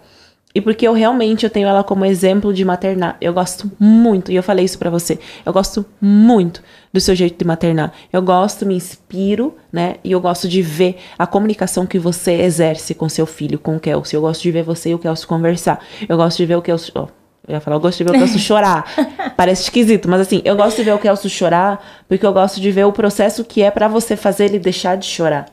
E 0.59 0.61
porque 0.61 0.89
eu 0.89 0.93
realmente 0.93 1.45
eu 1.47 1.51
tenho 1.51 1.69
ela 1.69 1.85
como 1.85 2.05
exemplo 2.05 2.53
de 2.53 2.65
maternar. 2.65 3.17
Eu 3.21 3.33
gosto 3.33 3.71
muito, 3.79 4.33
e 4.33 4.35
eu 4.35 4.43
falei 4.43 4.65
isso 4.65 4.77
para 4.77 4.91
você. 4.91 5.17
Eu 5.47 5.53
gosto 5.53 5.87
muito 6.01 6.61
do 6.93 7.01
seu 7.01 7.15
jeito 7.15 7.39
de 7.39 7.45
maternar. 7.45 7.93
Eu 8.13 8.21
gosto, 8.21 8.67
me 8.67 8.75
inspiro, 8.75 9.55
né? 9.73 9.99
E 10.03 10.11
eu 10.11 10.21
gosto 10.21 10.49
de 10.49 10.61
ver 10.61 10.99
a 11.17 11.29
comunicação 11.29 11.87
que 11.87 11.97
você 11.97 12.33
exerce 12.33 12.93
com 12.93 13.09
seu 13.09 13.25
filho, 13.25 13.57
com 13.57 13.77
o 13.77 13.79
Kelsey. 13.79 14.17
Eu 14.17 14.21
gosto 14.23 14.43
de 14.43 14.51
ver 14.51 14.65
você 14.65 14.91
e 14.91 14.95
o 14.97 14.99
Kelsey 14.99 15.29
conversar. 15.29 15.79
Eu 16.09 16.17
gosto 16.17 16.39
de 16.39 16.47
ver 16.47 16.57
o 16.57 16.63
Kelsey. 16.63 16.91
Oh, 16.97 17.07
eu 17.47 17.55
ia 17.55 17.61
falar, 17.61 17.77
eu 17.77 17.81
gosto 17.81 17.99
de 17.99 18.03
ver 18.03 18.11
o 18.11 18.19
Kelsey 18.19 18.41
chorar. 18.43 18.85
Parece 19.37 19.63
esquisito, 19.63 20.11
mas 20.11 20.23
assim, 20.23 20.43
eu 20.45 20.57
gosto 20.57 20.79
de 20.79 20.83
ver 20.83 20.95
o 20.95 20.99
Kelsey 20.99 21.31
chorar 21.31 22.03
porque 22.09 22.27
eu 22.27 22.33
gosto 22.33 22.61
de 22.61 22.73
ver 22.73 22.83
o 22.83 22.91
processo 22.91 23.45
que 23.45 23.63
é 23.63 23.71
para 23.71 23.87
você 23.87 24.17
fazer 24.17 24.47
ele 24.47 24.59
deixar 24.59 24.97
de 24.97 25.07
chorar. 25.07 25.47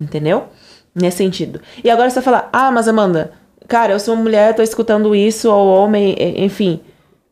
Entendeu? 0.00 0.46
Nesse 0.92 1.18
sentido. 1.18 1.60
E 1.84 1.88
agora 1.88 2.10
você 2.10 2.16
vai 2.16 2.24
falar, 2.24 2.48
ah, 2.52 2.72
mas 2.72 2.88
Amanda 2.88 3.34
cara, 3.68 3.92
eu 3.92 4.00
sou 4.00 4.16
mulher, 4.16 4.54
tô 4.54 4.62
escutando 4.62 5.14
isso, 5.14 5.52
ou 5.52 5.68
homem, 5.68 6.16
enfim. 6.36 6.80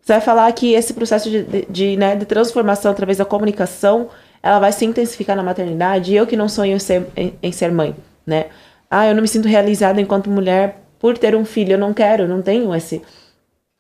Você 0.00 0.12
vai 0.12 0.20
falar 0.20 0.52
que 0.52 0.72
esse 0.74 0.94
processo 0.94 1.28
de, 1.28 1.42
de, 1.42 1.66
de, 1.68 1.96
né, 1.96 2.14
de 2.14 2.24
transformação 2.26 2.92
através 2.92 3.18
da 3.18 3.24
comunicação, 3.24 4.08
ela 4.40 4.60
vai 4.60 4.70
se 4.70 4.84
intensificar 4.84 5.34
na 5.34 5.42
maternidade. 5.42 6.12
E 6.12 6.16
eu 6.16 6.26
que 6.26 6.36
não 6.36 6.48
sonho 6.48 6.76
em 6.76 6.78
ser, 6.78 7.08
em, 7.16 7.34
em 7.42 7.50
ser 7.50 7.72
mãe, 7.72 7.96
né? 8.24 8.46
Ah, 8.88 9.06
eu 9.08 9.14
não 9.14 9.22
me 9.22 9.26
sinto 9.26 9.48
realizada 9.48 10.00
enquanto 10.00 10.30
mulher 10.30 10.80
por 11.00 11.18
ter 11.18 11.34
um 11.34 11.44
filho. 11.44 11.72
Eu 11.72 11.78
não 11.78 11.92
quero, 11.92 12.28
não 12.28 12.40
tenho 12.40 12.72
esse 12.74 13.02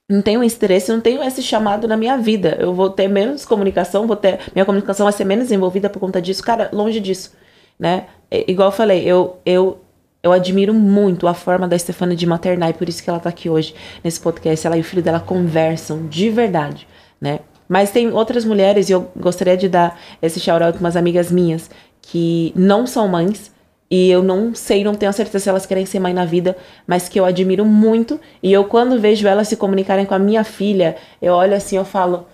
não 0.08 0.22
tenho 0.22 0.42
interesse, 0.42 0.92
não 0.92 1.00
tenho 1.00 1.22
esse 1.22 1.42
chamado 1.42 1.88
na 1.88 1.96
minha 1.96 2.16
vida. 2.16 2.56
Eu 2.60 2.72
vou 2.74 2.90
ter 2.90 3.08
menos 3.08 3.44
comunicação, 3.44 4.06
vou 4.06 4.16
ter 4.16 4.40
minha 4.54 4.64
comunicação 4.64 5.04
vai 5.04 5.12
ser 5.12 5.24
menos 5.24 5.50
envolvida 5.50 5.88
por 5.90 6.00
conta 6.00 6.20
disso. 6.22 6.42
Cara, 6.42 6.70
longe 6.72 7.00
disso, 7.00 7.32
né? 7.78 8.06
É, 8.30 8.50
igual 8.50 8.68
eu 8.68 8.72
falei, 8.72 9.04
eu 9.04 9.38
eu 9.44 9.80
eu 10.26 10.32
admiro 10.32 10.74
muito 10.74 11.28
a 11.28 11.34
forma 11.34 11.68
da 11.68 11.78
Stefania 11.78 12.16
de 12.16 12.26
maternar 12.26 12.70
e 12.70 12.72
por 12.72 12.88
isso 12.88 13.02
que 13.02 13.08
ela 13.08 13.20
tá 13.20 13.28
aqui 13.28 13.48
hoje 13.48 13.74
nesse 14.02 14.20
podcast. 14.20 14.66
Ela 14.66 14.76
e 14.76 14.80
o 14.80 14.84
filho 14.84 15.02
dela 15.02 15.20
conversam 15.20 16.06
de 16.08 16.28
verdade, 16.30 16.86
né? 17.20 17.38
Mas 17.68 17.90
tem 17.90 18.12
outras 18.12 18.44
mulheres, 18.44 18.88
e 18.88 18.92
eu 18.92 19.10
gostaria 19.16 19.56
de 19.56 19.68
dar 19.68 19.98
esse 20.20 20.38
shout-out 20.38 20.78
umas 20.78 20.96
amigas 20.96 21.30
minhas 21.30 21.70
que 22.00 22.52
não 22.54 22.86
são 22.86 23.08
mães, 23.08 23.52
e 23.88 24.10
eu 24.10 24.22
não 24.22 24.52
sei, 24.52 24.82
não 24.82 24.94
tenho 24.94 25.12
certeza 25.12 25.44
se 25.44 25.48
elas 25.48 25.64
querem 25.64 25.86
ser 25.86 26.00
mãe 26.00 26.12
na 26.12 26.24
vida, 26.24 26.56
mas 26.86 27.08
que 27.08 27.18
eu 27.18 27.24
admiro 27.24 27.64
muito. 27.64 28.20
E 28.42 28.52
eu, 28.52 28.64
quando 28.64 29.00
vejo 29.00 29.26
elas 29.28 29.46
se 29.46 29.56
comunicarem 29.56 30.04
com 30.04 30.14
a 30.14 30.18
minha 30.18 30.42
filha, 30.42 30.96
eu 31.22 31.34
olho 31.34 31.54
assim, 31.54 31.76
eu 31.76 31.84
falo, 31.84 32.26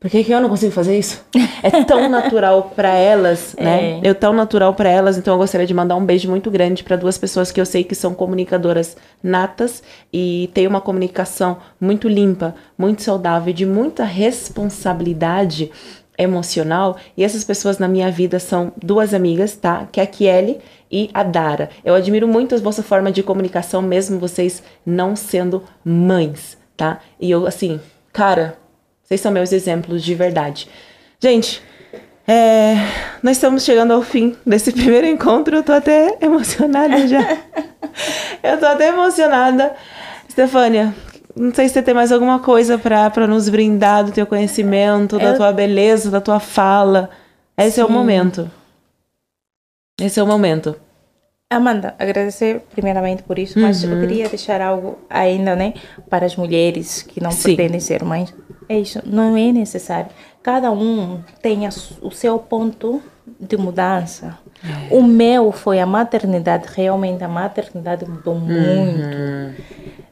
por 0.00 0.08
que, 0.08 0.22
que 0.22 0.32
eu 0.32 0.40
não 0.40 0.48
consigo 0.48 0.72
fazer 0.72 0.98
isso? 0.98 1.24
É 1.60 1.82
tão 1.82 2.08
natural 2.08 2.70
para 2.76 2.94
elas, 2.94 3.56
né? 3.58 4.00
É. 4.00 4.14
tão 4.14 4.32
natural 4.32 4.72
para 4.74 4.88
elas, 4.88 5.18
então 5.18 5.34
eu 5.34 5.38
gostaria 5.38 5.66
de 5.66 5.74
mandar 5.74 5.96
um 5.96 6.04
beijo 6.04 6.30
muito 6.30 6.52
grande 6.52 6.84
para 6.84 6.94
duas 6.94 7.18
pessoas 7.18 7.50
que 7.50 7.60
eu 7.60 7.66
sei 7.66 7.82
que 7.82 7.96
são 7.96 8.14
comunicadoras 8.14 8.96
natas 9.20 9.82
e 10.12 10.48
têm 10.54 10.68
uma 10.68 10.80
comunicação 10.80 11.58
muito 11.80 12.08
limpa, 12.08 12.54
muito 12.78 13.02
saudável, 13.02 13.52
de 13.52 13.66
muita 13.66 14.04
responsabilidade 14.04 15.72
emocional. 16.16 16.96
E 17.16 17.24
essas 17.24 17.42
pessoas 17.42 17.78
na 17.78 17.88
minha 17.88 18.10
vida 18.10 18.38
são 18.38 18.72
duas 18.80 19.12
amigas, 19.12 19.56
tá? 19.56 19.88
Que 19.90 20.00
é 20.00 20.04
a 20.04 20.06
Kelly 20.06 20.58
e 20.90 21.10
a 21.12 21.24
Dara. 21.24 21.70
Eu 21.84 21.94
admiro 21.94 22.28
muito 22.28 22.54
a 22.54 22.58
vossa 22.58 22.84
forma 22.84 23.10
de 23.10 23.22
comunicação, 23.22 23.82
mesmo 23.82 24.18
vocês 24.18 24.62
não 24.84 25.16
sendo 25.16 25.62
mães, 25.84 26.56
tá? 26.76 27.00
E 27.20 27.30
eu, 27.30 27.46
assim, 27.46 27.80
cara, 28.12 28.58
vocês 29.08 29.22
são 29.22 29.32
meus 29.32 29.52
exemplos 29.52 30.04
de 30.04 30.14
verdade. 30.14 30.68
Gente, 31.18 31.62
é, 32.26 32.74
nós 33.22 33.38
estamos 33.38 33.64
chegando 33.64 33.94
ao 33.94 34.02
fim 34.02 34.36
desse 34.44 34.70
primeiro 34.72 35.06
encontro. 35.06 35.56
Eu 35.56 35.62
tô 35.62 35.72
até 35.72 36.18
emocionada 36.20 37.08
já. 37.08 37.38
eu 38.44 38.58
tô 38.60 38.66
até 38.66 38.88
emocionada. 38.88 39.74
Stefânia, 40.30 40.94
não 41.34 41.54
sei 41.54 41.68
se 41.68 41.74
você 41.74 41.82
tem 41.82 41.94
mais 41.94 42.12
alguma 42.12 42.38
coisa 42.38 42.76
para 42.76 43.26
nos 43.26 43.48
brindar 43.48 44.04
do 44.04 44.12
teu 44.12 44.26
conhecimento, 44.26 45.16
eu... 45.16 45.20
da 45.20 45.34
tua 45.34 45.52
beleza, 45.52 46.10
da 46.10 46.20
tua 46.20 46.38
fala. 46.38 47.08
Esse 47.56 47.76
Sim. 47.76 47.80
é 47.80 47.84
o 47.86 47.90
momento. 47.90 48.50
Esse 49.98 50.20
é 50.20 50.22
o 50.22 50.26
momento. 50.26 50.76
Amanda, 51.50 51.94
agradecer 51.98 52.60
primeiramente 52.72 53.22
por 53.22 53.38
isso, 53.38 53.58
mas 53.58 53.82
uhum. 53.82 53.92
eu 53.92 54.00
queria 54.06 54.28
deixar 54.28 54.60
algo 54.60 54.98
ainda, 55.08 55.56
né, 55.56 55.72
para 56.10 56.26
as 56.26 56.36
mulheres 56.36 57.00
que 57.00 57.22
não 57.22 57.30
Sim. 57.30 57.56
pretendem 57.56 57.80
ser 57.80 58.04
mães. 58.04 58.34
É 58.68 58.78
isso, 58.78 59.00
não 59.04 59.36
é 59.36 59.50
necessário. 59.50 60.10
Cada 60.42 60.70
um 60.70 61.22
tem 61.40 61.66
a, 61.66 61.70
o 62.02 62.10
seu 62.10 62.38
ponto 62.38 63.02
de 63.40 63.56
mudança. 63.56 64.38
É. 64.62 64.94
O 64.94 65.02
meu 65.02 65.52
foi 65.52 65.80
a 65.80 65.86
maternidade, 65.86 66.66
realmente 66.74 67.22
a 67.22 67.28
maternidade 67.28 68.04
mudou 68.08 68.34
uhum. 68.34 68.40
muito, 68.40 69.62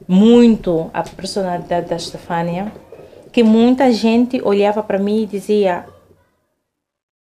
muito 0.07 0.91
a 0.95 1.03
personalidade 1.03 1.89
da 1.89 1.99
Stefania, 1.99 2.73
que 3.33 3.43
muita 3.43 3.93
gente 3.93 4.41
olhava 4.43 4.83
para 4.83 4.99
mim 4.99 5.23
e 5.23 5.27
dizia: 5.27 5.85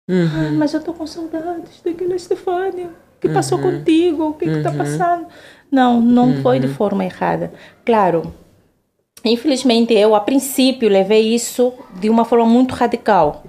uhum. 0.09 0.47
ah, 0.47 0.51
mas 0.51 0.73
eu 0.73 0.80
estou 0.80 0.93
com 0.93 1.07
saudades 1.07 1.82
daquela 1.84 2.17
Stefania 2.19 2.89
que 3.19 3.30
passou 3.30 3.57
uhum. 3.57 3.80
contigo? 3.80 4.30
O 4.30 4.34
que 4.34 4.45
está 4.45 4.69
uhum. 4.69 4.78
passando? 4.78 5.28
Não, 5.71 5.99
não 5.99 6.28
uhum. 6.28 6.41
foi 6.41 6.59
de 6.59 6.67
forma 6.67 7.03
errada. 7.03 7.51
Claro, 7.84 8.34
infelizmente 9.30 9.93
eu, 9.93 10.15
a 10.15 10.19
princípio, 10.19 10.89
levei 10.89 11.34
isso 11.34 11.73
de 11.99 12.09
uma 12.09 12.26
forma 12.26 12.45
muito 12.45 12.73
radical 12.73 13.43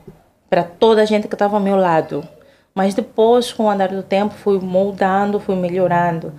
para 0.48 0.62
toda 0.62 1.02
a 1.02 1.04
gente 1.04 1.28
que 1.28 1.34
estava 1.34 1.56
ao 1.56 1.62
meu 1.62 1.76
lado. 1.76 2.26
Mas 2.74 2.94
depois, 2.94 3.52
com 3.52 3.64
o 3.64 3.70
andar 3.70 3.88
do 3.88 4.02
tempo, 4.02 4.34
fui 4.34 4.58
moldando, 4.60 5.40
fui 5.40 5.56
melhorando. 5.56 6.32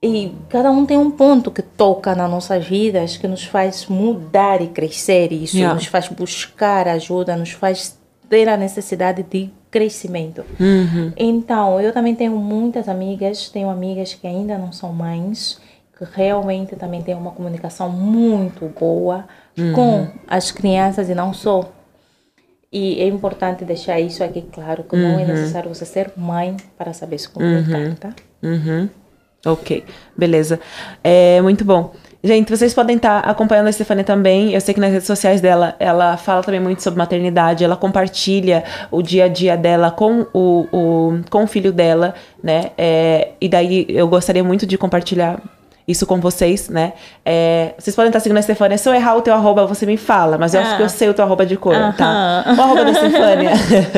E 0.00 0.32
cada 0.48 0.70
um 0.70 0.86
tem 0.86 0.96
um 0.96 1.10
ponto 1.10 1.50
que 1.50 1.60
toca 1.60 2.14
nas 2.14 2.30
nossas 2.30 2.64
vidas 2.64 3.16
que 3.16 3.26
nos 3.26 3.44
faz 3.44 3.86
mudar 3.86 4.62
e 4.62 4.68
crescer. 4.68 5.32
Isso 5.32 5.56
yeah. 5.56 5.74
nos 5.74 5.86
faz 5.86 6.06
buscar 6.08 6.86
ajuda, 6.86 7.36
nos 7.36 7.50
faz 7.50 7.98
ter 8.28 8.48
a 8.48 8.56
necessidade 8.56 9.24
de 9.24 9.50
crescimento. 9.70 10.44
Uhum. 10.60 11.12
Então, 11.16 11.80
eu 11.80 11.92
também 11.92 12.14
tenho 12.14 12.36
muitas 12.36 12.88
amigas, 12.88 13.48
tenho 13.48 13.68
amigas 13.68 14.14
que 14.14 14.26
ainda 14.26 14.56
não 14.56 14.70
são 14.70 14.92
mães, 14.92 15.60
que 15.98 16.06
realmente 16.14 16.76
também 16.76 17.02
têm 17.02 17.14
uma 17.14 17.32
comunicação 17.32 17.90
muito 17.90 18.66
boa 18.78 19.24
uhum. 19.58 19.72
com 19.72 20.08
as 20.26 20.52
crianças 20.52 21.08
e 21.10 21.14
não 21.14 21.34
só. 21.34 21.72
E 22.72 23.00
é 23.00 23.06
importante 23.06 23.64
deixar 23.64 23.98
isso 23.98 24.22
aqui 24.22 24.42
claro, 24.42 24.84
que 24.84 24.94
uhum. 24.94 25.02
não 25.02 25.18
é 25.18 25.22
uhum. 25.22 25.28
necessário 25.28 25.74
você 25.74 25.84
ser 25.84 26.12
mãe 26.16 26.56
para 26.76 26.92
saber 26.92 27.18
se 27.18 27.28
comunicar, 27.28 27.78
uhum. 27.78 27.94
tá? 27.94 28.14
Uhum. 28.42 28.88
Ok, 29.44 29.84
beleza. 30.16 30.60
É 31.02 31.40
muito 31.40 31.64
bom. 31.64 31.92
Gente, 32.22 32.50
vocês 32.50 32.74
podem 32.74 32.96
estar 32.96 33.22
tá 33.22 33.30
acompanhando 33.30 33.68
a 33.68 33.72
Stefania 33.72 34.04
também. 34.04 34.52
Eu 34.52 34.60
sei 34.60 34.74
que 34.74 34.80
nas 34.80 34.90
redes 34.90 35.06
sociais 35.06 35.40
dela, 35.40 35.76
ela 35.78 36.16
fala 36.16 36.42
também 36.42 36.60
muito 36.60 36.82
sobre 36.82 36.98
maternidade. 36.98 37.64
Ela 37.64 37.76
compartilha 37.76 38.64
o 38.90 39.00
dia 39.00 39.24
a 39.24 39.28
dia 39.28 39.56
dela 39.56 39.90
com 39.90 40.26
o, 40.34 40.66
o, 40.72 41.20
com 41.30 41.44
o 41.44 41.46
filho 41.46 41.72
dela, 41.72 42.14
né? 42.42 42.72
É, 42.76 43.30
e 43.40 43.48
daí 43.48 43.86
eu 43.88 44.08
gostaria 44.08 44.42
muito 44.42 44.66
de 44.66 44.76
compartilhar 44.76 45.40
isso 45.88 46.06
com 46.06 46.20
vocês, 46.20 46.68
né? 46.68 46.92
É, 47.24 47.72
vocês 47.78 47.96
podem 47.96 48.10
estar 48.10 48.20
seguindo 48.20 48.36
a 48.36 48.42
Stefania. 48.42 48.76
Se 48.76 48.86
eu 48.86 48.94
errar 48.94 49.16
o 49.16 49.22
teu 49.22 49.32
arroba, 49.32 49.66
você 49.66 49.86
me 49.86 49.96
fala. 49.96 50.36
Mas 50.36 50.52
eu 50.52 50.60
ah. 50.60 50.64
acho 50.64 50.76
que 50.76 50.82
eu 50.82 50.88
sei 50.88 51.08
o 51.08 51.14
teu 51.14 51.24
arroba 51.24 51.46
de 51.46 51.56
cor, 51.56 51.74
uh 51.74 51.78
-huh. 51.78 51.96
tá? 51.96 52.44
O 52.56 52.60
arroba 52.60 52.84
da 52.84 52.94
Stefania. 52.94 53.50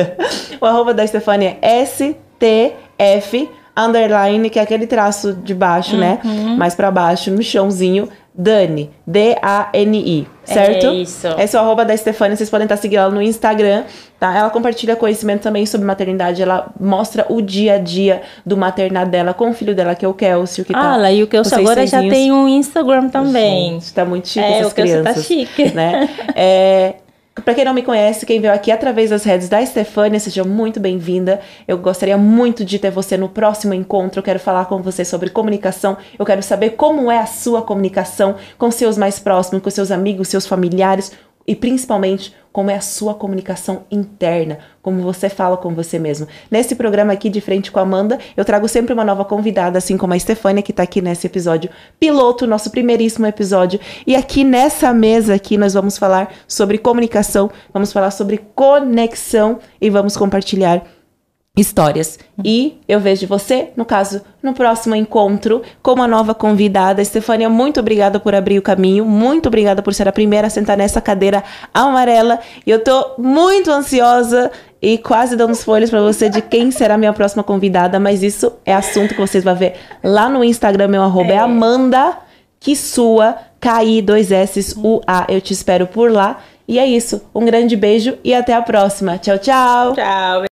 o 0.61 0.65
arroba 0.65 0.93
da 0.93 1.05
Stefania 1.05 1.57
é 1.61 1.85
STF 1.85 3.49
underline, 3.75 4.49
que 4.49 4.57
é 4.57 4.61
aquele 4.61 4.87
traço 4.87 5.33
de 5.33 5.53
baixo, 5.53 5.97
né? 5.97 6.19
uhum. 6.23 6.51
né? 6.51 6.55
Mais 6.55 6.73
para 6.75 6.89
baixo, 6.89 7.29
no 7.29 7.43
chãozinho, 7.43 8.07
Dani, 8.33 8.89
D-A-N-I, 9.05 10.27
certo? 10.43 10.87
É 10.87 10.93
isso. 10.93 11.27
Esse 11.37 11.55
é 11.55 11.59
o 11.59 11.63
arroba 11.63 11.85
da 11.85 11.95
Stefania, 11.95 12.35
vocês 12.35 12.49
podem 12.49 12.65
estar 12.65 12.77
seguindo 12.77 12.99
ela 12.99 13.11
no 13.13 13.21
Instagram, 13.21 13.83
tá? 14.19 14.35
Ela 14.35 14.49
compartilha 14.49 14.95
conhecimento 14.95 15.41
também 15.41 15.65
sobre 15.65 15.85
maternidade, 15.85 16.41
ela 16.41 16.71
mostra 16.79 17.25
o 17.29 17.41
dia 17.41 17.75
a 17.75 17.77
dia 17.77 18.21
do 18.45 18.57
maternar 18.57 19.07
dela 19.07 19.33
com 19.33 19.49
o 19.49 19.53
filho 19.53 19.75
dela, 19.75 19.95
que 19.95 20.05
é 20.05 20.07
o 20.07 20.13
Kelsey, 20.13 20.65
que 20.65 20.73
tá... 20.73 20.95
Ah, 20.95 21.11
e 21.11 21.23
o 21.23 21.27
Kelsey 21.27 21.59
agora 21.59 21.85
já 21.85 21.99
tem 21.99 22.31
um 22.31 22.47
Instagram 22.47 23.09
também. 23.09 23.73
Gente, 23.73 23.93
tá 23.93 24.05
muito 24.05 24.27
chique 24.27 24.45
É, 24.45 24.59
essas 24.59 24.71
o 24.71 24.75
Kelsey 24.75 24.95
tá 24.95 25.01
crianças. 25.13 25.25
chique. 25.25 25.73
Né? 25.73 26.09
É, 26.35 26.95
Pra 27.33 27.53
quem 27.53 27.63
não 27.63 27.73
me 27.73 27.81
conhece, 27.81 28.25
quem 28.25 28.41
veio 28.41 28.53
aqui 28.53 28.69
através 28.71 29.09
das 29.09 29.23
redes 29.23 29.47
da 29.47 29.65
Stefânia, 29.65 30.19
seja 30.19 30.43
muito 30.43 30.81
bem-vinda. 30.81 31.39
Eu 31.65 31.77
gostaria 31.77 32.17
muito 32.17 32.65
de 32.65 32.77
ter 32.77 32.91
você 32.91 33.15
no 33.15 33.29
próximo 33.29 33.73
encontro. 33.73 34.19
Eu 34.19 34.23
quero 34.23 34.37
falar 34.37 34.65
com 34.65 34.81
você 34.81 35.05
sobre 35.05 35.29
comunicação. 35.29 35.97
Eu 36.19 36.25
quero 36.25 36.43
saber 36.43 36.71
como 36.71 37.09
é 37.09 37.19
a 37.19 37.25
sua 37.25 37.61
comunicação 37.61 38.35
com 38.57 38.69
seus 38.69 38.97
mais 38.97 39.17
próximos, 39.17 39.63
com 39.63 39.69
seus 39.69 39.91
amigos, 39.91 40.27
seus 40.27 40.45
familiares 40.45 41.13
e 41.51 41.55
principalmente 41.55 42.33
como 42.49 42.71
é 42.71 42.75
a 42.75 42.81
sua 42.81 43.13
comunicação 43.13 43.83
interna, 43.91 44.59
como 44.81 45.01
você 45.01 45.27
fala 45.27 45.57
com 45.57 45.75
você 45.75 45.99
mesmo. 45.99 46.25
Nesse 46.49 46.75
programa 46.75 47.11
aqui 47.11 47.29
de 47.29 47.41
frente 47.41 47.69
com 47.69 47.79
a 47.79 47.81
Amanda, 47.81 48.17
eu 48.37 48.45
trago 48.45 48.69
sempre 48.69 48.93
uma 48.93 49.03
nova 49.03 49.25
convidada, 49.25 49.77
assim 49.77 49.97
como 49.97 50.13
a 50.13 50.19
Stefânia 50.19 50.63
que 50.63 50.71
tá 50.71 50.83
aqui 50.83 51.01
nesse 51.01 51.27
episódio 51.27 51.69
piloto, 51.99 52.47
nosso 52.47 52.71
primeiríssimo 52.71 53.25
episódio. 53.25 53.81
E 54.07 54.15
aqui 54.15 54.45
nessa 54.45 54.93
mesa 54.93 55.33
aqui 55.33 55.57
nós 55.57 55.73
vamos 55.73 55.97
falar 55.97 56.33
sobre 56.47 56.77
comunicação, 56.77 57.51
vamos 57.73 57.91
falar 57.91 58.11
sobre 58.11 58.37
conexão 58.55 59.59
e 59.81 59.89
vamos 59.89 60.15
compartilhar 60.15 60.85
histórias. 61.61 62.19
E 62.43 62.79
eu 62.87 62.99
vejo 62.99 63.27
você, 63.27 63.69
no 63.77 63.85
caso, 63.85 64.21
no 64.41 64.53
próximo 64.53 64.95
encontro 64.95 65.61
com 65.81 65.93
uma 65.93 66.07
nova 66.07 66.33
convidada. 66.33 67.01
Estefânia, 67.01 67.49
muito 67.49 67.79
obrigada 67.79 68.19
por 68.19 68.35
abrir 68.35 68.57
o 68.57 68.61
caminho, 68.61 69.05
muito 69.05 69.47
obrigada 69.47 69.81
por 69.81 69.93
ser 69.93 70.07
a 70.07 70.11
primeira 70.11 70.47
a 70.47 70.49
sentar 70.49 70.75
nessa 70.75 70.99
cadeira 70.99 71.43
amarela. 71.73 72.39
E 72.65 72.71
eu 72.71 72.83
tô 72.83 73.13
muito 73.17 73.71
ansiosa 73.71 74.51
e 74.81 74.97
quase 74.97 75.35
dando 75.35 75.51
os 75.51 75.63
folhas 75.63 75.89
para 75.89 76.01
você 76.01 76.27
de 76.27 76.41
quem 76.41 76.71
será 76.71 76.95
a 76.95 76.97
minha 76.97 77.13
próxima 77.13 77.43
convidada, 77.43 77.99
mas 77.99 78.23
isso 78.23 78.51
é 78.65 78.73
assunto 78.73 79.13
que 79.13 79.21
vocês 79.21 79.43
vão 79.43 79.55
ver 79.55 79.75
lá 80.03 80.27
no 80.27 80.43
Instagram, 80.43 80.87
meu 80.87 81.03
arroba 81.03 81.31
é, 81.31 81.35
É. 81.35 81.37
Amanda 81.37 82.17
que 82.59 82.75
sua 82.75 83.35
KI 83.59 84.01
2 84.01 84.31
S 84.31 84.75
U 84.77 85.01
A. 85.05 85.25
Eu 85.27 85.41
te 85.41 85.53
espero 85.53 85.87
por 85.87 86.11
lá. 86.11 86.39
E 86.67 86.79
é 86.79 86.85
isso. 86.85 87.21
Um 87.35 87.43
grande 87.43 87.75
beijo 87.75 88.17
e 88.23 88.33
até 88.33 88.53
a 88.53 88.61
próxima. 88.61 89.17
Tchau, 89.17 89.37
tchau. 89.37 89.93
Tchau. 89.93 90.50